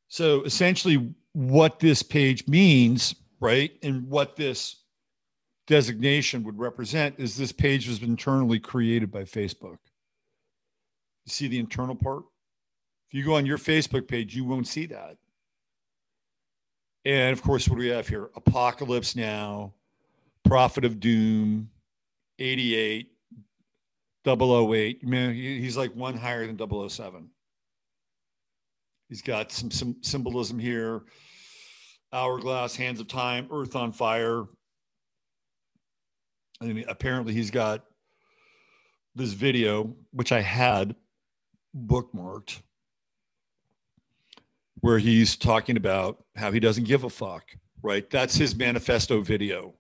So 0.09 0.43
essentially, 0.45 1.15
what 1.35 1.81
this 1.81 2.03
page 2.03 2.49
means, 2.49 3.15
right, 3.39 3.73
and 3.83 4.09
what 4.09 4.35
this 4.35 4.77
designation 5.67 6.43
would 6.45 6.59
represent 6.59 7.17
is 7.19 7.37
this 7.37 7.53
page 7.53 7.87
was 7.87 8.03
internally 8.03 8.61
created 8.61 9.11
by 9.11 9.25
Facebook. 9.25 9.77
You 11.27 11.31
see 11.31 11.49
the 11.49 11.59
internal 11.59 11.97
part? 11.97 12.25
You 13.15 13.25
go 13.25 13.37
on 13.37 13.47
your 13.47 13.59
Facebook 13.59 14.09
page, 14.09 14.35
you 14.35 14.45
won't 14.45 14.67
see 14.67 14.87
that. 14.87 15.17
And 17.05 17.33
of 17.33 17.43
course, 17.43 17.69
what 17.69 17.77
do 17.77 17.83
we 17.83 17.91
have 17.91 18.09
here? 18.09 18.29
Apocalypse 18.35 19.15
Now, 19.15 19.73
Prophet 20.45 20.85
of 20.85 20.99
Doom, 20.99 21.71
88, 22.41 23.13
008. 24.27 25.07
Man, 25.07 25.33
he's 25.33 25.77
like 25.77 25.95
one 25.95 26.17
higher 26.17 26.45
than 26.45 26.59
007. 26.59 27.31
He's 29.09 29.23
got 29.23 29.53
some, 29.53 29.71
some 29.71 29.95
symbolism 30.01 30.59
here. 30.59 31.03
Hourglass, 32.13 32.75
Hands 32.75 32.99
of 32.99 33.07
Time, 33.07 33.47
Earth 33.53 33.77
on 33.77 33.93
Fire. 33.93 34.43
And 36.61 36.85
apparently 36.89 37.33
he's 37.33 37.53
got 37.53 37.85
this 39.15 39.35
video, 39.35 39.95
which 40.11 40.33
I 40.33 40.41
had 40.41 40.97
bookmarked 41.79 42.59
where 44.85 44.99
he's 44.99 45.35
talking 45.35 45.79
about 45.79 46.23
how 46.37 46.53
he 46.53 46.61
doesn't 46.61 46.85
give 46.85 47.05
a 47.05 47.09
fuck, 47.09 47.57
right? 47.83 48.11
That's 48.11 48.37
his 48.37 48.55
manifesto 48.55 49.23
video. 49.23 49.73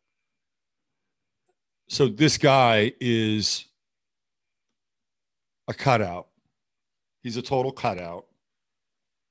So 1.90 2.08
this 2.08 2.38
guy 2.38 2.90
is 3.02 3.66
a 5.68 5.74
cutout. 5.74 6.28
He's 7.22 7.36
a 7.36 7.42
total 7.42 7.70
cutout. 7.70 8.24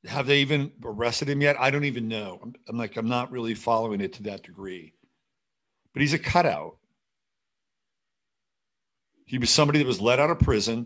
Have 0.06 0.28
they 0.28 0.42
even 0.42 0.72
arrested 0.86 1.28
him 1.28 1.42
yet? 1.42 1.60
I 1.60 1.72
don't 1.72 1.86
even 1.86 2.08
know. 2.08 2.40
I'm, 2.44 2.54
I'm 2.70 2.78
like, 2.78 2.96
I'm 2.96 3.10
not 3.10 3.32
really 3.32 3.56
following 3.56 4.00
it 4.00 4.14
to 4.14 4.24
that 4.24 4.44
degree. 4.44 4.94
But 5.92 6.04
he's 6.04 6.14
a 6.14 6.20
cutout. 6.20 6.78
He 9.26 9.40
was 9.40 9.50
somebody 9.50 9.80
that 9.80 9.88
was 9.88 10.00
let 10.00 10.20
out 10.20 10.30
of 10.30 10.38
prison. 10.38 10.86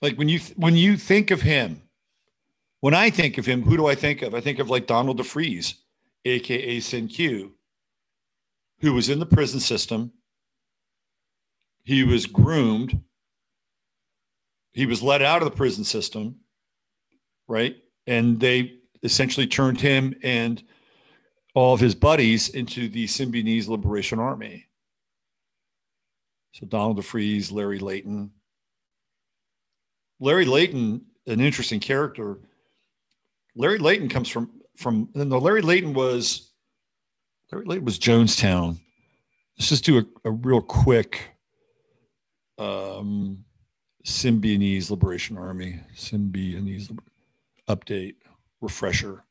Like 0.00 0.16
when 0.16 0.28
you 0.28 0.38
when 0.54 0.76
you 0.76 0.96
think 0.96 1.32
of 1.32 1.42
him, 1.42 1.82
when 2.80 2.94
I 2.94 3.10
think 3.10 3.38
of 3.38 3.46
him, 3.46 3.62
who 3.62 3.76
do 3.76 3.86
I 3.86 3.94
think 3.94 4.22
of? 4.22 4.34
I 4.34 4.40
think 4.40 4.58
of 4.58 4.70
like 4.70 4.86
Donald 4.86 5.18
DeFreeze, 5.18 5.74
aka 6.24 6.80
Cinque, 6.80 7.50
who 8.80 8.92
was 8.92 9.08
in 9.08 9.18
the 9.18 9.26
prison 9.26 9.60
system. 9.60 10.12
He 11.84 12.04
was 12.04 12.26
groomed. 12.26 13.00
He 14.72 14.86
was 14.86 15.02
let 15.02 15.22
out 15.22 15.42
of 15.42 15.50
the 15.50 15.56
prison 15.56 15.82
system, 15.82 16.36
right? 17.48 17.76
And 18.06 18.38
they 18.38 18.74
essentially 19.02 19.46
turned 19.46 19.80
him 19.80 20.14
and 20.22 20.62
all 21.54 21.74
of 21.74 21.80
his 21.80 21.94
buddies 21.94 22.50
into 22.50 22.88
the 22.88 23.06
Symbionese 23.06 23.68
Liberation 23.68 24.18
Army. 24.20 24.66
So 26.52 26.66
Donald 26.66 26.98
DeFreeze, 26.98 27.50
Larry 27.50 27.78
Layton. 27.78 28.30
Larry 30.20 30.44
Layton, 30.44 31.04
an 31.26 31.40
interesting 31.40 31.80
character 31.80 32.38
Larry 33.54 33.78
Layton 33.78 34.08
comes 34.08 34.28
from 34.28 34.50
from 34.76 35.08
no 35.14 35.38
Larry 35.38 35.62
Layton 35.62 35.92
was 35.92 36.52
Larry 37.52 37.66
Layton 37.66 37.84
was 37.84 37.98
Jonestown. 37.98 38.78
Let's 39.58 39.68
just 39.68 39.84
do 39.84 39.98
a, 39.98 40.04
a 40.28 40.30
real 40.30 40.60
quick 40.60 41.30
um, 42.58 43.44
Symbionese 44.06 44.90
Liberation 44.90 45.36
Army 45.36 45.80
Symbionese 45.96 46.96
update 47.68 48.16
refresher. 48.60 49.24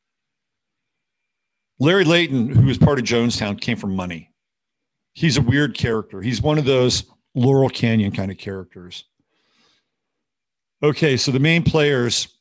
Larry 1.80 2.04
Layton, 2.04 2.48
who 2.48 2.66
was 2.66 2.78
part 2.78 2.98
of 2.98 3.04
Jonestown, 3.04 3.60
came 3.60 3.76
from 3.76 3.94
money. 3.94 4.32
He's 5.14 5.36
a 5.36 5.42
weird 5.42 5.76
character. 5.76 6.20
He's 6.20 6.42
one 6.42 6.58
of 6.58 6.64
those 6.64 7.04
Laurel 7.34 7.68
Canyon 7.68 8.12
kind 8.12 8.30
of 8.30 8.38
characters. 8.38 9.04
Okay, 10.82 11.16
so 11.16 11.30
the 11.30 11.40
main 11.40 11.62
players 11.62 12.37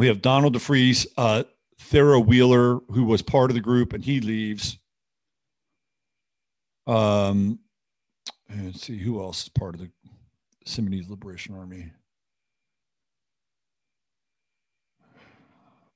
we 0.00 0.06
have 0.06 0.22
Donald 0.22 0.56
DeFreeze, 0.56 1.06
uh, 1.18 1.42
Thero 1.78 2.18
Wheeler, 2.18 2.78
who 2.88 3.04
was 3.04 3.20
part 3.20 3.50
of 3.50 3.54
the 3.54 3.60
group, 3.60 3.92
and 3.92 4.02
he 4.02 4.20
leaves. 4.20 4.78
Um, 6.86 7.58
let's 8.48 8.80
see 8.80 8.96
who 8.96 9.20
else 9.20 9.42
is 9.42 9.48
part 9.50 9.74
of 9.74 9.82
the 9.82 9.90
Symbionese 10.64 11.10
Liberation 11.10 11.54
Army. 11.54 11.92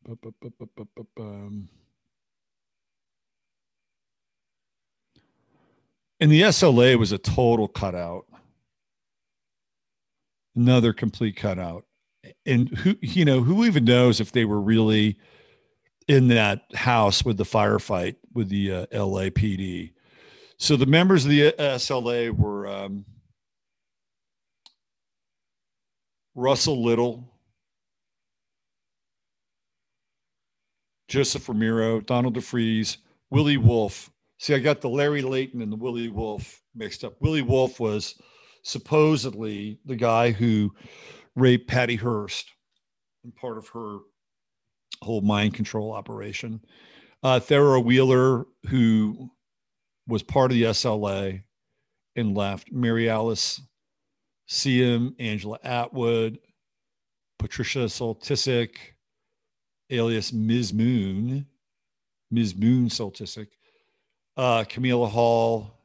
Um, 0.07 1.71
and 6.21 6.31
the 6.31 6.43
SLA 6.43 6.99
was 6.99 7.13
a 7.13 7.17
total 7.17 7.69
cutout. 7.69 8.27
Another 10.55 10.93
complete 10.93 11.37
cutout 11.37 11.87
and 12.47 12.69
who 12.79 12.97
you 13.01 13.25
know 13.25 13.43
who 13.43 13.65
even 13.65 13.85
knows 13.85 14.21
if 14.21 14.33
they 14.33 14.45
were 14.45 14.61
really 14.61 15.19
in 16.09 16.29
that 16.29 16.63
house 16.75 17.25
with 17.25 17.37
the 17.37 17.45
firefight 17.45 18.17
with 18.35 18.49
the 18.49 18.73
uh, 18.73 18.87
LAPD. 18.87 19.93
So 20.59 20.77
the 20.77 20.87
members 20.87 21.25
of 21.25 21.31
the 21.31 21.53
SLA 21.53 22.31
were 22.31 22.67
um, 22.67 23.05
Russell 26.35 26.83
Little, 26.83 27.33
Joseph 31.09 31.47
Remiro, 31.47 32.05
Donald 32.05 32.37
DeFreeze, 32.37 32.99
Willie 33.31 33.57
Wolfe. 33.57 34.11
See, 34.39 34.55
I 34.55 34.59
got 34.59 34.81
the 34.81 34.89
Larry 34.89 35.23
Layton 35.23 35.63
and 35.63 35.73
the 35.73 35.77
Willie 35.77 36.09
Wolfe 36.09 36.63
mixed 36.75 37.05
up. 37.05 37.15
Willie 37.21 37.43
Wolfe 37.43 37.81
was 37.81 38.21
supposedly 38.63 39.79
the 39.85 39.97
guy 39.97 40.33
who 40.33 40.75
raped 41.37 41.69
Patty 41.69 41.97
Hearst 41.97 42.51
and 43.23 43.35
part 43.35 43.59
of 43.59 43.69
her 43.69 43.99
whole 45.03 45.21
mind 45.21 45.55
control 45.55 45.93
operation. 45.93 46.61
Uh, 47.23 47.41
Thero 47.41 47.81
Wheeler, 47.81 48.45
who 48.69 49.31
was 50.07 50.23
part 50.23 50.51
of 50.51 50.57
the 50.57 50.65
SLA 50.65 51.43
and 52.17 52.37
left, 52.37 52.71
Mary 52.71 53.09
Alice 53.09 53.61
Siem, 54.47 55.15
Angela 55.19 55.59
Atwood, 55.65 56.39
Patricia 57.39 57.81
Soltysik, 57.89 58.77
alias 59.91 60.33
Ms. 60.33 60.73
Moon, 60.73 61.47
Ms. 62.31 62.55
Moon 62.57 62.89
Soltysik, 62.89 63.49
uh, 64.37 64.65
Camilla 64.69 65.09
Hall, 65.09 65.79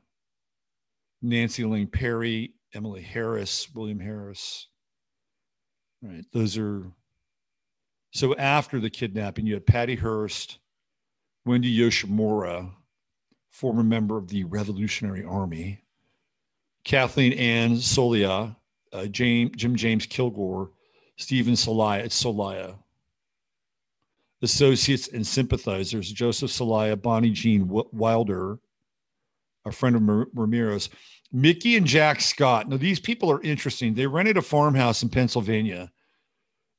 Nancy 1.22 1.64
Lane 1.64 1.88
Perry, 1.88 2.54
Emily 2.74 3.02
Harris, 3.02 3.70
William 3.74 4.00
Harris, 4.00 4.68
Right. 6.02 6.26
Those 6.32 6.58
are 6.58 6.84
so 8.12 8.36
after 8.36 8.80
the 8.80 8.90
kidnapping, 8.90 9.46
you 9.46 9.54
had 9.54 9.66
Patty 9.66 9.96
Hearst, 9.96 10.60
Wendy 11.46 11.76
Yoshimura, 11.78 12.72
former 13.50 13.84
member 13.84 14.18
of 14.18 14.30
the 14.30 14.44
Revolutionary 14.46 15.24
Army, 15.24 15.82
Kathleen 16.84 17.34
Ann 17.34 17.76
Soliah, 17.76 18.56
uh, 18.94 19.06
James, 19.06 19.52
Jim 19.56 19.76
James 19.76 20.06
Kilgore, 20.06 20.72
Stephen 21.18 21.54
Celaya, 21.54 22.06
it's 22.06 22.24
Celaya. 22.24 22.76
Associates 24.42 25.10
and 25.10 25.28
sympathizers, 25.28 26.12
Joseph 26.12 26.50
Celaya, 26.50 27.00
Bonnie 27.00 27.32
Jean 27.32 27.68
Wilder, 27.68 28.58
a 29.66 29.72
friend 29.72 29.98
of 29.98 30.02
Remiro's. 30.02 30.90
Mickey 31.32 31.78
and 31.78 31.86
Jack 31.86 32.22
Scott. 32.22 32.68
Now, 32.68 32.78
these 32.78 33.00
people 33.00 33.32
are 33.32 33.42
interesting. 33.42 33.94
They 33.94 34.08
rented 34.08 34.38
a 34.38 34.42
farmhouse 34.42 35.04
in 35.04 35.10
Pennsylvania. 35.10 35.92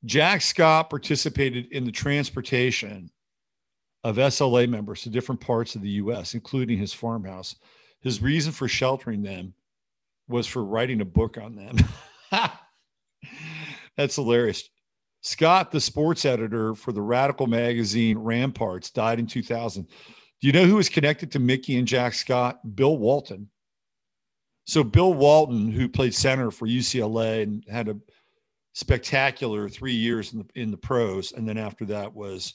Jack 0.04 0.42
Scott 0.42 0.90
participated 0.90 1.66
in 1.72 1.84
the 1.84 1.92
transportation 1.92 3.10
of 4.02 4.16
SLA 4.16 4.68
members 4.68 5.02
to 5.02 5.10
different 5.10 5.40
parts 5.40 5.74
of 5.74 5.82
the 5.82 5.90
US, 5.90 6.34
including 6.34 6.78
his 6.78 6.92
farmhouse. 6.92 7.56
His 8.00 8.22
reason 8.22 8.52
for 8.52 8.66
sheltering 8.66 9.22
them 9.22 9.54
was 10.26 10.46
for 10.46 10.64
writing 10.64 11.00
a 11.00 11.04
book 11.04 11.36
on 11.38 11.54
them. 11.54 11.76
That's 13.96 14.16
hilarious. 14.16 14.68
Scott, 15.22 15.70
the 15.70 15.80
sports 15.80 16.24
editor 16.24 16.74
for 16.74 16.92
the 16.92 17.02
radical 17.02 17.46
magazine 17.46 18.16
Ramparts, 18.16 18.90
died 18.90 19.18
in 19.18 19.26
2000. 19.26 19.84
Do 19.84 20.46
you 20.46 20.52
know 20.52 20.64
who 20.64 20.76
was 20.76 20.88
connected 20.88 21.30
to 21.32 21.38
Mickey 21.38 21.76
and 21.76 21.86
Jack 21.86 22.14
Scott? 22.14 22.74
Bill 22.74 22.96
Walton. 22.96 23.50
So 24.70 24.84
Bill 24.84 25.12
Walton, 25.12 25.72
who 25.72 25.88
played 25.88 26.14
center 26.14 26.52
for 26.52 26.64
UCLA 26.64 27.42
and 27.42 27.64
had 27.68 27.88
a 27.88 27.96
spectacular 28.72 29.68
three 29.68 29.94
years 29.94 30.32
in 30.32 30.38
the 30.38 30.46
in 30.54 30.70
the 30.70 30.76
pros, 30.76 31.32
and 31.32 31.48
then 31.48 31.58
after 31.58 31.84
that 31.86 32.14
was 32.14 32.54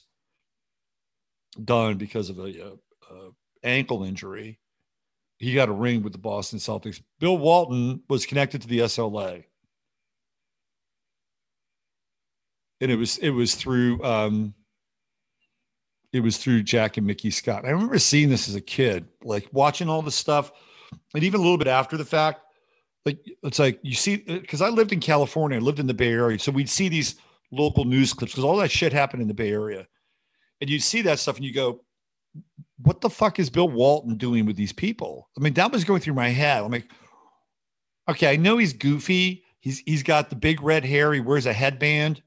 done 1.62 1.98
because 1.98 2.30
of 2.30 2.38
a, 2.38 2.44
a, 2.44 3.14
a 3.14 3.30
ankle 3.64 4.02
injury. 4.02 4.58
he 5.36 5.52
got 5.52 5.68
a 5.68 5.72
ring 5.72 6.02
with 6.02 6.14
the 6.14 6.18
Boston 6.18 6.58
Celtics. 6.58 7.02
Bill 7.20 7.36
Walton 7.36 8.00
was 8.08 8.24
connected 8.24 8.62
to 8.62 8.68
the 8.68 8.78
SLA. 8.78 9.44
And 12.80 12.90
it 12.90 12.96
was 12.96 13.18
it 13.18 13.28
was 13.28 13.54
through 13.54 14.02
um 14.02 14.54
it 16.14 16.20
was 16.20 16.38
through 16.38 16.62
Jack 16.62 16.96
and 16.96 17.06
Mickey 17.06 17.30
Scott. 17.30 17.66
I 17.66 17.70
remember 17.72 17.98
seeing 17.98 18.30
this 18.30 18.48
as 18.48 18.54
a 18.54 18.60
kid, 18.62 19.06
like 19.22 19.46
watching 19.52 19.90
all 19.90 20.00
the 20.00 20.10
stuff, 20.10 20.50
and 21.14 21.24
even 21.24 21.40
a 21.40 21.42
little 21.42 21.58
bit 21.58 21.68
after 21.68 21.96
the 21.96 22.04
fact. 22.04 22.40
Like 23.04 23.18
it's 23.42 23.58
like 23.58 23.78
you 23.82 23.94
see, 23.94 24.16
because 24.16 24.60
I 24.60 24.68
lived 24.68 24.92
in 24.92 25.00
California, 25.00 25.58
I 25.58 25.60
lived 25.60 25.78
in 25.78 25.86
the 25.86 25.94
Bay 25.94 26.10
Area, 26.10 26.38
so 26.38 26.50
we'd 26.50 26.68
see 26.68 26.88
these 26.88 27.16
local 27.52 27.84
news 27.84 28.12
clips 28.12 28.32
because 28.32 28.44
all 28.44 28.56
that 28.56 28.70
shit 28.70 28.92
happened 28.92 29.22
in 29.22 29.28
the 29.28 29.34
Bay 29.34 29.52
Area, 29.52 29.86
and 30.60 30.68
you 30.68 30.80
see 30.80 31.02
that 31.02 31.20
stuff 31.20 31.36
and 31.36 31.44
you 31.44 31.54
go, 31.54 31.82
"What 32.82 33.00
the 33.00 33.10
fuck 33.10 33.38
is 33.38 33.48
Bill 33.48 33.68
Walton 33.68 34.16
doing 34.16 34.44
with 34.44 34.56
these 34.56 34.72
people?" 34.72 35.28
I 35.38 35.40
mean, 35.40 35.54
that 35.54 35.70
was 35.70 35.84
going 35.84 36.00
through 36.00 36.14
my 36.14 36.30
head. 36.30 36.64
I'm 36.64 36.72
like, 36.72 36.90
okay, 38.08 38.32
I 38.32 38.36
know 38.36 38.58
he's 38.58 38.72
goofy. 38.72 39.44
He's 39.60 39.80
he's 39.80 40.02
got 40.02 40.30
the 40.30 40.36
big 40.36 40.62
red 40.62 40.84
hair. 40.84 41.12
He 41.12 41.20
wears 41.20 41.46
a 41.46 41.52
headband. 41.52 42.22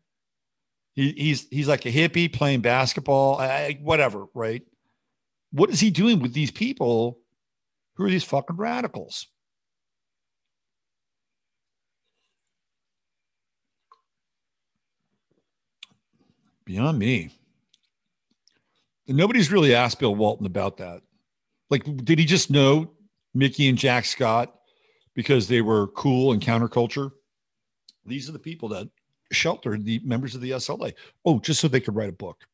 He, 0.93 1.11
he's 1.11 1.47
he's 1.49 1.67
like 1.67 1.85
a 1.85 1.91
hippie 1.91 2.31
playing 2.31 2.61
basketball, 2.61 3.39
I, 3.39 3.79
whatever, 3.81 4.25
right? 4.33 4.63
What 5.51 5.69
is 5.69 5.79
he 5.79 5.89
doing 5.91 6.19
with 6.19 6.33
these 6.33 6.51
people? 6.51 7.19
Who 7.99 8.05
are 8.05 8.09
these 8.09 8.23
fucking 8.23 8.55
radicals? 8.55 9.27
Beyond 16.63 16.97
me. 16.97 17.31
Nobody's 19.05 19.51
really 19.51 19.75
asked 19.75 19.99
Bill 19.99 20.15
Walton 20.15 20.45
about 20.45 20.77
that. 20.77 21.01
Like, 21.69 21.83
did 22.05 22.19
he 22.19 22.23
just 22.23 22.49
know 22.49 22.89
Mickey 23.33 23.67
and 23.67 23.77
Jack 23.77 24.05
Scott 24.05 24.55
because 25.13 25.49
they 25.49 25.59
were 25.59 25.87
cool 25.87 26.31
and 26.31 26.41
counterculture? 26.41 27.11
These 28.05 28.29
are 28.29 28.33
the 28.33 28.39
people 28.39 28.69
that 28.69 28.87
sheltered 29.33 29.83
the 29.83 29.99
members 30.05 30.35
of 30.35 30.41
the 30.41 30.51
SLA. 30.51 30.93
Oh, 31.25 31.39
just 31.39 31.59
so 31.59 31.67
they 31.67 31.81
could 31.81 31.97
write 31.97 32.07
a 32.07 32.13
book. 32.13 32.45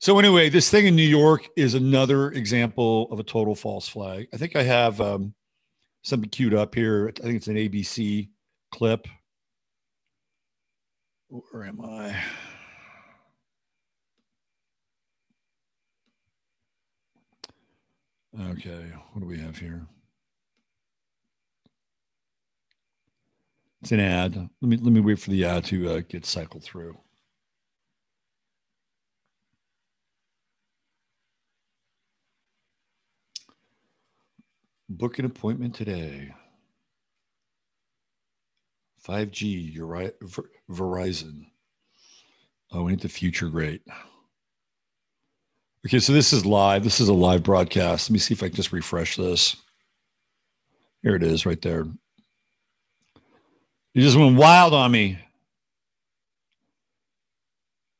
So 0.00 0.16
anyway, 0.18 0.48
this 0.48 0.70
thing 0.70 0.86
in 0.86 0.94
New 0.94 1.02
York 1.02 1.48
is 1.56 1.74
another 1.74 2.30
example 2.30 3.08
of 3.10 3.18
a 3.18 3.24
total 3.24 3.56
false 3.56 3.88
flag. 3.88 4.28
I 4.32 4.36
think 4.36 4.54
I 4.54 4.62
have 4.62 5.00
um, 5.00 5.34
something 6.02 6.30
queued 6.30 6.54
up 6.54 6.74
here. 6.74 7.12
I 7.18 7.20
think 7.20 7.34
it's 7.34 7.48
an 7.48 7.56
ABC 7.56 8.28
clip. 8.70 9.08
Where 11.28 11.64
am 11.64 11.80
I? 11.80 12.16
Okay, 18.52 18.92
what 19.12 19.20
do 19.20 19.26
we 19.26 19.38
have 19.38 19.58
here? 19.58 19.84
It's 23.82 23.90
an 23.90 24.00
ad. 24.00 24.36
Let 24.36 24.68
me 24.68 24.76
let 24.76 24.92
me 24.92 25.00
wait 25.00 25.18
for 25.18 25.30
the 25.30 25.44
ad 25.44 25.64
to 25.66 25.90
uh, 25.90 26.00
get 26.08 26.24
cycled 26.24 26.62
through. 26.62 26.96
Book 34.88 35.18
an 35.18 35.24
appointment 35.26 35.74
today. 35.74 36.32
5G, 39.06 39.74
you're. 39.74 40.12
Verizon. 40.70 41.46
Oh, 42.72 42.88
ain't 42.88 43.02
the 43.02 43.08
future 43.08 43.48
great? 43.48 43.82
Okay, 45.86 45.98
so 45.98 46.12
this 46.12 46.32
is 46.32 46.44
live. 46.44 46.84
This 46.84 47.00
is 47.00 47.08
a 47.08 47.14
live 47.14 47.42
broadcast. 47.42 48.10
Let 48.10 48.12
me 48.12 48.18
see 48.18 48.34
if 48.34 48.42
I 48.42 48.48
can 48.48 48.56
just 48.56 48.72
refresh 48.72 49.16
this. 49.16 49.56
Here 51.02 51.14
it 51.14 51.22
is 51.22 51.46
right 51.46 51.60
there. 51.62 51.86
You 53.94 54.02
just 54.02 54.16
went 54.16 54.36
wild 54.36 54.74
on 54.74 54.90
me. 54.90 55.18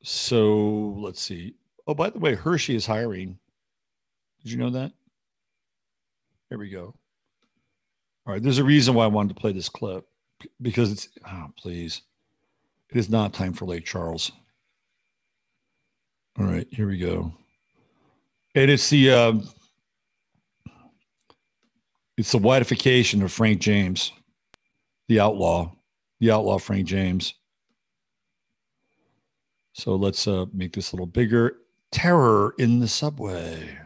So 0.03 0.95
let's 0.97 1.21
see. 1.21 1.55
Oh, 1.87 1.93
by 1.93 2.09
the 2.09 2.19
way, 2.19 2.35
Hershey 2.35 2.75
is 2.75 2.85
hiring. 2.85 3.37
Did 4.43 4.51
you 4.51 4.57
know 4.57 4.69
that? 4.71 4.91
Here 6.49 6.57
we 6.57 6.69
go. 6.69 6.95
All 8.25 8.33
right. 8.33 8.41
There's 8.41 8.57
a 8.57 8.63
reason 8.63 8.93
why 8.95 9.05
I 9.05 9.07
wanted 9.07 9.35
to 9.35 9.41
play 9.41 9.51
this 9.51 9.69
clip 9.69 10.05
because 10.61 10.91
it's, 10.91 11.09
oh, 11.27 11.47
please. 11.57 12.01
It 12.89 12.97
is 12.97 13.09
not 13.09 13.33
time 13.33 13.53
for 13.53 13.65
Lake 13.65 13.85
Charles. 13.85 14.31
All 16.39 16.45
right. 16.45 16.67
Here 16.71 16.87
we 16.87 16.97
go. 16.97 17.33
And 18.55 18.71
it's 18.71 18.89
the, 18.89 19.11
um, 19.11 19.49
it's 22.17 22.31
the 22.31 22.39
whiteification 22.39 23.23
of 23.23 23.31
Frank 23.31 23.61
James, 23.61 24.11
the 25.07 25.19
outlaw 25.19 25.71
the 26.19 26.31
outlaw 26.31 26.57
Frank 26.57 26.85
James. 26.85 27.33
So 29.73 29.95
let's 29.95 30.27
uh, 30.27 30.45
make 30.53 30.73
this 30.73 30.91
a 30.91 30.95
little 30.95 31.05
bigger. 31.05 31.57
Terror 31.91 32.53
in 32.59 32.79
the 32.79 32.87
subway. 32.87 33.77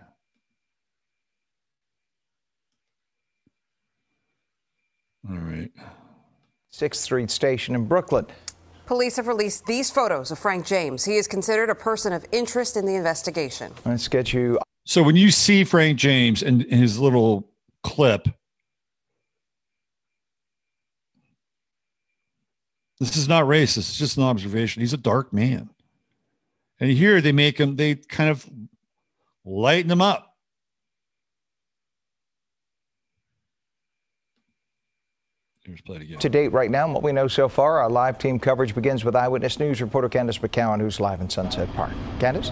All 5.29 5.37
right. 5.37 5.71
6th 6.71 6.95
Street 6.95 7.31
Station 7.31 7.75
in 7.75 7.85
Brooklyn. 7.85 8.25
Police 8.85 9.15
have 9.15 9.27
released 9.27 9.65
these 9.65 9.89
photos 9.89 10.31
of 10.31 10.39
Frank 10.39 10.65
James. 10.65 11.05
He 11.05 11.15
is 11.15 11.27
considered 11.27 11.69
a 11.69 11.75
person 11.75 12.11
of 12.11 12.25
interest 12.31 12.75
in 12.75 12.85
the 12.85 12.95
investigation. 12.95 13.71
Let's 13.85 14.07
get 14.07 14.33
you. 14.33 14.59
So 14.85 15.01
when 15.01 15.15
you 15.15 15.31
see 15.31 15.63
Frank 15.63 15.97
James 15.97 16.43
and 16.43 16.63
his 16.63 16.99
little 16.99 17.49
clip, 17.83 18.27
This 23.03 23.17
is 23.17 23.27
not 23.27 23.45
racist. 23.45 23.77
It's 23.79 23.97
just 23.97 24.17
an 24.17 24.23
observation. 24.23 24.79
He's 24.79 24.93
a 24.93 24.97
dark 24.97 25.33
man. 25.33 25.69
And 26.79 26.89
here 26.89 27.19
they 27.19 27.33
make 27.33 27.59
him, 27.59 27.75
they 27.75 27.95
kind 27.95 28.29
of 28.29 28.49
lighten 29.43 29.91
him 29.91 30.01
up. 30.01 30.32
Here's. 35.65 36.19
To 36.19 36.29
date, 36.29 36.49
right 36.49 36.69
now, 36.69 36.83
and 36.83 36.93
what 36.93 37.03
we 37.03 37.13
know 37.13 37.29
so 37.29 37.47
far, 37.47 37.79
our 37.79 37.89
live 37.89 38.17
team 38.17 38.37
coverage 38.37 38.75
begins 38.75 39.05
with 39.05 39.15
Eyewitness 39.15 39.59
News 39.59 39.81
reporter 39.81 40.09
Candace 40.09 40.37
McCowan, 40.39 40.81
who's 40.81 40.99
live 40.99 41.21
in 41.21 41.29
Sunset 41.29 41.73
Park. 41.73 41.91
Candace? 42.19 42.51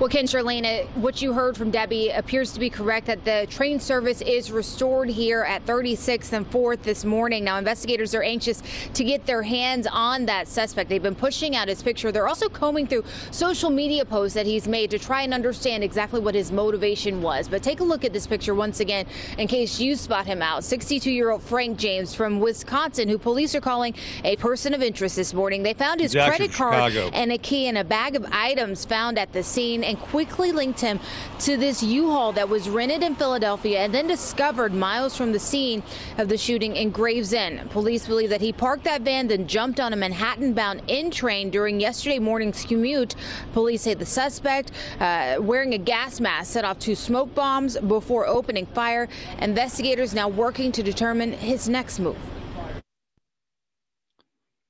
Well, 0.00 0.08
Ken 0.08 0.24
Charlene, 0.24 0.86
what 0.96 1.20
you 1.20 1.34
heard 1.34 1.58
from 1.58 1.70
Debbie 1.70 2.08
appears 2.08 2.52
to 2.52 2.58
be 2.58 2.70
correct 2.70 3.06
that 3.08 3.22
the 3.26 3.46
train 3.50 3.78
service 3.78 4.22
is 4.22 4.50
restored 4.50 5.10
here 5.10 5.42
at 5.42 5.66
36th 5.66 6.32
and 6.32 6.50
4th 6.50 6.80
this 6.80 7.04
morning. 7.04 7.44
Now, 7.44 7.58
investigators 7.58 8.14
are 8.14 8.22
anxious 8.22 8.62
to 8.94 9.04
get 9.04 9.26
their 9.26 9.42
hands 9.42 9.86
on 9.86 10.24
that 10.24 10.48
suspect. 10.48 10.88
They've 10.88 11.02
been 11.02 11.14
pushing 11.14 11.54
out 11.54 11.68
his 11.68 11.82
picture. 11.82 12.10
They're 12.10 12.28
also 12.28 12.48
combing 12.48 12.86
through 12.86 13.04
social 13.30 13.68
media 13.68 14.06
posts 14.06 14.34
that 14.36 14.46
he's 14.46 14.66
made 14.66 14.90
to 14.92 14.98
try 14.98 15.20
and 15.20 15.34
understand 15.34 15.84
exactly 15.84 16.18
what 16.18 16.34
his 16.34 16.50
motivation 16.50 17.20
was. 17.20 17.46
But 17.46 17.62
take 17.62 17.80
a 17.80 17.84
look 17.84 18.02
at 18.02 18.14
this 18.14 18.26
picture 18.26 18.54
once 18.54 18.80
again 18.80 19.04
in 19.36 19.48
case 19.48 19.78
you 19.78 19.96
spot 19.96 20.24
him 20.24 20.40
out. 20.40 20.64
62 20.64 21.10
year 21.10 21.28
old 21.28 21.42
Frank 21.42 21.76
James 21.76 22.14
from 22.14 22.40
Wisconsin, 22.40 23.06
who 23.06 23.18
police 23.18 23.54
are 23.54 23.60
calling 23.60 23.94
a 24.24 24.36
person 24.36 24.72
of 24.72 24.82
interest 24.82 25.16
this 25.16 25.34
morning. 25.34 25.62
They 25.62 25.74
found 25.74 26.00
his 26.00 26.14
credit 26.14 26.54
card 26.54 26.96
and 27.12 27.32
a 27.32 27.36
key 27.36 27.66
and 27.66 27.76
a 27.76 27.84
bag 27.84 28.16
of 28.16 28.24
items 28.32 28.86
found 28.86 29.18
at 29.18 29.34
the 29.34 29.42
scene 29.42 29.84
and 29.90 29.98
quickly 29.98 30.52
linked 30.52 30.80
him 30.80 30.98
to 31.40 31.56
this 31.56 31.82
U-Haul 31.82 32.32
that 32.32 32.48
was 32.48 32.68
rented 32.68 33.02
in 33.02 33.14
Philadelphia 33.14 33.80
and 33.80 33.92
then 33.92 34.06
discovered 34.06 34.72
miles 34.72 35.16
from 35.16 35.32
the 35.32 35.38
scene 35.38 35.82
of 36.16 36.28
the 36.28 36.38
shooting 36.38 36.76
in 36.76 36.90
Gravesend. 36.90 37.68
Police 37.70 38.06
believe 38.06 38.30
that 38.30 38.40
he 38.40 38.52
parked 38.52 38.84
that 38.84 39.02
van, 39.02 39.26
then 39.26 39.46
jumped 39.46 39.80
on 39.80 39.92
a 39.92 39.96
Manhattan-bound 39.96 40.82
N 40.88 41.10
train 41.10 41.50
during 41.50 41.80
yesterday 41.80 42.18
morning's 42.18 42.64
commute. 42.64 43.16
Police 43.52 43.82
say 43.82 43.94
the 43.94 44.06
suspect, 44.06 44.70
uh, 45.00 45.36
wearing 45.40 45.74
a 45.74 45.78
gas 45.78 46.20
mask, 46.20 46.52
set 46.52 46.64
off 46.64 46.78
two 46.78 46.94
smoke 46.94 47.34
bombs 47.34 47.76
before 47.78 48.26
opening 48.26 48.66
fire. 48.66 49.08
Investigators 49.40 50.14
now 50.14 50.28
working 50.28 50.70
to 50.72 50.82
determine 50.82 51.32
his 51.32 51.68
next 51.68 51.98
move. 51.98 52.16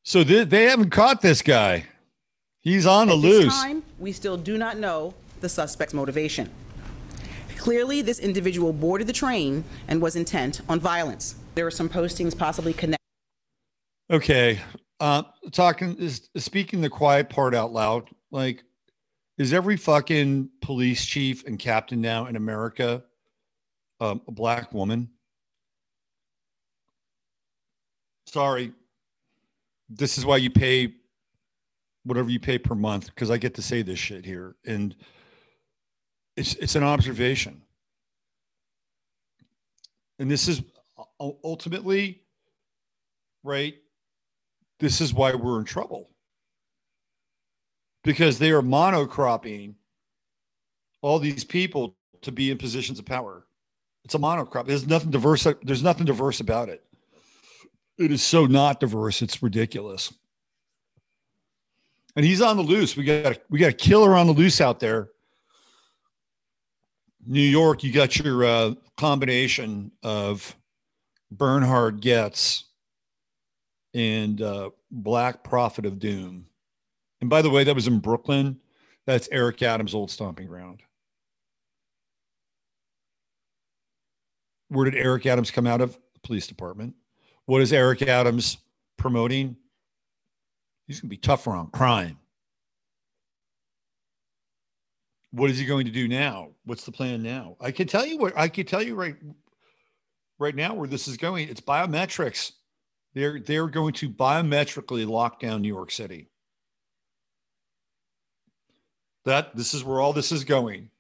So 0.03 0.25
they, 0.25 0.45
they 0.45 0.65
haven't 0.65 0.91
caught 0.91 1.21
this 1.21 1.43
guy. 1.43 1.85
He's 2.63 2.87
on 2.87 3.09
At 3.09 3.13
the 3.13 3.17
loose. 3.17 3.55
Time, 3.55 3.83
we 3.99 4.13
still 4.13 4.37
do 4.37 4.59
not 4.59 4.79
know 4.79 5.15
the 5.41 5.49
suspect's 5.49 5.95
motivation. 5.95 6.51
Clearly, 7.57 8.03
this 8.03 8.19
individual 8.19 8.73
boarded 8.73 9.07
the 9.07 9.13
train 9.13 9.65
and 9.89 10.01
was 10.01 10.17
intent 10.17 10.61
on 10.69 10.79
violence. 10.79 11.37
There 11.55 11.65
were 11.65 11.71
some 11.71 11.89
postings 11.89 12.37
possibly 12.37 12.73
connected. 12.73 12.99
Okay, 14.11 14.61
uh, 14.99 15.23
talking 15.53 15.97
is 15.97 16.29
speaking 16.37 16.81
the 16.81 16.91
quiet 16.91 17.31
part 17.31 17.55
out 17.55 17.73
loud. 17.73 18.09
Like, 18.31 18.65
is 19.39 19.53
every 19.55 19.77
fucking 19.77 20.51
police 20.61 21.05
chief 21.05 21.47
and 21.47 21.59
captain 21.59 22.01
now 22.01 22.27
in 22.27 22.37
America 22.37 23.03
um, 24.01 24.21
a 24.29 24.33
black 24.33 24.73
woman? 24.75 25.09
Sorry, 28.27 28.73
this 29.89 30.19
is 30.19 30.27
why 30.27 30.37
you 30.37 30.51
pay 30.51 30.95
whatever 32.05 32.31
you 32.31 32.41
pay 32.41 32.59
per 32.59 32.75
month 32.75 33.07
because 33.07 33.31
I 33.31 33.37
get 33.37 33.55
to 33.55 33.63
say 33.63 33.83
this 33.83 33.99
shit 33.99 34.25
here. 34.25 34.57
And 34.65 34.95
It's 36.37 36.55
it's 36.55 36.77
an 36.77 36.83
observation. 36.83 37.63
And 40.19 40.31
this 40.31 40.49
is 40.49 40.63
uh, 40.99 41.31
ultimately 41.45 42.23
right 43.43 43.75
this 44.81 45.01
is 45.01 45.15
why 45.15 45.35
we're 45.35 45.59
in 45.59 45.65
trouble. 45.65 46.11
Because 48.03 48.39
they 48.39 48.51
are 48.51 48.63
monocropping 48.63 49.75
all 51.03 51.19
these 51.19 51.45
people 51.45 51.97
to 52.23 52.33
be 52.33 52.51
in 52.51 52.59
positions 52.59 52.99
of 52.99 53.05
power. 53.05 53.47
It's 54.05 54.15
a 54.15 54.19
monocrop. 54.19 54.67
There's 54.67 54.87
nothing 54.87 55.11
diverse. 55.11 55.47
There's 55.63 55.83
nothing 55.83 56.07
diverse 56.07 56.41
about 56.41 56.71
it. 56.71 56.83
It 57.99 58.11
is 58.11 58.23
so 58.23 58.47
not 58.47 58.81
diverse. 58.81 59.21
It's 59.21 59.43
ridiculous. 59.43 60.13
And 62.17 62.25
he's 62.25 62.43
on 62.43 62.57
the 62.57 62.63
loose. 62.63 62.97
We 62.97 63.05
got 63.05 63.37
a, 63.37 63.41
we 63.51 63.59
got 63.59 63.71
a 63.71 63.75
killer 63.75 64.15
on 64.17 64.27
the 64.27 64.33
loose 64.33 64.61
out 64.61 64.81
there. 64.81 65.11
New 67.27 67.41
York, 67.41 67.85
you 67.85 67.93
got 67.93 68.19
your 68.19 68.45
uh, 68.45 68.75
combination 68.97 69.93
of 70.03 70.57
Bernhard 71.31 72.03
Goetz 72.03 72.65
and 73.95 74.41
uh, 74.41 74.71
Black 74.91 75.45
Prophet 75.45 75.87
of 75.87 75.99
Doom. 75.99 76.47
And 77.21 77.29
by 77.29 77.43
the 77.43 77.51
way, 77.51 77.65
that 77.65 77.75
was 77.75 77.87
in 77.87 77.99
Brooklyn. 77.99 78.59
That's 79.07 79.29
Eric 79.31 79.63
Adams' 79.63 79.95
old 79.95 80.11
stomping 80.11 80.47
ground. 80.47 80.83
Where 84.69 84.89
did 84.89 84.95
Eric 84.97 85.27
Adams 85.27 85.51
come 85.51 85.67
out 85.67 85.81
of? 85.81 85.99
The 86.15 86.21
police 86.21 86.47
department. 86.47 86.95
What 87.47 87.61
is 87.61 87.73
Eric 87.73 88.03
Adams 88.03 88.59
promoting? 88.97 89.57
He's 90.91 90.99
going 90.99 91.09
to 91.09 91.17
be 91.17 91.19
tougher 91.19 91.53
on 91.53 91.69
crime. 91.69 92.19
What 95.31 95.49
is 95.49 95.57
he 95.57 95.65
going 95.65 95.87
to 95.87 95.93
do 95.93 96.09
now? 96.09 96.49
What's 96.65 96.83
the 96.83 96.91
plan 96.91 97.23
now? 97.23 97.57
I 97.61 97.71
can 97.71 97.87
tell 97.87 98.05
you 98.05 98.19
what 98.19 98.37
I 98.37 98.49
can 98.49 98.67
tell 98.67 98.83
you 98.83 98.97
right 98.97 99.15
right 100.41 100.57
now 100.57 100.75
where 100.75 100.89
this 100.89 101.07
is 101.07 101.17
going. 101.17 101.49
It's 101.49 101.61
biometrics. 101.61 102.55
They're 103.15 103.39
they're 103.39 103.69
going 103.69 103.93
to 103.93 104.11
biometrically 104.11 105.09
lock 105.09 105.39
down 105.39 105.63
New 105.63 105.69
York 105.69 105.93
City. 105.93 106.29
That 109.25 109.55
this 109.55 109.75
is 109.75 109.85
where 109.85 110.01
all 110.01 110.13
this 110.13 110.33
is 110.33 110.43
going. 110.43 110.91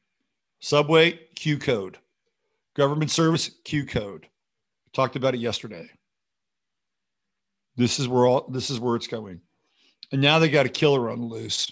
Subway 0.61 1.19
Q 1.35 1.59
code. 1.59 1.99
Government 2.77 3.11
service 3.11 3.51
Q 3.65 3.87
code. 3.87 4.29
Talked 4.93 5.17
about 5.17 5.35
it 5.35 5.41
yesterday. 5.41 5.91
This 7.75 7.99
is 7.99 8.07
where 8.07 8.27
all 8.27 8.47
this 8.49 8.71
is 8.71 8.79
where 8.79 8.95
it's 8.95 9.09
going. 9.09 9.41
And 10.13 10.21
now 10.21 10.39
they 10.39 10.49
got 10.49 10.67
a 10.67 10.71
killer 10.71 11.11
on 11.11 11.21
the 11.21 11.27
loose. 11.27 11.71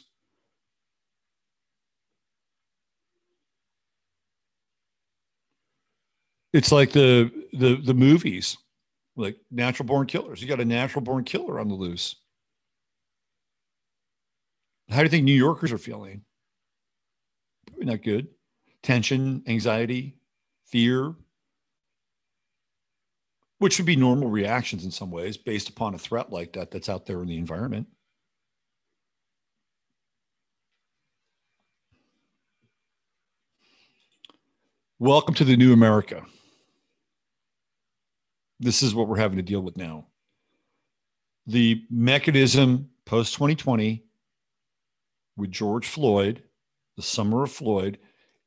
It's 6.53 6.73
like 6.73 6.93
the 6.93 7.31
the 7.53 7.77
the 7.77 7.95
movies, 7.95 8.57
like 9.17 9.39
natural 9.51 9.87
born 9.87 10.07
killers. 10.07 10.41
You 10.41 10.49
got 10.49 10.61
a 10.61 10.65
natural 10.65 11.03
born 11.03 11.25
killer 11.25 11.61
on 11.61 11.69
the 11.69 11.75
loose. 11.75 12.17
How 14.91 14.99
do 14.99 15.03
you 15.05 15.09
think 15.11 15.25
New 15.25 15.33
Yorkers 15.33 15.73
are 15.73 15.79
feeling? 15.79 16.23
Probably 17.67 17.87
not 17.87 18.03
good. 18.03 18.29
Tension, 18.83 19.43
anxiety, 19.47 20.17
fear, 20.65 21.15
which 23.59 23.79
would 23.79 23.87
be 23.87 23.97
normal 23.97 24.31
reactions 24.31 24.85
in 24.85 24.91
some 24.91 25.11
ways 25.11 25.37
based 25.37 25.69
upon 25.69 25.95
a 25.95 25.99
threat 25.99 26.33
like 26.33 26.53
that 26.55 26.71
that's 26.71 26.89
out 26.89 27.07
there 27.07 27.23
in 27.23 27.29
the 27.29 27.37
environment. 27.39 27.87
Welcome 35.01 35.37
to 35.37 35.45
the 35.45 35.57
new 35.57 35.73
America. 35.73 36.25
This 38.59 38.83
is 38.83 38.97
what 38.97 39.07
we're 39.07 39.21
having 39.21 39.37
to 39.37 39.45
deal 39.45 39.61
with 39.61 39.77
now. 39.77 40.09
The 41.47 41.85
mechanism 41.89 42.91
post 43.05 43.33
2020 43.35 44.03
with 45.37 45.53
George 45.53 45.87
Floyd, 45.87 46.43
the 46.97 47.03
summer 47.03 47.45
of 47.45 47.53
Floyd, 47.53 47.99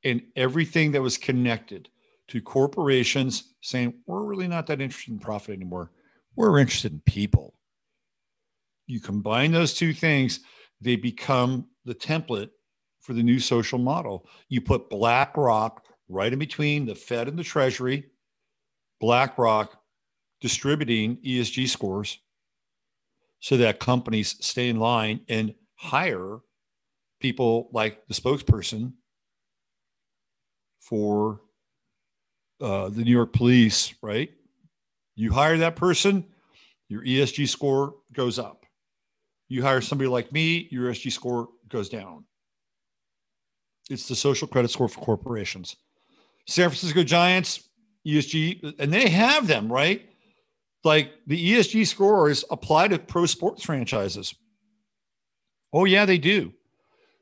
and 0.04 0.24
everything 0.36 0.92
that 0.92 1.02
was 1.02 1.18
connected 1.18 1.88
to 2.28 2.42
corporations 2.42 3.54
saying, 3.62 3.94
we're 4.06 4.26
really 4.26 4.50
not 4.50 4.68
that 4.68 4.82
interested 4.82 5.14
in 5.14 5.20
profit 5.20 5.56
anymore. 5.56 5.90
We're 6.36 6.60
interested 6.60 6.92
in 6.92 7.00
people. 7.06 7.54
You 8.88 9.00
combine 9.00 9.54
those 9.54 9.74
two 9.74 9.94
things, 9.94 10.42
they 10.82 10.98
become 10.98 11.68
the 11.86 11.96
template 11.96 12.50
for 13.00 13.14
the 13.14 13.24
new 13.24 13.40
social 13.40 13.80
model. 13.80 14.28
You 14.50 14.60
put 14.60 14.90
BlackRock 14.90 15.86
right 16.12 16.32
in 16.32 16.40
between 16.40 16.86
the 16.86 16.96
Fed 16.96 17.28
and 17.28 17.40
the 17.40 17.44
Treasury, 17.44 18.06
BlackRock 19.00 19.80
distributing 20.42 21.18
ESG 21.18 21.70
scores 21.70 22.20
so 23.40 23.58
that 23.58 23.80
companies 23.80 24.36
stay 24.40 24.70
in 24.70 24.80
line 24.80 25.22
and 25.30 25.54
hire 25.76 26.40
people 27.20 27.70
like 27.72 28.08
the 28.08 28.14
spokesperson 28.14 28.94
for 30.80 31.42
uh, 32.60 32.90
the 32.90 33.04
New 33.04 33.12
York 33.12 33.34
police, 33.34 33.94
right? 34.02 34.32
You 35.16 35.32
hire 35.32 35.58
that 35.58 35.76
person, 35.76 36.26
your 36.90 37.04
ESG 37.04 37.48
score 37.48 37.96
goes 38.14 38.38
up. 38.38 38.66
You 39.50 39.64
hire 39.64 39.82
somebody 39.82 40.08
like 40.08 40.32
me, 40.32 40.68
your 40.72 40.92
ESG 40.92 41.12
score 41.12 41.50
goes 41.68 41.90
down. 41.90 42.26
It's 43.90 44.08
the 44.08 44.16
social 44.16 44.48
credit 44.48 44.70
score 44.72 44.88
for 44.88 45.02
corporations. 45.02 45.76
San 46.52 46.70
Francisco 46.70 47.02
Giants, 47.02 47.70
ESG, 48.06 48.76
and 48.78 48.92
they 48.92 49.10
have 49.10 49.48
them, 49.48 49.72
right? 49.72 50.06
Like 50.84 51.14
the 51.26 51.54
ESG 51.54 51.88
scores 51.88 52.44
apply 52.52 52.90
to 52.90 53.00
pro 53.00 53.26
sports 53.26 53.64
franchises. 53.64 54.36
Oh, 55.72 55.86
yeah, 55.86 56.06
they 56.06 56.18
do. 56.18 56.52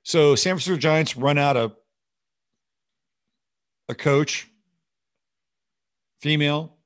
So 0.01 0.33
San 0.33 0.53
Francisco 0.53 0.77
Giants 0.77 1.15
run 1.15 1.37
out 1.37 1.57
of 1.57 1.75
a 3.87 3.93
coach, 3.93 4.49
female. 6.21 6.77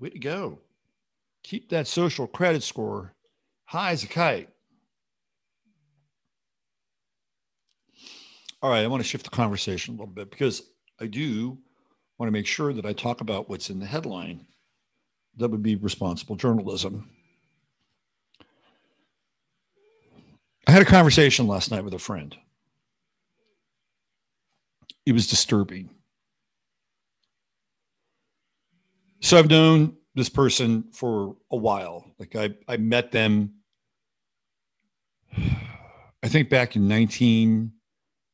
Way 0.00 0.10
to 0.10 0.18
go. 0.18 0.58
Keep 1.44 1.70
that 1.70 1.86
social 1.86 2.26
credit 2.26 2.64
score 2.64 3.14
high 3.64 3.92
as 3.92 4.02
a 4.02 4.08
kite. 4.08 4.48
All 8.62 8.70
right, 8.70 8.84
I 8.84 8.86
want 8.86 9.02
to 9.02 9.08
shift 9.08 9.24
the 9.24 9.30
conversation 9.30 9.94
a 9.94 9.98
little 9.98 10.14
bit 10.14 10.30
because 10.30 10.62
I 11.00 11.06
do 11.06 11.58
want 12.18 12.28
to 12.28 12.32
make 12.32 12.46
sure 12.46 12.72
that 12.72 12.86
I 12.86 12.92
talk 12.92 13.20
about 13.20 13.48
what's 13.48 13.68
in 13.68 13.78
the 13.78 13.86
headline. 13.86 14.46
That 15.36 15.50
would 15.50 15.62
be 15.62 15.76
responsible 15.76 16.36
journalism. 16.36 17.10
I 20.66 20.72
had 20.72 20.82
a 20.82 20.86
conversation 20.86 21.46
last 21.46 21.70
night 21.70 21.84
with 21.84 21.94
a 21.94 21.98
friend. 21.98 22.36
It 25.04 25.12
was 25.12 25.28
disturbing. 25.28 25.90
So 29.20 29.38
I've 29.38 29.50
known 29.50 29.96
this 30.14 30.28
person 30.28 30.84
for 30.92 31.36
a 31.50 31.56
while. 31.56 32.10
Like 32.18 32.34
I, 32.34 32.54
I 32.66 32.78
met 32.78 33.12
them, 33.12 33.52
I 35.36 36.28
think 36.28 36.48
back 36.48 36.74
in 36.74 36.88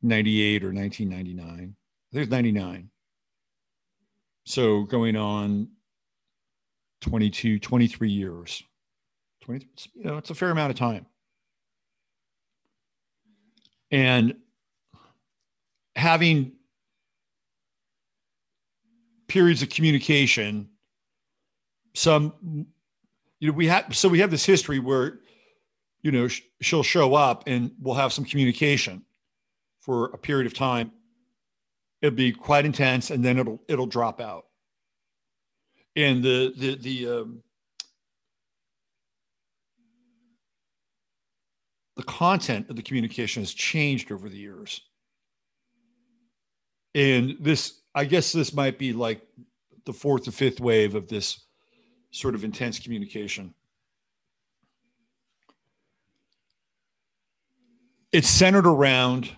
1998 0.03 0.64
or 0.64 0.72
1999. 0.72 1.48
I 1.48 1.57
think 1.57 1.76
it 2.12 2.18
was 2.18 2.28
99. 2.30 2.90
So 4.44 4.82
going 4.82 5.16
on 5.16 5.68
22, 7.03 7.59
23 7.59 8.11
years. 8.11 8.62
20, 9.42 9.68
you 9.94 10.05
know, 10.05 10.18
it's 10.18 10.30
a 10.30 10.34
fair 10.34 10.50
amount 10.50 10.70
of 10.70 10.76
time. 10.76 11.07
And 13.90 14.36
having 15.96 16.53
periods 19.28 19.62
of 19.62 19.68
communication, 19.68 20.68
some, 21.94 22.66
you 23.40 23.48
know, 23.48 23.53
we 23.53 23.66
have, 23.66 23.96
so 23.96 24.09
we 24.09 24.20
have 24.20 24.30
this 24.30 24.44
history 24.44 24.78
where, 24.78 25.20
you 26.03 26.11
know, 26.11 26.28
she'll 26.61 26.82
show 26.82 27.14
up 27.14 27.44
and 27.46 27.72
we'll 27.80 27.94
have 27.94 28.12
some 28.12 28.24
communication 28.24 29.05
for 29.83 30.07
a 30.07 30.18
period 30.18 30.47
of 30.47 30.55
time 30.55 30.93
it'll 32.03 32.16
be 32.16 32.33
quite 32.33 32.66
intense 32.66 33.11
and 33.11 33.24
then 33.24 33.39
it'll 33.39 33.62
it'll 33.68 33.87
drop 33.87 34.20
out. 34.20 34.47
And 35.95 36.22
the 36.22 36.53
the 36.57 36.74
the 36.76 37.09
um, 37.09 37.43
the 41.97 42.03
content 42.03 42.68
of 42.68 42.76
the 42.76 42.83
communication 42.83 43.43
has 43.43 43.55
changed 43.55 44.11
over 44.11 44.28
the 44.28 44.37
years. 44.37 44.83
And 46.95 47.37
this 47.41 47.80
i 47.95 48.05
guess 48.05 48.33
this 48.33 48.53
might 48.53 48.78
be 48.78 48.93
like 48.93 49.22
the 49.85 49.93
fourth 49.93 50.26
or 50.28 50.33
fifth 50.33 50.61
wave 50.61 50.95
of 50.95 51.09
this 51.09 51.41
sort 52.11 52.35
of 52.35 52.45
intense 52.45 52.78
communication. 52.78 53.55
It's 58.12 58.28
centered 58.28 58.66
around 58.66 59.30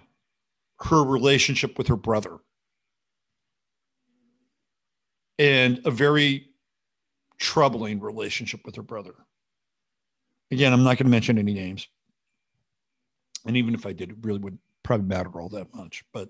her 0.84 1.02
relationship 1.02 1.78
with 1.78 1.88
her 1.88 1.96
brother 1.96 2.38
and 5.38 5.80
a 5.84 5.90
very 5.90 6.48
troubling 7.38 8.00
relationship 8.00 8.60
with 8.64 8.76
her 8.76 8.82
brother. 8.82 9.14
Again, 10.50 10.72
I'm 10.72 10.84
not 10.84 10.98
going 10.98 11.06
to 11.06 11.10
mention 11.10 11.38
any 11.38 11.54
names. 11.54 11.88
And 13.46 13.56
even 13.56 13.74
if 13.74 13.86
I 13.86 13.92
did, 13.92 14.10
it 14.10 14.16
really 14.22 14.38
would 14.38 14.58
probably 14.82 15.06
matter 15.06 15.30
all 15.40 15.48
that 15.50 15.74
much. 15.74 16.04
But 16.12 16.28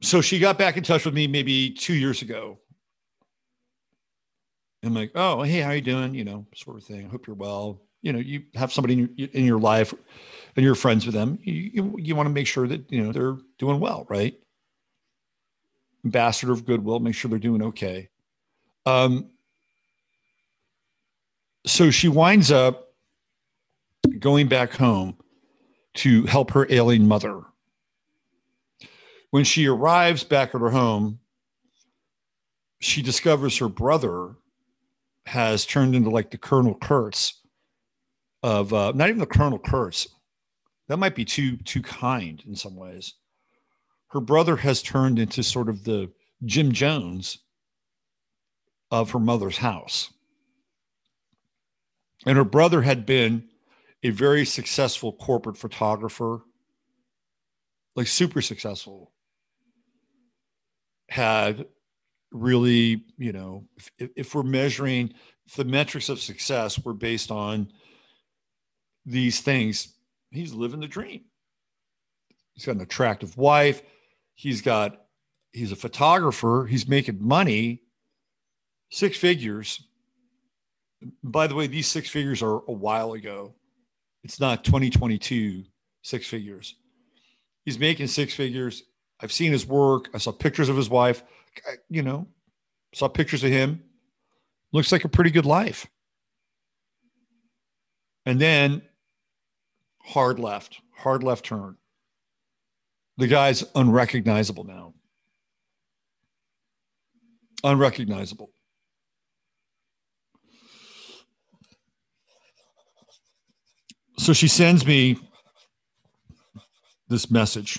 so 0.00 0.20
she 0.20 0.38
got 0.38 0.58
back 0.58 0.76
in 0.76 0.84
touch 0.84 1.04
with 1.04 1.14
me 1.14 1.26
maybe 1.26 1.70
two 1.70 1.94
years 1.94 2.22
ago. 2.22 2.58
I'm 4.84 4.94
like, 4.94 5.10
oh, 5.16 5.42
hey, 5.42 5.60
how 5.60 5.72
you 5.72 5.80
doing? 5.80 6.14
You 6.14 6.24
know, 6.24 6.46
sort 6.54 6.78
of 6.78 6.84
thing. 6.84 7.10
Hope 7.10 7.26
you're 7.26 7.36
well. 7.36 7.82
You 8.02 8.12
know, 8.12 8.18
you 8.18 8.42
have 8.54 8.72
somebody 8.72 8.94
in 8.94 9.14
your, 9.16 9.28
in 9.32 9.44
your 9.44 9.58
life 9.58 9.92
and 10.56 10.64
you're 10.64 10.74
friends 10.74 11.04
with 11.04 11.14
them. 11.14 11.38
You, 11.42 11.70
you, 11.72 11.96
you 11.98 12.16
want 12.16 12.26
to 12.26 12.32
make 12.32 12.46
sure 12.46 12.66
that, 12.68 12.90
you 12.90 13.02
know, 13.02 13.12
they're 13.12 13.36
doing 13.58 13.80
well, 13.80 14.06
right? 14.08 14.34
Ambassador 16.04 16.52
of 16.52 16.64
goodwill, 16.64 17.00
make 17.00 17.14
sure 17.14 17.28
they're 17.28 17.38
doing 17.38 17.62
okay. 17.62 18.08
Um, 18.86 19.30
so 21.66 21.90
she 21.90 22.08
winds 22.08 22.50
up 22.50 22.94
going 24.18 24.48
back 24.48 24.72
home 24.72 25.16
to 25.94 26.24
help 26.24 26.52
her 26.52 26.66
ailing 26.70 27.06
mother. 27.06 27.42
When 29.30 29.44
she 29.44 29.66
arrives 29.66 30.24
back 30.24 30.54
at 30.54 30.60
her 30.60 30.70
home, 30.70 31.18
she 32.80 33.02
discovers 33.02 33.58
her 33.58 33.68
brother 33.68 34.36
has 35.26 35.66
turned 35.66 35.94
into 35.94 36.08
like 36.08 36.30
the 36.30 36.38
Colonel 36.38 36.74
Kurtz 36.74 37.37
of 38.42 38.72
uh, 38.72 38.92
not 38.94 39.08
even 39.08 39.20
the 39.20 39.26
Colonel 39.26 39.58
Kurtz. 39.58 40.08
That 40.88 40.98
might 40.98 41.14
be 41.14 41.24
too 41.24 41.56
too 41.58 41.82
kind 41.82 42.42
in 42.46 42.54
some 42.54 42.76
ways. 42.76 43.14
Her 44.08 44.20
brother 44.20 44.56
has 44.56 44.82
turned 44.82 45.18
into 45.18 45.42
sort 45.42 45.68
of 45.68 45.84
the 45.84 46.10
Jim 46.44 46.72
Jones 46.72 47.38
of 48.90 49.10
her 49.10 49.18
mother's 49.18 49.58
house. 49.58 50.10
And 52.26 52.36
her 52.36 52.44
brother 52.44 52.82
had 52.82 53.06
been 53.06 53.48
a 54.02 54.10
very 54.10 54.44
successful 54.44 55.12
corporate 55.12 55.56
photographer, 55.56 56.40
like 57.96 58.06
super 58.06 58.40
successful. 58.40 59.12
Had 61.10 61.66
really, 62.32 63.04
you 63.16 63.32
know, 63.32 63.64
if, 63.98 64.10
if 64.16 64.34
we're 64.34 64.42
measuring 64.42 65.14
if 65.46 65.54
the 65.54 65.64
metrics 65.64 66.10
of 66.10 66.20
success 66.20 66.78
were 66.78 66.92
based 66.92 67.30
on 67.30 67.72
these 69.06 69.40
things, 69.40 69.94
he's 70.30 70.52
living 70.52 70.80
the 70.80 70.88
dream. 70.88 71.22
He's 72.54 72.66
got 72.66 72.76
an 72.76 72.82
attractive 72.82 73.36
wife. 73.36 73.82
He's 74.34 74.62
got, 74.62 75.06
he's 75.52 75.72
a 75.72 75.76
photographer. 75.76 76.66
He's 76.68 76.88
making 76.88 77.18
money, 77.20 77.82
six 78.90 79.16
figures. 79.16 79.84
By 81.22 81.46
the 81.46 81.54
way, 81.54 81.66
these 81.66 81.86
six 81.86 82.08
figures 82.08 82.42
are 82.42 82.56
a 82.56 82.72
while 82.72 83.12
ago. 83.12 83.54
It's 84.24 84.40
not 84.40 84.64
2022 84.64 85.64
six 86.02 86.26
figures. 86.26 86.74
He's 87.64 87.78
making 87.78 88.08
six 88.08 88.34
figures. 88.34 88.82
I've 89.20 89.32
seen 89.32 89.52
his 89.52 89.66
work. 89.66 90.08
I 90.14 90.18
saw 90.18 90.32
pictures 90.32 90.68
of 90.68 90.76
his 90.76 90.88
wife 90.88 91.22
you 91.88 92.02
know, 92.02 92.26
saw 92.94 93.08
pictures 93.08 93.44
of 93.44 93.50
him. 93.50 93.82
Looks 94.72 94.92
like 94.92 95.04
a 95.04 95.08
pretty 95.08 95.30
good 95.30 95.46
life. 95.46 95.86
And 98.26 98.40
then 98.40 98.82
hard 100.08 100.38
left, 100.38 100.80
hard 100.96 101.22
left 101.22 101.44
turn. 101.44 101.76
The 103.18 103.26
guy's 103.26 103.64
unrecognizable 103.74 104.64
now. 104.64 104.94
Unrecognizable. 107.62 108.50
So 114.18 114.32
she 114.32 114.48
sends 114.48 114.86
me 114.86 115.18
this 117.08 117.30
message. 117.30 117.78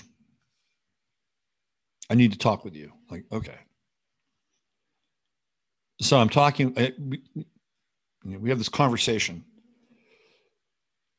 I 2.10 2.14
need 2.14 2.32
to 2.32 2.38
talk 2.38 2.64
with 2.64 2.74
you. 2.74 2.92
Like, 3.10 3.24
okay. 3.32 3.58
So 6.00 6.18
I'm 6.18 6.28
talking, 6.28 6.76
uh, 6.78 6.90
we 8.24 8.48
have 8.48 8.58
this 8.58 8.68
conversation. 8.68 9.44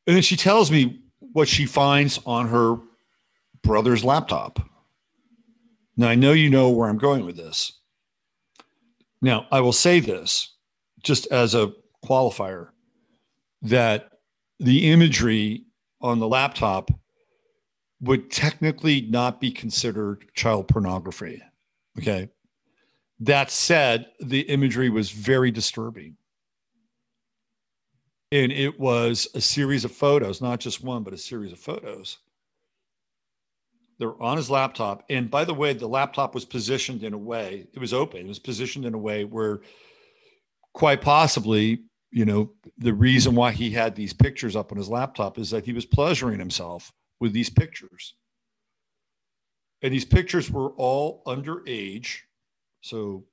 And 0.06 0.16
then 0.16 0.22
she 0.22 0.36
tells 0.36 0.70
me 0.70 1.01
what 1.32 1.48
she 1.48 1.66
finds 1.66 2.20
on 2.26 2.48
her 2.48 2.76
brother's 3.62 4.04
laptop. 4.04 4.60
Now, 5.96 6.08
I 6.08 6.14
know 6.14 6.32
you 6.32 6.50
know 6.50 6.70
where 6.70 6.88
I'm 6.88 6.98
going 6.98 7.26
with 7.26 7.36
this. 7.36 7.72
Now, 9.20 9.46
I 9.50 9.60
will 9.60 9.72
say 9.72 10.00
this 10.00 10.54
just 11.02 11.26
as 11.30 11.54
a 11.54 11.72
qualifier 12.04 12.68
that 13.62 14.10
the 14.58 14.90
imagery 14.90 15.64
on 16.00 16.18
the 16.18 16.28
laptop 16.28 16.90
would 18.00 18.30
technically 18.30 19.02
not 19.02 19.40
be 19.40 19.50
considered 19.50 20.24
child 20.34 20.66
pornography. 20.66 21.40
Okay. 21.98 22.28
That 23.20 23.50
said, 23.50 24.06
the 24.20 24.40
imagery 24.40 24.90
was 24.90 25.10
very 25.10 25.52
disturbing. 25.52 26.16
And 28.32 28.50
it 28.50 28.80
was 28.80 29.28
a 29.34 29.42
series 29.42 29.84
of 29.84 29.92
photos, 29.92 30.40
not 30.40 30.58
just 30.58 30.82
one, 30.82 31.02
but 31.02 31.12
a 31.12 31.18
series 31.18 31.52
of 31.52 31.58
photos. 31.58 32.16
They're 33.98 34.20
on 34.22 34.38
his 34.38 34.48
laptop. 34.48 35.04
And 35.10 35.30
by 35.30 35.44
the 35.44 35.52
way, 35.52 35.74
the 35.74 35.86
laptop 35.86 36.34
was 36.34 36.46
positioned 36.46 37.04
in 37.04 37.12
a 37.12 37.18
way, 37.18 37.66
it 37.74 37.78
was 37.78 37.92
open, 37.92 38.22
it 38.22 38.28
was 38.28 38.38
positioned 38.38 38.86
in 38.86 38.94
a 38.94 38.98
way 38.98 39.24
where 39.24 39.60
quite 40.72 41.02
possibly, 41.02 41.82
you 42.10 42.24
know, 42.24 42.50
the 42.78 42.94
reason 42.94 43.34
why 43.34 43.52
he 43.52 43.70
had 43.70 43.94
these 43.94 44.14
pictures 44.14 44.56
up 44.56 44.72
on 44.72 44.78
his 44.78 44.88
laptop 44.88 45.36
is 45.36 45.50
that 45.50 45.66
he 45.66 45.74
was 45.74 45.84
pleasuring 45.84 46.38
himself 46.38 46.90
with 47.20 47.34
these 47.34 47.50
pictures. 47.50 48.14
And 49.82 49.92
these 49.92 50.06
pictures 50.06 50.50
were 50.50 50.70
all 50.78 51.22
underage. 51.26 52.20
So, 52.80 53.24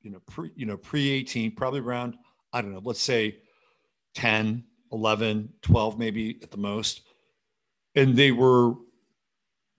you 0.00 0.10
know, 0.10 0.20
pre, 0.26 0.50
you 0.56 0.64
know, 0.64 0.78
pre 0.78 1.10
18, 1.10 1.54
probably 1.56 1.80
around, 1.80 2.16
I 2.54 2.62
don't 2.62 2.72
know, 2.72 2.80
let's 2.82 3.02
say 3.02 3.36
10, 4.14 4.64
11, 4.92 5.52
12, 5.62 5.98
maybe 5.98 6.38
at 6.42 6.50
the 6.50 6.56
most. 6.56 7.02
And 7.94 8.16
they 8.16 8.32
were 8.32 8.74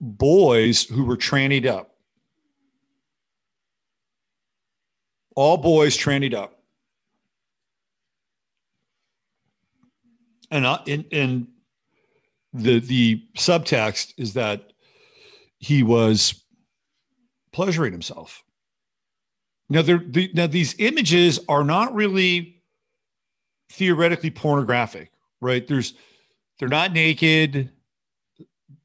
boys 0.00 0.84
who 0.84 1.04
were 1.04 1.16
trannied 1.16 1.66
up. 1.66 1.94
All 5.34 5.56
boys 5.56 5.96
trannied 5.96 6.34
up. 6.34 6.58
And, 10.50 10.66
uh, 10.66 10.78
and, 10.86 11.06
and 11.10 11.46
the 12.52 12.80
the 12.80 13.24
subtext 13.36 14.12
is 14.18 14.34
that 14.34 14.72
he 15.58 15.82
was 15.82 16.44
pleasuring 17.52 17.92
himself. 17.92 18.42
Now, 19.68 19.82
there, 19.82 20.02
the, 20.06 20.30
now 20.34 20.46
these 20.46 20.74
images 20.78 21.40
are 21.48 21.64
not 21.64 21.94
really 21.94 22.61
theoretically 23.72 24.30
pornographic, 24.30 25.10
right? 25.40 25.66
There's 25.66 25.94
they're 26.58 26.68
not 26.68 26.92
naked. 26.92 27.70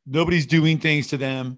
Nobody's 0.06 0.46
doing 0.46 0.80
things 0.80 1.08
to 1.08 1.18
them 1.18 1.58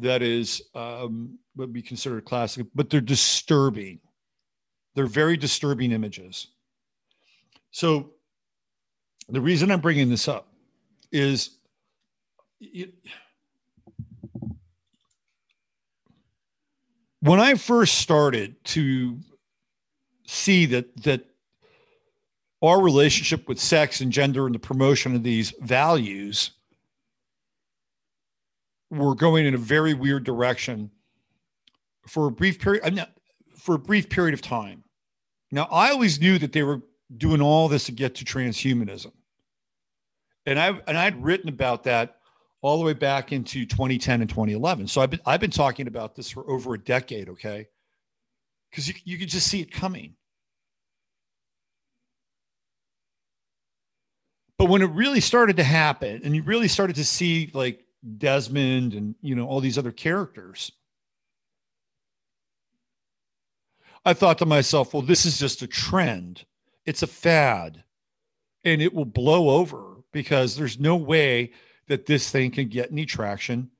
that 0.00 0.22
is 0.22 0.62
um, 0.74 1.38
would 1.56 1.72
be 1.72 1.82
considered 1.82 2.24
classic, 2.24 2.66
but 2.74 2.90
they're 2.90 3.00
disturbing. 3.00 4.00
They're 4.94 5.06
very 5.06 5.36
disturbing 5.36 5.92
images. 5.92 6.48
So 7.70 8.10
the 9.28 9.40
reason 9.40 9.70
I'm 9.70 9.80
bringing 9.80 10.08
this 10.08 10.26
up 10.26 10.52
is 11.12 11.58
it, 12.60 12.92
when 17.20 17.38
I 17.38 17.54
first 17.54 17.98
started 17.98 18.56
to 18.64 19.18
see 20.26 20.66
that 20.66 20.96
that 21.02 21.29
our 22.62 22.80
relationship 22.80 23.48
with 23.48 23.58
sex 23.58 24.00
and 24.00 24.12
gender 24.12 24.46
and 24.46 24.54
the 24.54 24.58
promotion 24.58 25.14
of 25.14 25.22
these 25.22 25.52
values 25.60 26.50
were 28.90 29.14
going 29.14 29.46
in 29.46 29.54
a 29.54 29.58
very 29.58 29.94
weird 29.94 30.24
direction 30.24 30.90
for 32.06 32.26
a 32.26 32.30
brief 32.30 32.60
period 32.60 33.06
for 33.56 33.74
a 33.74 33.78
brief 33.78 34.08
period 34.08 34.34
of 34.34 34.42
time. 34.42 34.82
Now 35.50 35.68
I 35.70 35.90
always 35.90 36.20
knew 36.20 36.38
that 36.38 36.52
they 36.52 36.62
were 36.62 36.82
doing 37.16 37.40
all 37.40 37.68
this 37.68 37.84
to 37.84 37.92
get 37.92 38.14
to 38.16 38.24
transhumanism 38.24 39.12
and 40.46 40.58
I 40.58 40.68
and 40.86 40.96
I'd 40.98 41.22
written 41.22 41.48
about 41.48 41.84
that 41.84 42.16
all 42.62 42.78
the 42.78 42.84
way 42.84 42.92
back 42.92 43.32
into 43.32 43.64
2010 43.64 44.20
and 44.20 44.28
2011. 44.28 44.88
So 44.88 45.00
I've 45.00 45.10
been 45.10 45.20
I've 45.26 45.40
been 45.40 45.50
talking 45.50 45.86
about 45.86 46.14
this 46.14 46.30
for 46.30 46.48
over 46.50 46.74
a 46.74 46.78
decade. 46.78 47.28
Okay, 47.28 47.68
because 48.70 48.88
you 48.88 48.94
you 49.04 49.18
could 49.18 49.28
just 49.28 49.46
see 49.46 49.60
it 49.60 49.70
coming. 49.70 50.14
But 54.60 54.68
when 54.68 54.82
it 54.82 54.90
really 54.90 55.22
started 55.22 55.56
to 55.56 55.64
happen, 55.64 56.20
and 56.22 56.36
you 56.36 56.42
really 56.42 56.68
started 56.68 56.96
to 56.96 57.04
see 57.06 57.50
like 57.54 57.82
Desmond 58.18 58.92
and 58.92 59.14
you 59.22 59.34
know 59.34 59.46
all 59.46 59.60
these 59.60 59.78
other 59.78 59.90
characters. 59.90 60.70
I 64.04 64.12
thought 64.12 64.36
to 64.36 64.44
myself, 64.44 64.92
well, 64.92 65.00
this 65.00 65.24
is 65.24 65.38
just 65.38 65.62
a 65.62 65.66
trend. 65.66 66.44
It's 66.84 67.02
a 67.02 67.06
fad 67.06 67.84
and 68.62 68.82
it 68.82 68.92
will 68.92 69.06
blow 69.06 69.48
over 69.48 70.02
because 70.12 70.56
there's 70.56 70.78
no 70.78 70.94
way 70.94 71.52
that 71.88 72.04
this 72.04 72.30
thing 72.30 72.50
can 72.50 72.68
get 72.68 72.92
any 72.92 73.06
traction 73.06 73.70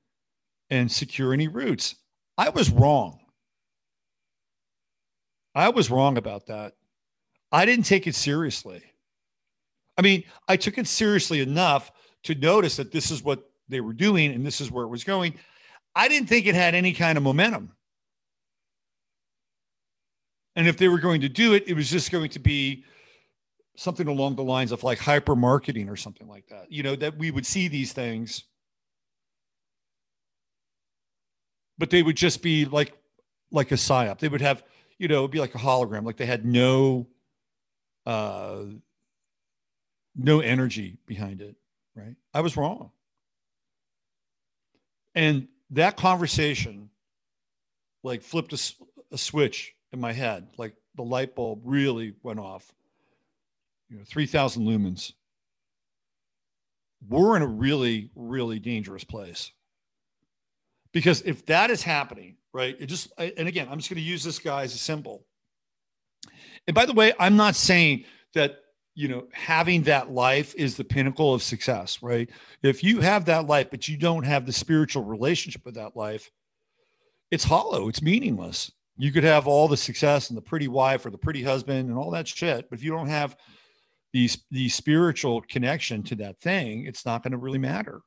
and 0.71 0.91
secure 0.91 1.31
any 1.31 1.47
roots. 1.47 1.93
I 2.39 2.49
was 2.49 2.71
wrong. 2.71 3.19
I 5.53 5.69
was 5.69 5.91
wrong 5.91 6.17
about 6.17 6.47
that. 6.47 6.73
I 7.51 7.65
didn't 7.65 7.85
take 7.85 8.07
it 8.07 8.15
seriously. 8.15 8.81
I 10.01 10.03
mean, 10.03 10.23
I 10.47 10.57
took 10.57 10.79
it 10.79 10.87
seriously 10.87 11.41
enough 11.41 11.91
to 12.23 12.33
notice 12.33 12.77
that 12.77 12.91
this 12.91 13.11
is 13.11 13.21
what 13.21 13.51
they 13.69 13.81
were 13.81 13.93
doing 13.93 14.31
and 14.31 14.43
this 14.43 14.59
is 14.59 14.71
where 14.71 14.83
it 14.83 14.87
was 14.87 15.03
going. 15.03 15.35
I 15.95 16.07
didn't 16.07 16.27
think 16.27 16.47
it 16.47 16.55
had 16.55 16.73
any 16.73 16.91
kind 16.91 17.19
of 17.19 17.23
momentum. 17.23 17.73
And 20.55 20.67
if 20.67 20.77
they 20.77 20.87
were 20.87 20.97
going 20.97 21.21
to 21.21 21.29
do 21.29 21.53
it, 21.53 21.65
it 21.67 21.75
was 21.75 21.87
just 21.87 22.11
going 22.11 22.31
to 22.31 22.39
be 22.39 22.83
something 23.75 24.07
along 24.07 24.37
the 24.37 24.43
lines 24.43 24.71
of 24.71 24.83
like 24.83 24.97
hyper 24.97 25.35
marketing 25.35 25.87
or 25.87 25.95
something 25.95 26.27
like 26.27 26.47
that. 26.47 26.71
You 26.71 26.81
know, 26.81 26.95
that 26.95 27.19
we 27.19 27.29
would 27.29 27.45
see 27.45 27.67
these 27.67 27.93
things, 27.93 28.45
but 31.77 31.91
they 31.91 32.01
would 32.01 32.17
just 32.17 32.41
be 32.41 32.65
like 32.65 32.97
like 33.51 33.71
a 33.71 33.75
psyop. 33.75 34.17
They 34.17 34.29
would 34.29 34.41
have, 34.41 34.63
you 34.97 35.07
know, 35.07 35.19
it'd 35.19 35.29
be 35.29 35.39
like 35.39 35.53
a 35.53 35.59
hologram. 35.59 36.05
Like 36.05 36.17
they 36.17 36.25
had 36.25 36.43
no 36.43 37.05
uh 38.07 38.63
no 40.15 40.39
energy 40.39 40.97
behind 41.05 41.41
it. 41.41 41.55
Right. 41.95 42.15
I 42.33 42.41
was 42.41 42.55
wrong. 42.55 42.91
And 45.13 45.47
that 45.71 45.97
conversation 45.97 46.89
like 48.03 48.21
flipped 48.21 48.53
a, 48.53 48.73
a 49.11 49.17
switch 49.17 49.75
in 49.91 49.99
my 49.99 50.13
head. 50.13 50.47
Like 50.57 50.75
the 50.95 51.03
light 51.03 51.35
bulb 51.35 51.61
really 51.63 52.13
went 52.23 52.39
off 52.39 52.71
you 53.89 53.97
know, 53.97 54.03
3,000 54.05 54.63
lumens. 54.63 55.13
We're 57.07 57.35
in 57.35 57.41
a 57.41 57.47
really, 57.47 58.09
really 58.15 58.59
dangerous 58.59 59.03
place. 59.03 59.51
Because 60.93 61.21
if 61.21 61.45
that 61.47 61.69
is 61.69 61.83
happening, 61.83 62.37
right, 62.53 62.75
it 62.79 62.85
just, 62.87 63.11
and 63.17 63.47
again, 63.47 63.67
I'm 63.69 63.79
just 63.79 63.89
going 63.89 64.01
to 64.01 64.07
use 64.07 64.23
this 64.23 64.39
guy 64.39 64.63
as 64.63 64.75
a 64.75 64.77
symbol. 64.77 65.25
And 66.67 66.75
by 66.75 66.85
the 66.85 66.93
way, 66.93 67.13
I'm 67.19 67.37
not 67.37 67.55
saying 67.55 68.05
that, 68.33 68.60
you 68.93 69.07
know, 69.07 69.27
having 69.31 69.83
that 69.83 70.11
life 70.11 70.53
is 70.55 70.75
the 70.75 70.83
pinnacle 70.83 71.33
of 71.33 71.41
success, 71.41 72.01
right? 72.01 72.29
If 72.61 72.83
you 72.83 72.99
have 72.99 73.25
that 73.25 73.47
life, 73.47 73.67
but 73.71 73.87
you 73.87 73.97
don't 73.97 74.25
have 74.25 74.45
the 74.45 74.51
spiritual 74.51 75.03
relationship 75.03 75.63
with 75.65 75.75
that 75.75 75.95
life, 75.95 76.29
it's 77.29 77.43
hollow, 77.43 77.87
it's 77.87 78.01
meaningless. 78.01 78.71
You 78.97 79.11
could 79.11 79.23
have 79.23 79.47
all 79.47 79.67
the 79.67 79.77
success 79.77 80.29
and 80.29 80.37
the 80.37 80.41
pretty 80.41 80.67
wife 80.67 81.05
or 81.05 81.09
the 81.09 81.17
pretty 81.17 81.41
husband 81.41 81.89
and 81.89 81.97
all 81.97 82.11
that 82.11 82.27
shit, 82.27 82.69
but 82.69 82.77
if 82.77 82.83
you 82.83 82.91
don't 82.91 83.07
have 83.07 83.37
the, 84.13 84.29
the 84.51 84.67
spiritual 84.67 85.41
connection 85.41 86.03
to 86.03 86.15
that 86.15 86.39
thing, 86.39 86.85
it's 86.85 87.05
not 87.05 87.23
going 87.23 87.31
to 87.31 87.37
really 87.37 87.57
matter. 87.57 88.01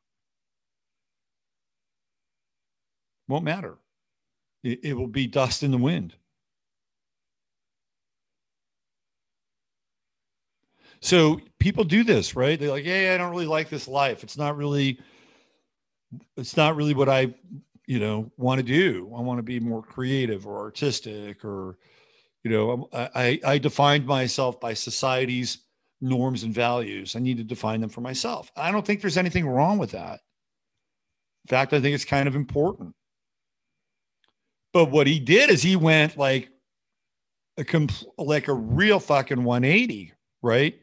Won't 3.26 3.44
matter. 3.44 3.78
It, 4.62 4.80
it 4.82 4.94
will 4.94 5.06
be 5.06 5.26
dust 5.26 5.62
in 5.62 5.70
the 5.70 5.78
wind. 5.78 6.14
So 11.04 11.38
people 11.58 11.84
do 11.84 12.02
this, 12.02 12.34
right? 12.34 12.58
They're 12.58 12.70
like, 12.70 12.84
"Hey, 12.84 13.14
I 13.14 13.18
don't 13.18 13.30
really 13.30 13.44
like 13.44 13.68
this 13.68 13.86
life. 13.86 14.22
It's 14.24 14.38
not 14.38 14.56
really, 14.56 14.98
it's 16.38 16.56
not 16.56 16.76
really 16.76 16.94
what 16.94 17.10
I, 17.10 17.34
you 17.86 17.98
know, 18.00 18.30
want 18.38 18.58
to 18.58 18.62
do. 18.62 19.12
I 19.14 19.20
want 19.20 19.38
to 19.38 19.42
be 19.42 19.60
more 19.60 19.82
creative 19.82 20.46
or 20.46 20.58
artistic, 20.60 21.44
or, 21.44 21.76
you 22.44 22.50
know, 22.50 22.88
I 22.94 23.40
I 23.44 23.58
defined 23.58 24.06
myself 24.06 24.60
by 24.60 24.74
society's 24.74 25.58
norms 26.00 26.42
and 26.42 26.54
values. 26.54 27.16
I 27.16 27.20
need 27.20 27.36
to 27.38 27.44
define 27.44 27.82
them 27.82 27.90
for 27.90 28.00
myself. 28.00 28.50
I 28.56 28.72
don't 28.72 28.86
think 28.86 29.02
there's 29.02 29.18
anything 29.18 29.46
wrong 29.46 29.78
with 29.78 29.90
that. 29.92 30.20
In 31.44 31.48
fact, 31.48 31.72
I 31.72 31.80
think 31.80 31.94
it's 31.94 32.04
kind 32.04 32.28
of 32.28 32.34
important. 32.36 32.94
But 34.72 34.90
what 34.90 35.06
he 35.06 35.20
did 35.20 35.50
is 35.50 35.62
he 35.62 35.76
went 35.76 36.16
like 36.16 36.50
a 37.56 37.64
compl- 37.64 38.06
like 38.18 38.48
a 38.48 38.54
real 38.54 38.98
fucking 39.00 39.44
180, 39.44 40.12
right? 40.42 40.74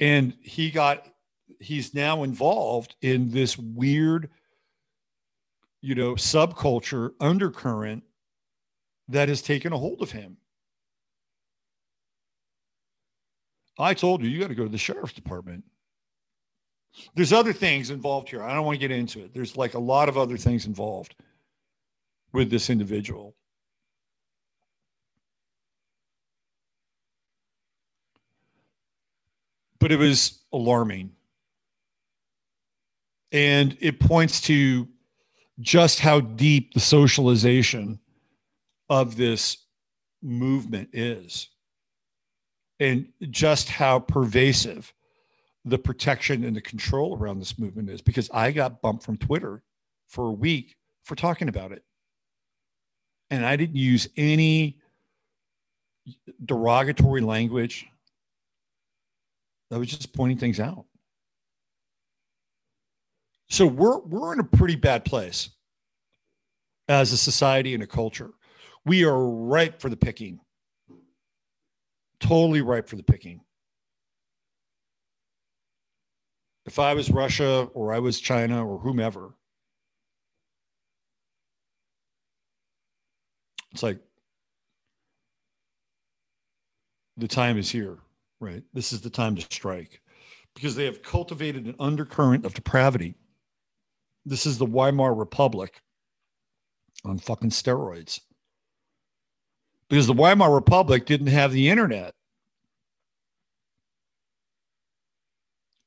And 0.00 0.34
he 0.40 0.70
got 0.70 1.06
he's 1.60 1.94
now 1.94 2.22
involved 2.22 2.94
in 3.02 3.30
this 3.30 3.58
weird 3.58 4.30
you 5.80 5.94
know 5.94 6.14
subculture 6.14 7.12
undercurrent 7.20 8.04
that 9.08 9.28
has 9.28 9.42
taken 9.42 9.72
a 9.72 9.78
hold 9.78 10.02
of 10.02 10.10
him 10.10 10.36
I 13.78 13.94
told 13.94 14.22
you, 14.22 14.28
you 14.28 14.40
got 14.40 14.48
to 14.48 14.54
go 14.54 14.64
to 14.64 14.68
the 14.68 14.78
sheriff's 14.78 15.12
department. 15.12 15.64
There's 17.14 17.32
other 17.32 17.52
things 17.52 17.90
involved 17.90 18.28
here. 18.28 18.42
I 18.42 18.54
don't 18.54 18.64
want 18.64 18.74
to 18.74 18.88
get 18.88 18.96
into 18.96 19.20
it. 19.20 19.32
There's 19.32 19.56
like 19.56 19.74
a 19.74 19.78
lot 19.78 20.08
of 20.08 20.18
other 20.18 20.36
things 20.36 20.66
involved 20.66 21.14
with 22.32 22.50
this 22.50 22.70
individual. 22.70 23.36
But 29.80 29.92
it 29.92 29.98
was 29.98 30.40
alarming. 30.52 31.12
And 33.30 33.76
it 33.80 34.00
points 34.00 34.40
to 34.42 34.88
just 35.60 36.00
how 36.00 36.20
deep 36.20 36.74
the 36.74 36.80
socialization 36.80 37.98
of 38.88 39.16
this 39.16 39.58
movement 40.22 40.90
is 40.92 41.48
and 42.80 43.08
just 43.30 43.68
how 43.68 43.98
pervasive 43.98 44.92
the 45.64 45.78
protection 45.78 46.44
and 46.44 46.56
the 46.56 46.60
control 46.60 47.16
around 47.16 47.38
this 47.38 47.58
movement 47.58 47.90
is 47.90 48.00
because 48.00 48.30
I 48.32 48.52
got 48.52 48.80
bumped 48.80 49.04
from 49.04 49.18
Twitter 49.18 49.62
for 50.06 50.28
a 50.28 50.32
week 50.32 50.76
for 51.04 51.14
talking 51.14 51.48
about 51.48 51.72
it. 51.72 51.82
And 53.30 53.44
I 53.44 53.56
didn't 53.56 53.76
use 53.76 54.08
any 54.16 54.78
derogatory 56.44 57.20
language. 57.20 57.86
I 59.70 59.78
was 59.78 59.88
just 59.88 60.12
pointing 60.12 60.38
things 60.38 60.60
out. 60.60 60.86
So 63.48 63.66
we're 63.66 63.98
we're 64.00 64.32
in 64.32 64.40
a 64.40 64.44
pretty 64.44 64.76
bad 64.76 65.04
place 65.04 65.50
as 66.88 67.12
a 67.12 67.16
society 67.16 67.74
and 67.74 67.82
a 67.82 67.86
culture. 67.86 68.30
We 68.84 69.04
are 69.04 69.28
ripe 69.28 69.80
for 69.80 69.88
the 69.88 69.96
picking 69.96 70.40
totally 72.20 72.62
ripe 72.62 72.88
for 72.88 72.96
the 72.96 73.02
picking. 73.02 73.40
If 76.66 76.78
I 76.78 76.94
was 76.94 77.10
Russia 77.10 77.68
or 77.72 77.94
I 77.94 77.98
was 77.98 78.20
China 78.20 78.66
or 78.66 78.78
whomever, 78.78 79.34
it's 83.72 83.82
like 83.82 83.98
the 87.16 87.28
time 87.28 87.56
is 87.56 87.70
here, 87.70 87.98
right? 88.40 88.62
This 88.72 88.92
is 88.92 89.00
the 89.00 89.10
time 89.10 89.36
to 89.36 89.42
strike 89.42 90.00
because 90.54 90.74
they 90.74 90.84
have 90.84 91.02
cultivated 91.02 91.66
an 91.66 91.74
undercurrent 91.78 92.44
of 92.44 92.54
depravity. 92.54 93.14
This 94.24 94.46
is 94.46 94.58
the 94.58 94.66
Weimar 94.66 95.14
Republic 95.14 95.82
on 97.04 97.18
fucking 97.18 97.50
steroids 97.50 98.20
because 99.88 100.06
the 100.06 100.12
Weimar 100.12 100.52
Republic 100.52 101.06
didn't 101.06 101.28
have 101.28 101.52
the 101.52 101.68
internet. 101.68 102.12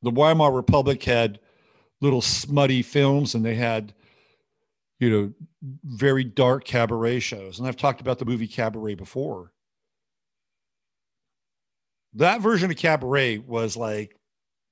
The 0.01 0.11
Weimar 0.11 0.51
Republic 0.51 1.03
had 1.03 1.39
little 1.99 2.21
smutty 2.21 2.81
films 2.81 3.35
and 3.35 3.45
they 3.45 3.55
had, 3.55 3.93
you 4.99 5.09
know, 5.09 5.33
very 5.83 6.23
dark 6.23 6.65
cabaret 6.65 7.19
shows. 7.19 7.59
And 7.59 7.67
I've 7.67 7.77
talked 7.77 8.01
about 8.01 8.17
the 8.17 8.25
movie 8.25 8.47
Cabaret 8.47 8.95
before. 8.95 9.51
That 12.15 12.41
version 12.41 12.69
of 12.69 12.77
Cabaret 12.77 13.39
was 13.39 13.77
like 13.77 14.17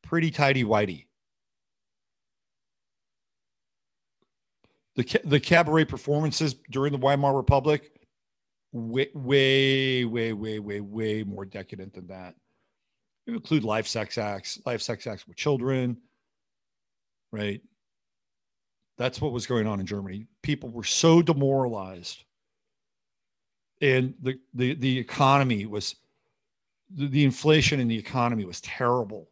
pretty 0.03 0.31
tidy 0.31 0.63
whitey. 0.63 1.05
The, 4.95 5.21
the 5.23 5.39
cabaret 5.39 5.85
performances 5.85 6.55
during 6.69 6.91
the 6.91 6.97
Weimar 6.97 7.33
Republic 7.33 7.91
way, 8.73 9.09
way, 9.13 10.03
way, 10.03 10.33
way, 10.33 10.59
way, 10.59 10.81
way 10.81 11.23
more 11.23 11.45
decadent 11.45 11.93
than 11.93 12.07
that. 12.07 12.35
You 13.25 13.35
include 13.35 13.63
live 13.63 13.87
sex 13.87 14.17
acts, 14.17 14.59
live 14.65 14.81
sex 14.81 15.07
acts 15.07 15.25
with 15.27 15.37
children, 15.37 15.97
right? 17.31 17.61
That's 18.97 19.21
what 19.21 19.31
was 19.31 19.47
going 19.47 19.67
on 19.67 19.79
in 19.79 19.85
Germany. 19.85 20.25
People 20.41 20.69
were 20.69 20.83
so 20.83 21.21
demoralized, 21.21 22.23
and 23.81 24.15
the 24.21 24.39
the 24.53 24.73
the 24.73 24.97
economy 24.99 25.65
was 25.65 25.95
the, 26.89 27.23
inflation 27.23 27.79
in 27.79 27.87
the 27.87 27.97
economy 27.97 28.45
was 28.45 28.61
terrible. 28.61 29.29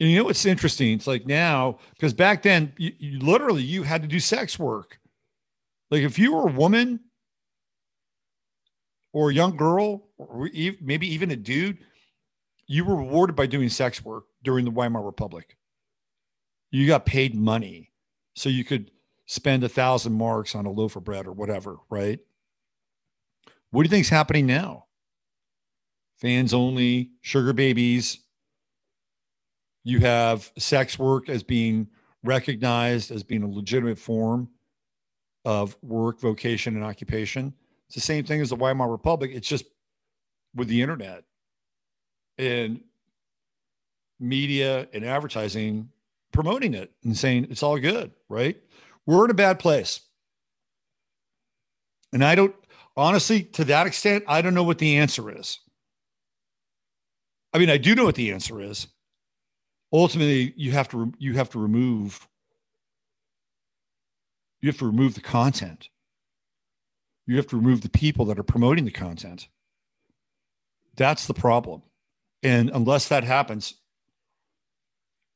And 0.00 0.10
you 0.10 0.18
know 0.18 0.24
what's 0.24 0.46
interesting? 0.46 0.92
It's 0.92 1.06
like 1.06 1.26
now, 1.26 1.78
because 1.94 2.14
back 2.14 2.42
then, 2.42 2.72
you, 2.76 2.92
you 2.98 3.18
literally 3.18 3.62
you 3.62 3.82
had 3.82 4.02
to 4.02 4.08
do 4.08 4.20
sex 4.20 4.58
work. 4.58 4.98
Like 5.90 6.02
if 6.02 6.18
you 6.18 6.34
were 6.34 6.48
a 6.48 6.52
woman 6.52 7.00
or 9.12 9.30
a 9.30 9.34
young 9.34 9.56
girl, 9.56 10.06
or 10.18 10.48
maybe 10.80 11.12
even 11.12 11.30
a 11.30 11.36
dude, 11.36 11.78
you 12.66 12.84
were 12.84 12.96
rewarded 12.96 13.34
by 13.34 13.46
doing 13.46 13.68
sex 13.68 14.04
work 14.04 14.24
during 14.44 14.64
the 14.64 14.70
Weimar 14.70 15.02
Republic. 15.02 15.56
You 16.70 16.86
got 16.86 17.06
paid 17.06 17.34
money 17.34 17.90
so 18.34 18.48
you 18.48 18.62
could 18.62 18.90
spend 19.26 19.64
a 19.64 19.68
thousand 19.68 20.12
marks 20.12 20.54
on 20.54 20.66
a 20.66 20.70
loaf 20.70 20.96
of 20.96 21.04
bread 21.04 21.26
or 21.26 21.32
whatever, 21.32 21.78
right? 21.90 22.20
What 23.70 23.82
do 23.82 23.88
you 23.88 23.90
think's 23.90 24.08
happening 24.08 24.46
now? 24.46 24.86
Fans 26.18 26.52
only, 26.54 27.10
sugar 27.20 27.52
babies. 27.52 28.18
You 29.84 30.00
have 30.00 30.50
sex 30.58 30.98
work 30.98 31.28
as 31.28 31.42
being 31.42 31.88
recognized 32.24 33.10
as 33.10 33.22
being 33.22 33.42
a 33.42 33.48
legitimate 33.48 33.98
form 33.98 34.48
of 35.44 35.76
work, 35.82 36.20
vocation, 36.20 36.76
and 36.76 36.84
occupation. 36.84 37.54
It's 37.86 37.94
the 37.94 38.00
same 38.00 38.24
thing 38.24 38.40
as 38.40 38.50
the 38.50 38.56
Weimar 38.56 38.90
Republic. 38.90 39.30
It's 39.32 39.48
just 39.48 39.64
with 40.54 40.68
the 40.68 40.82
internet 40.82 41.24
and 42.36 42.80
media 44.20 44.88
and 44.92 45.04
advertising 45.04 45.88
promoting 46.32 46.74
it 46.74 46.92
and 47.04 47.16
saying 47.16 47.46
it's 47.50 47.62
all 47.62 47.78
good, 47.78 48.10
right? 48.28 48.56
We're 49.06 49.24
in 49.24 49.30
a 49.30 49.34
bad 49.34 49.58
place. 49.58 50.00
And 52.12 52.24
I 52.24 52.34
don't, 52.34 52.54
honestly, 52.98 53.44
to 53.44 53.64
that 53.64 53.86
extent, 53.86 54.24
I 54.26 54.42
don't 54.42 54.54
know 54.54 54.64
what 54.64 54.78
the 54.78 54.98
answer 54.98 55.30
is. 55.30 55.60
I 57.54 57.58
mean, 57.58 57.70
I 57.70 57.78
do 57.78 57.94
know 57.94 58.04
what 58.04 58.16
the 58.16 58.32
answer 58.32 58.60
is. 58.60 58.88
Ultimately, 59.90 60.52
you 60.56 60.72
have 60.72 60.88
to 60.90 61.14
you 61.18 61.34
have 61.34 61.48
to 61.50 61.58
remove 61.58 62.28
you 64.60 64.68
have 64.68 64.78
to 64.78 64.86
remove 64.86 65.14
the 65.14 65.20
content. 65.20 65.88
You 67.26 67.36
have 67.36 67.46
to 67.48 67.56
remove 67.56 67.82
the 67.82 67.88
people 67.88 68.26
that 68.26 68.38
are 68.38 68.42
promoting 68.42 68.84
the 68.84 68.90
content. 68.90 69.48
That's 70.96 71.26
the 71.26 71.34
problem. 71.34 71.82
And 72.42 72.70
unless 72.70 73.08
that 73.08 73.24
happens, 73.24 73.74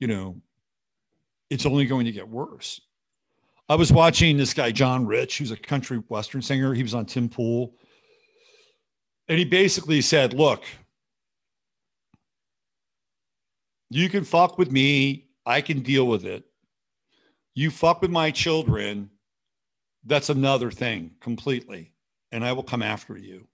you 0.01 0.09
know, 0.09 0.41
it's 1.49 1.67
only 1.67 1.87
going 1.87 2.07
to 2.07 2.13
get 2.13 2.29
worse. 2.29 2.81
I 3.69 3.75
was 3.75 3.93
watching 3.93 4.37
this 4.37 4.55
guy, 4.55 4.71
John 4.73 5.07
Rich, 5.07 5.39
who's 5.39 5.51
a 5.51 5.57
country 5.57 5.99
western 6.09 6.43
singer. 6.43 6.75
He 6.75 6.83
was 6.83 6.95
on 6.95 7.07
Tim 7.07 7.29
Pool. 7.29 7.75
And 9.29 9.39
he 9.39 9.45
basically 9.45 10.01
said, 10.01 10.35
Look, 10.35 10.65
you 13.89 14.09
can 14.09 14.25
fuck 14.25 14.59
with 14.59 14.71
me. 14.71 15.29
I 15.47 15.61
can 15.61 15.81
deal 15.81 16.07
with 16.07 16.25
it. 16.25 16.45
You 17.55 17.71
fuck 17.71 18.03
with 18.03 18.11
my 18.11 18.31
children. 18.31 19.11
That's 20.05 20.31
another 20.31 20.71
thing 20.71 21.13
completely. 21.21 21.93
And 22.33 22.45
I 22.45 22.53
will 22.53 22.63
come 22.63 22.83
after 22.83 23.17
you. 23.17 23.47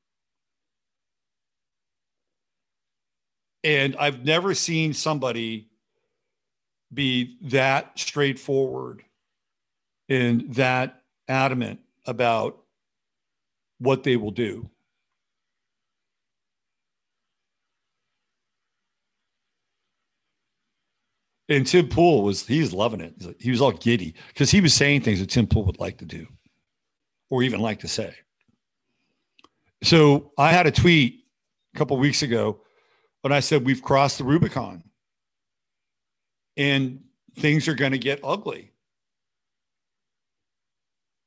And 3.64 3.96
I've 3.96 4.24
never 4.24 4.54
seen 4.54 4.94
somebody 4.94 5.68
be 6.92 7.36
that 7.42 7.98
straightforward 7.98 9.02
and 10.08 10.54
that 10.54 11.02
adamant 11.28 11.80
about 12.06 12.62
what 13.78 14.02
they 14.02 14.16
will 14.16 14.30
do. 14.30 14.68
And 21.50 21.66
Tim 21.66 21.88
Pool 21.88 22.22
was, 22.22 22.46
he's 22.46 22.74
loving 22.74 23.00
it. 23.00 23.14
He 23.40 23.50
was 23.50 23.60
all 23.60 23.72
giddy 23.72 24.14
because 24.28 24.50
he 24.50 24.60
was 24.60 24.74
saying 24.74 25.00
things 25.00 25.20
that 25.20 25.30
Tim 25.30 25.46
Pool 25.46 25.64
would 25.64 25.80
like 25.80 25.98
to 25.98 26.04
do 26.04 26.26
or 27.30 27.42
even 27.42 27.60
like 27.60 27.80
to 27.80 27.88
say. 27.88 28.14
So 29.82 30.32
I 30.36 30.50
had 30.50 30.66
a 30.66 30.70
tweet 30.70 31.24
a 31.74 31.78
couple 31.78 31.96
weeks 31.96 32.22
ago 32.22 32.60
when 33.22 33.32
I 33.32 33.40
said, 33.40 33.64
We've 33.64 33.82
crossed 33.82 34.18
the 34.18 34.24
Rubicon 34.24 34.82
and 36.56 37.00
things 37.36 37.68
are 37.68 37.74
going 37.74 37.92
to 37.92 37.98
get 37.98 38.20
ugly 38.22 38.72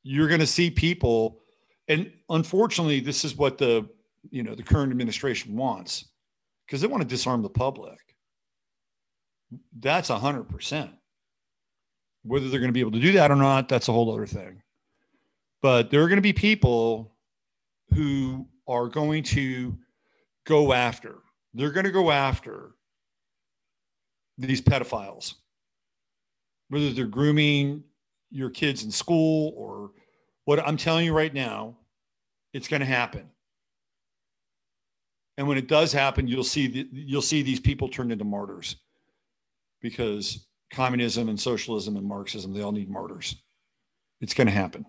you're 0.04 0.28
going 0.28 0.40
to 0.40 0.48
see 0.48 0.70
people 0.70 1.40
and 1.88 2.12
unfortunately 2.30 3.00
this 3.00 3.24
is 3.26 3.36
what 3.36 3.58
the 3.58 3.88
you 4.30 4.44
know 4.44 4.56
the 4.56 4.64
current 4.64 4.92
administration 4.92 5.56
wants 5.56 6.06
because 6.66 6.82
they 6.82 6.88
want 6.88 7.02
to 7.02 7.08
disarm 7.08 7.42
the 7.42 7.50
public. 7.50 8.00
That's 9.78 10.10
100% 10.10 10.92
whether 12.24 12.48
they're 12.50 12.60
going 12.60 12.70
to 12.70 12.74
be 12.74 12.80
able 12.80 12.92
to 12.92 13.00
do 13.00 13.14
that 13.14 13.32
or 13.32 13.36
not 13.36 13.68
that's 13.68 13.88
a 13.88 13.92
whole 13.92 14.14
other 14.14 14.28
thing. 14.28 14.62
But 15.62 15.92
there 15.92 16.02
are 16.02 16.08
going 16.08 16.18
to 16.18 16.22
be 16.22 16.34
people 16.34 17.16
who 17.94 18.48
are 18.68 18.88
going 18.88 19.24
to 19.24 19.78
go 20.46 20.72
after 20.72 21.18
they're 21.54 21.72
going 21.72 21.86
to 21.86 21.92
go 21.92 22.12
after 22.12 22.72
these 24.38 24.62
pedophiles. 24.62 25.36
Whether 26.70 26.94
they're 26.94 27.06
grooming 27.06 27.84
your 28.32 28.50
kids 28.50 28.84
in 28.84 28.92
school 28.92 29.54
or 29.56 29.92
what 30.46 30.60
I'm 30.60 30.78
telling 30.78 31.06
you 31.06 31.14
right 31.14 31.34
now, 31.34 31.76
it's 32.54 32.68
going 32.68 32.80
to 32.80 32.86
happen. 32.86 33.30
And 35.38 35.48
when 35.48 35.58
it 35.58 35.68
does 35.68 35.94
happen, 35.94 36.28
you'll 36.28 36.44
see 36.44 36.68
the, 36.68 36.88
you'll 36.92 37.22
see 37.22 37.42
these 37.42 37.60
people 37.60 37.90
turned 37.90 38.12
into 38.12 38.26
martyrs 38.26 38.78
because 39.82 40.48
communism 40.72 41.30
and 41.30 41.40
socialism 41.40 41.98
and 41.98 42.06
Marxism, 42.06 42.54
they 42.54 42.62
all 42.62 42.72
need 42.72 42.90
martyrs. 42.90 43.36
It's 44.20 44.34
going 44.34 44.48
to 44.48 44.54
happen. 44.54 44.86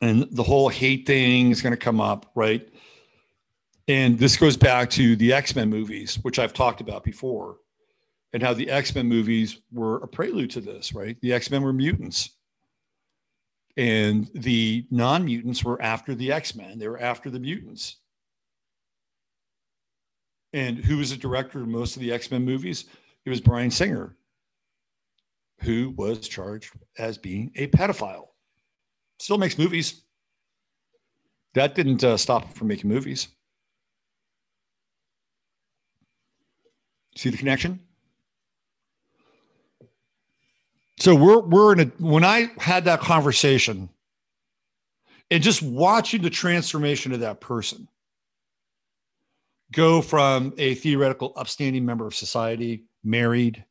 And 0.00 0.26
the 0.32 0.42
whole 0.42 0.68
hate 0.68 1.06
thing 1.06 1.50
is 1.50 1.62
going 1.62 1.72
to 1.72 1.76
come 1.76 2.00
up, 2.00 2.30
right? 2.34 2.68
And 3.86 4.18
this 4.18 4.36
goes 4.36 4.56
back 4.56 4.90
to 4.90 5.14
the 5.16 5.32
X 5.32 5.54
Men 5.54 5.70
movies, 5.70 6.18
which 6.22 6.38
I've 6.38 6.52
talked 6.52 6.80
about 6.80 7.04
before 7.04 7.58
and 8.32 8.42
how 8.42 8.54
the 8.54 8.70
X-Men 8.70 9.06
movies 9.06 9.60
were 9.70 9.96
a 9.96 10.08
prelude 10.08 10.50
to 10.50 10.60
this, 10.60 10.94
right? 10.94 11.20
The 11.20 11.32
X-Men 11.32 11.62
were 11.62 11.72
mutants. 11.72 12.30
And 13.76 14.30
the 14.34 14.86
non-mutants 14.90 15.64
were 15.64 15.80
after 15.80 16.14
the 16.14 16.32
X-Men. 16.32 16.78
They 16.78 16.88
were 16.88 17.00
after 17.00 17.30
the 17.30 17.40
mutants. 17.40 17.96
And 20.52 20.78
who 20.78 20.98
was 20.98 21.10
the 21.10 21.16
director 21.16 21.60
of 21.60 21.68
most 21.68 21.96
of 21.96 22.02
the 22.02 22.12
X-Men 22.12 22.44
movies? 22.44 22.84
It 23.24 23.30
was 23.30 23.40
Bryan 23.40 23.70
Singer, 23.70 24.16
who 25.60 25.90
was 25.96 26.28
charged 26.28 26.74
as 26.98 27.16
being 27.16 27.50
a 27.56 27.68
pedophile. 27.68 28.28
Still 29.18 29.38
makes 29.38 29.56
movies. 29.56 30.02
That 31.54 31.74
didn't 31.74 32.02
uh, 32.02 32.16
stop 32.16 32.44
him 32.44 32.52
from 32.52 32.68
making 32.68 32.90
movies. 32.90 33.28
See 37.16 37.30
the 37.30 37.36
connection? 37.36 37.80
So 41.02 41.16
we're 41.16 41.40
we're 41.40 41.72
in 41.72 41.80
a 41.80 41.84
when 41.98 42.22
I 42.22 42.52
had 42.58 42.84
that 42.84 43.00
conversation 43.00 43.88
and 45.32 45.42
just 45.42 45.60
watching 45.60 46.22
the 46.22 46.30
transformation 46.30 47.12
of 47.12 47.18
that 47.18 47.40
person 47.40 47.88
go 49.72 50.00
from 50.00 50.54
a 50.58 50.76
theoretical 50.76 51.32
upstanding 51.34 51.84
member 51.84 52.06
of 52.06 52.14
society, 52.14 52.84
married, 53.02 53.64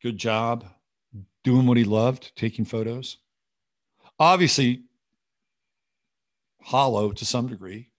good 0.00 0.18
job, 0.18 0.66
doing 1.42 1.66
what 1.66 1.76
he 1.76 1.82
loved, 1.82 2.30
taking 2.36 2.64
photos. 2.64 3.16
Obviously 4.20 4.84
hollow 6.62 7.10
to 7.10 7.24
some 7.24 7.48
degree 7.48 7.90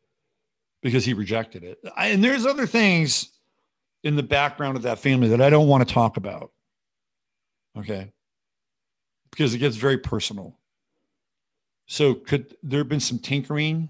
because 0.81 1.03
he 1.03 1.13
rejected 1.13 1.65
it. 1.65 1.79
And 1.97 2.23
there's 2.23 2.45
other 2.45 2.65
things 2.65 3.29
in 4.05 4.15
the 4.15 4.23
background 4.23 4.77
of 4.77 4.83
that 4.83 4.99
family 4.99 5.27
that 5.27 5.41
I 5.41 5.49
don't 5.49 5.67
want 5.67 5.85
to 5.85 5.93
talk 5.93 6.15
about 6.15 6.53
Okay. 7.77 8.11
Because 9.31 9.53
it 9.53 9.59
gets 9.59 9.75
very 9.75 9.97
personal. 9.97 10.57
So, 11.87 12.13
could 12.13 12.55
there 12.63 12.79
have 12.79 12.89
been 12.89 12.99
some 12.99 13.19
tinkering 13.19 13.89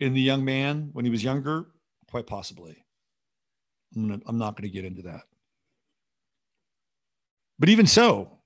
in 0.00 0.14
the 0.14 0.20
young 0.20 0.44
man 0.44 0.90
when 0.92 1.04
he 1.04 1.10
was 1.10 1.22
younger? 1.22 1.66
Quite 2.10 2.26
possibly. 2.26 2.84
I'm, 3.94 4.08
gonna, 4.08 4.22
I'm 4.26 4.38
not 4.38 4.56
going 4.56 4.68
to 4.68 4.74
get 4.74 4.84
into 4.84 5.02
that. 5.02 5.22
But 7.58 7.68
even 7.68 7.86
so, 7.86 8.38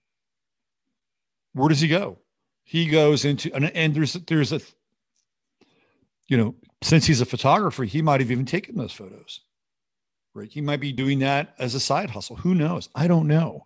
where 1.53 1.69
does 1.69 1.81
he 1.81 1.89
go? 1.89 2.19
He 2.65 2.89
goes 2.89 3.24
into, 3.24 3.55
and, 3.55 3.70
and 3.77 3.95
there's, 3.95 4.15
there's 4.15 4.53
a, 4.53 4.61
you 6.29 6.37
know, 6.37 6.55
since 6.83 7.05
he's 7.05 7.20
a 7.20 7.27
photographer, 7.27 7.85
he 7.85 8.01
might 8.01 8.20
have 8.20 8.31
even 8.31 8.47
taken 8.47 8.77
those 8.77 8.93
photos, 8.93 9.41
right? 10.35 10.51
He 10.51 10.61
might 10.61 10.81
be 10.81 10.93
doing 10.93 11.19
that 11.19 11.55
as 11.59 11.74
a 11.74 11.81
side 11.81 12.11
hustle. 12.11 12.37
Who 12.37 12.55
knows? 12.55 12.89
I 12.95 13.07
don't 13.07 13.27
know 13.27 13.65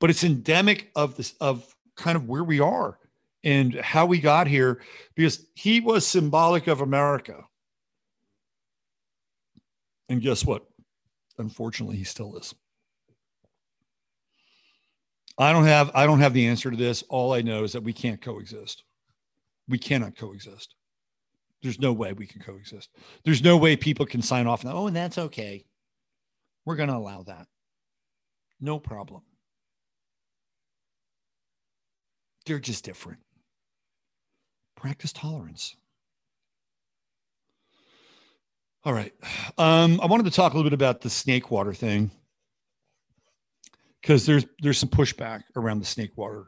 but 0.00 0.10
it's 0.10 0.24
endemic 0.24 0.90
of 0.94 1.16
this 1.16 1.34
of 1.40 1.74
kind 1.96 2.16
of 2.16 2.28
where 2.28 2.44
we 2.44 2.60
are 2.60 2.98
and 3.44 3.74
how 3.76 4.06
we 4.06 4.18
got 4.18 4.46
here 4.46 4.82
because 5.14 5.46
he 5.54 5.80
was 5.80 6.06
symbolic 6.06 6.66
of 6.66 6.80
America. 6.80 7.44
And 10.08 10.20
guess 10.20 10.44
what? 10.44 10.66
unfortunately, 11.38 11.96
he 11.96 12.04
still 12.04 12.36
is. 12.36 12.54
I 15.38 15.52
don't 15.52 15.64
have 15.64 15.90
I 15.94 16.06
don't 16.06 16.20
have 16.20 16.32
the 16.32 16.46
answer 16.46 16.70
to 16.70 16.76
this. 16.76 17.02
All 17.08 17.34
I 17.34 17.42
know 17.42 17.64
is 17.64 17.72
that 17.72 17.82
we 17.82 17.92
can't 17.92 18.20
coexist. 18.22 18.84
We 19.68 19.78
cannot 19.78 20.16
coexist. 20.16 20.74
There's 21.62 21.80
no 21.80 21.92
way 21.92 22.12
we 22.12 22.26
can 22.26 22.40
coexist. 22.40 22.90
There's 23.24 23.42
no 23.42 23.56
way 23.56 23.76
people 23.76 24.06
can 24.06 24.22
sign 24.22 24.46
off 24.46 24.64
oh, 24.64 24.86
and 24.86 24.96
that's 24.96 25.18
okay. 25.18 25.64
We're 26.64 26.76
going 26.76 26.88
to 26.88 26.96
allow 26.96 27.22
that. 27.24 27.46
No 28.60 28.78
problem. 28.78 29.22
They're 32.46 32.60
just 32.60 32.84
different. 32.84 33.18
Practice 34.76 35.12
tolerance. 35.12 35.76
All 38.84 38.92
right. 38.92 39.12
Um, 39.58 40.00
I 40.00 40.06
wanted 40.06 40.26
to 40.26 40.30
talk 40.30 40.52
a 40.52 40.56
little 40.56 40.70
bit 40.70 40.74
about 40.74 41.00
the 41.00 41.10
snake 41.10 41.50
water 41.50 41.74
thing 41.74 42.10
because 44.00 44.24
there's 44.24 44.46
there's 44.60 44.78
some 44.78 44.88
pushback 44.88 45.42
around 45.56 45.80
the 45.80 45.84
snake 45.84 46.12
water. 46.16 46.46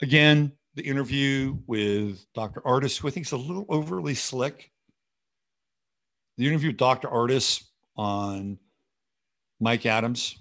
Again, 0.00 0.52
the 0.74 0.82
interview 0.82 1.58
with 1.66 2.24
Dr. 2.32 2.62
Ardis, 2.62 2.98
who 2.98 3.08
I 3.08 3.10
think 3.10 3.26
is 3.26 3.32
a 3.32 3.36
little 3.36 3.66
overly 3.68 4.14
slick. 4.14 4.70
The 6.38 6.48
interview 6.48 6.70
with 6.70 6.78
Dr. 6.78 7.08
Ardis 7.08 7.62
on 7.94 8.58
Mike 9.60 9.84
Adams 9.84 10.38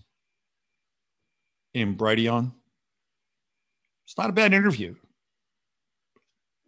in 1.74 1.98
Brighteon. 1.98 2.54
It's 4.12 4.18
not 4.18 4.30
a 4.30 4.34
bad 4.34 4.54
interview. 4.54 4.96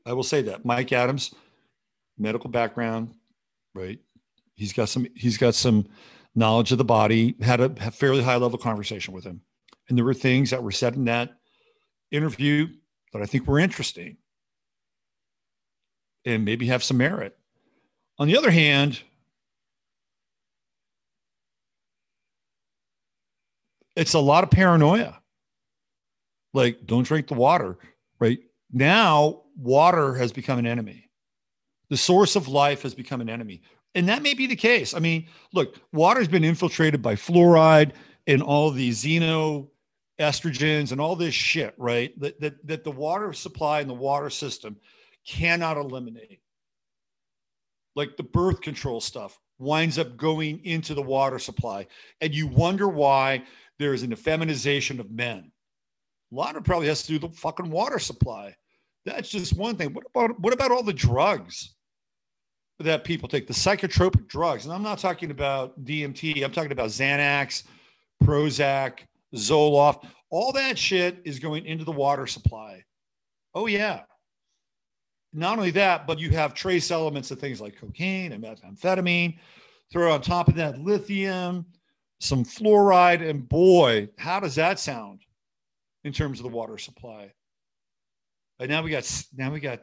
I 0.06 0.14
will 0.14 0.24
say 0.24 0.44
that. 0.44 0.64
Mike 0.64 0.94
Adams, 0.94 1.36
medical 2.18 2.50
background, 2.50 3.16
right? 3.76 4.00
He's 4.56 4.72
got 4.72 4.88
some 4.88 5.08
he's 5.14 5.38
got 5.38 5.54
some 5.54 5.90
knowledge 6.36 6.72
of 6.72 6.78
the 6.78 6.86
body, 6.86 7.36
had 7.42 7.60
a 7.60 7.92
fairly 7.92 8.24
high 8.24 8.38
level 8.38 8.58
conversation 8.58 9.14
with 9.14 9.26
him. 9.26 9.42
And 9.90 9.98
there 9.98 10.06
were 10.06 10.14
things 10.14 10.52
that 10.52 10.64
were 10.64 10.72
said 10.72 10.96
in 10.96 11.04
that 11.04 11.32
interview 12.12 12.68
that 13.12 13.22
I 13.22 13.26
think 13.26 13.46
were 13.46 13.60
interesting 13.60 14.16
and 16.24 16.46
maybe 16.46 16.68
have 16.68 16.82
some 16.82 16.96
merit. 16.96 17.38
On 18.20 18.28
the 18.30 18.38
other 18.38 18.52
hand, 18.52 19.02
it's 23.98 24.14
a 24.14 24.20
lot 24.20 24.46
of 24.46 24.50
paranoia. 24.50 25.20
Like, 26.54 26.86
don't 26.86 27.06
drink 27.06 27.28
the 27.28 27.34
water, 27.34 27.78
right? 28.20 28.40
Now, 28.72 29.44
water 29.58 30.14
has 30.16 30.32
become 30.32 30.60
an 30.60 30.68
enemy. 30.68 31.10
The 31.90 31.98
source 31.98 32.36
of 32.36 32.48
life 32.48 32.82
has 32.84 32.94
become 32.96 33.22
an 33.22 33.30
enemy. 33.30 33.62
And 33.96 34.10
that 34.10 34.24
may 34.24 34.34
be 34.34 34.48
the 34.48 34.56
case. 34.56 34.94
I 34.94 35.00
mean, 35.00 35.28
look, 35.54 35.80
water's 35.92 36.28
been 36.28 36.44
infiltrated 36.44 37.02
by 37.02 37.16
fluoride 37.16 37.92
and 38.26 38.42
all 38.42 38.72
the 38.72 38.90
xeno 38.90 39.68
estrogens 40.20 40.92
and 40.92 41.00
all 41.00 41.16
this 41.16 41.34
shit, 41.34 41.74
right? 41.78 42.18
That, 42.20 42.40
that, 42.42 42.68
that 42.68 42.84
the 42.84 42.92
water 42.92 43.34
supply 43.34 43.82
and 43.82 43.90
the 43.90 43.96
water 43.96 44.30
system 44.30 44.78
cannot 45.28 45.78
eliminate. 45.78 46.40
Like 47.96 48.18
the 48.18 48.24
birth 48.24 48.62
control 48.62 49.02
stuff 49.02 49.40
winds 49.60 49.98
up 50.00 50.18
going 50.18 50.66
into 50.66 50.94
the 50.94 51.02
water 51.02 51.40
supply. 51.40 51.88
And 52.22 52.34
you 52.34 52.48
wonder 52.48 52.88
why 52.88 53.44
there 53.80 53.94
is 53.94 54.04
an 54.04 54.12
effeminization 54.12 55.00
of 55.00 55.12
men. 55.12 55.52
A 56.34 56.36
lot 56.36 56.56
of 56.56 56.64
probably 56.64 56.88
has 56.88 57.04
to 57.04 57.08
do 57.10 57.20
the 57.20 57.30
fucking 57.30 57.70
water 57.70 58.00
supply. 58.00 58.56
That's 59.06 59.30
just 59.30 59.56
one 59.56 59.76
thing. 59.76 59.94
What 59.94 60.06
about 60.08 60.40
what 60.40 60.54
about 60.54 60.72
all 60.72 60.84
the 60.84 60.94
drugs? 60.94 61.76
that 62.80 63.04
people 63.04 63.30
take, 63.30 63.48
the 63.48 63.54
psychotropic 63.54 64.28
drugs. 64.28 64.66
And 64.66 64.74
I'm 64.74 64.84
not 64.84 64.98
talking 64.98 65.32
about 65.32 65.82
DMT, 65.84 66.44
I'm 66.44 66.52
talking 66.52 66.72
about 66.72 66.90
Xanax, 66.90 67.64
Prozac, 68.24 69.00
Zoloft. 69.36 70.08
All 70.30 70.52
that 70.54 70.78
shit 70.78 71.22
is 71.24 71.40
going 71.40 71.66
into 71.66 71.86
the 71.86 71.92
water 71.92 72.28
supply. 72.28 72.84
Oh, 73.54 73.68
yeah. 73.68 74.02
Not 75.32 75.58
only 75.58 75.72
that, 75.72 76.08
but 76.08 76.20
you 76.20 76.32
have 76.32 76.54
trace 76.54 76.92
elements 76.92 77.32
of 77.32 77.40
things 77.40 77.62
like 77.62 77.80
cocaine 77.80 78.32
and 78.34 78.44
methamphetamine. 78.44 79.38
Throw 79.92 80.12
on 80.12 80.22
top 80.22 80.48
of 80.48 80.56
that 80.56 80.80
lithium, 80.80 81.66
some 82.20 82.44
fluoride, 82.44 83.28
and 83.28 83.48
boy, 83.48 84.10
how 84.18 84.40
does 84.40 84.56
that 84.56 84.80
sound 84.80 85.22
in 86.04 86.14
terms 86.14 86.40
of 86.40 86.44
the 86.44 86.56
water 86.56 86.78
supply? 86.78 87.34
And 88.60 88.70
now 88.70 88.84
we 88.84 88.92
got 88.92 89.26
now 89.36 89.52
we 89.52 89.60
got 89.60 89.82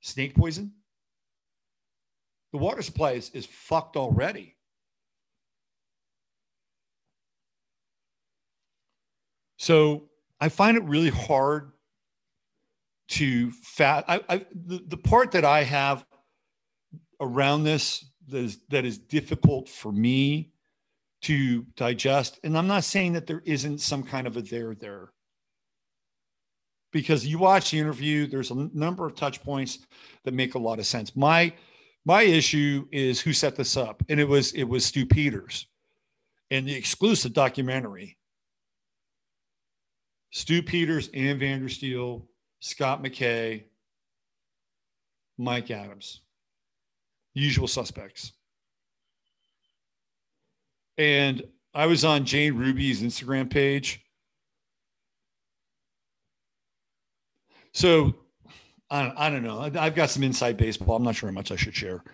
snake 0.00 0.34
poison 0.34 0.72
the 2.52 2.58
water 2.58 2.82
supply 2.82 3.12
is, 3.12 3.30
is 3.30 3.46
fucked 3.46 3.96
already. 3.96 4.56
So 9.58 10.08
I 10.40 10.48
find 10.48 10.76
it 10.76 10.82
really 10.84 11.10
hard 11.10 11.72
to 13.08 13.50
fat. 13.50 14.04
I, 14.08 14.20
I 14.28 14.46
the, 14.52 14.82
the 14.86 14.96
part 14.96 15.32
that 15.32 15.44
I 15.44 15.64
have 15.64 16.04
around 17.20 17.64
this 17.64 18.04
that 18.28 18.38
is, 18.38 18.58
that 18.70 18.84
is 18.84 18.98
difficult 18.98 19.68
for 19.68 19.92
me 19.92 20.52
to 21.22 21.66
digest, 21.76 22.40
and 22.44 22.56
I'm 22.56 22.66
not 22.66 22.84
saying 22.84 23.12
that 23.12 23.26
there 23.26 23.42
isn't 23.44 23.80
some 23.80 24.02
kind 24.02 24.26
of 24.26 24.36
a 24.36 24.42
there 24.42 24.74
there, 24.74 25.12
because 26.92 27.26
you 27.26 27.38
watch 27.38 27.70
the 27.70 27.78
interview, 27.78 28.26
there's 28.26 28.50
a 28.50 28.68
number 28.72 29.06
of 29.06 29.14
touch 29.14 29.42
points 29.42 29.86
that 30.24 30.34
make 30.34 30.54
a 30.54 30.58
lot 30.58 30.78
of 30.78 30.86
sense. 30.86 31.14
My 31.14 31.52
my 32.06 32.22
issue 32.22 32.86
is 32.90 33.20
who 33.20 33.32
set 33.32 33.56
this 33.56 33.76
up, 33.76 34.02
and 34.08 34.18
it 34.18 34.28
was 34.28 34.52
it 34.52 34.64
was 34.64 34.84
Stu 34.86 35.04
Peters, 35.06 35.66
and 36.50 36.66
the 36.66 36.74
exclusive 36.74 37.32
documentary. 37.32 38.16
Stu 40.32 40.62
Peters, 40.62 41.08
Ann 41.12 41.38
Vandersteel, 41.40 42.22
Scott 42.60 43.02
McKay, 43.02 43.64
Mike 45.36 45.70
Adams, 45.70 46.22
usual 47.34 47.66
suspects. 47.66 48.32
And 51.00 51.44
I 51.72 51.86
was 51.86 52.04
on 52.04 52.26
Jane 52.26 52.56
Ruby's 52.56 53.00
Instagram 53.00 53.48
page. 53.48 54.04
So 57.72 58.14
I 58.90 59.10
I 59.16 59.30
don't 59.30 59.42
know. 59.42 59.60
I've 59.60 59.94
got 59.94 60.10
some 60.10 60.22
inside 60.22 60.58
baseball. 60.58 60.96
I'm 60.96 61.02
not 61.02 61.14
sure 61.14 61.30
how 61.30 61.34
much 61.34 61.52
I 61.52 61.56
should 61.56 61.74
share. 61.74 62.04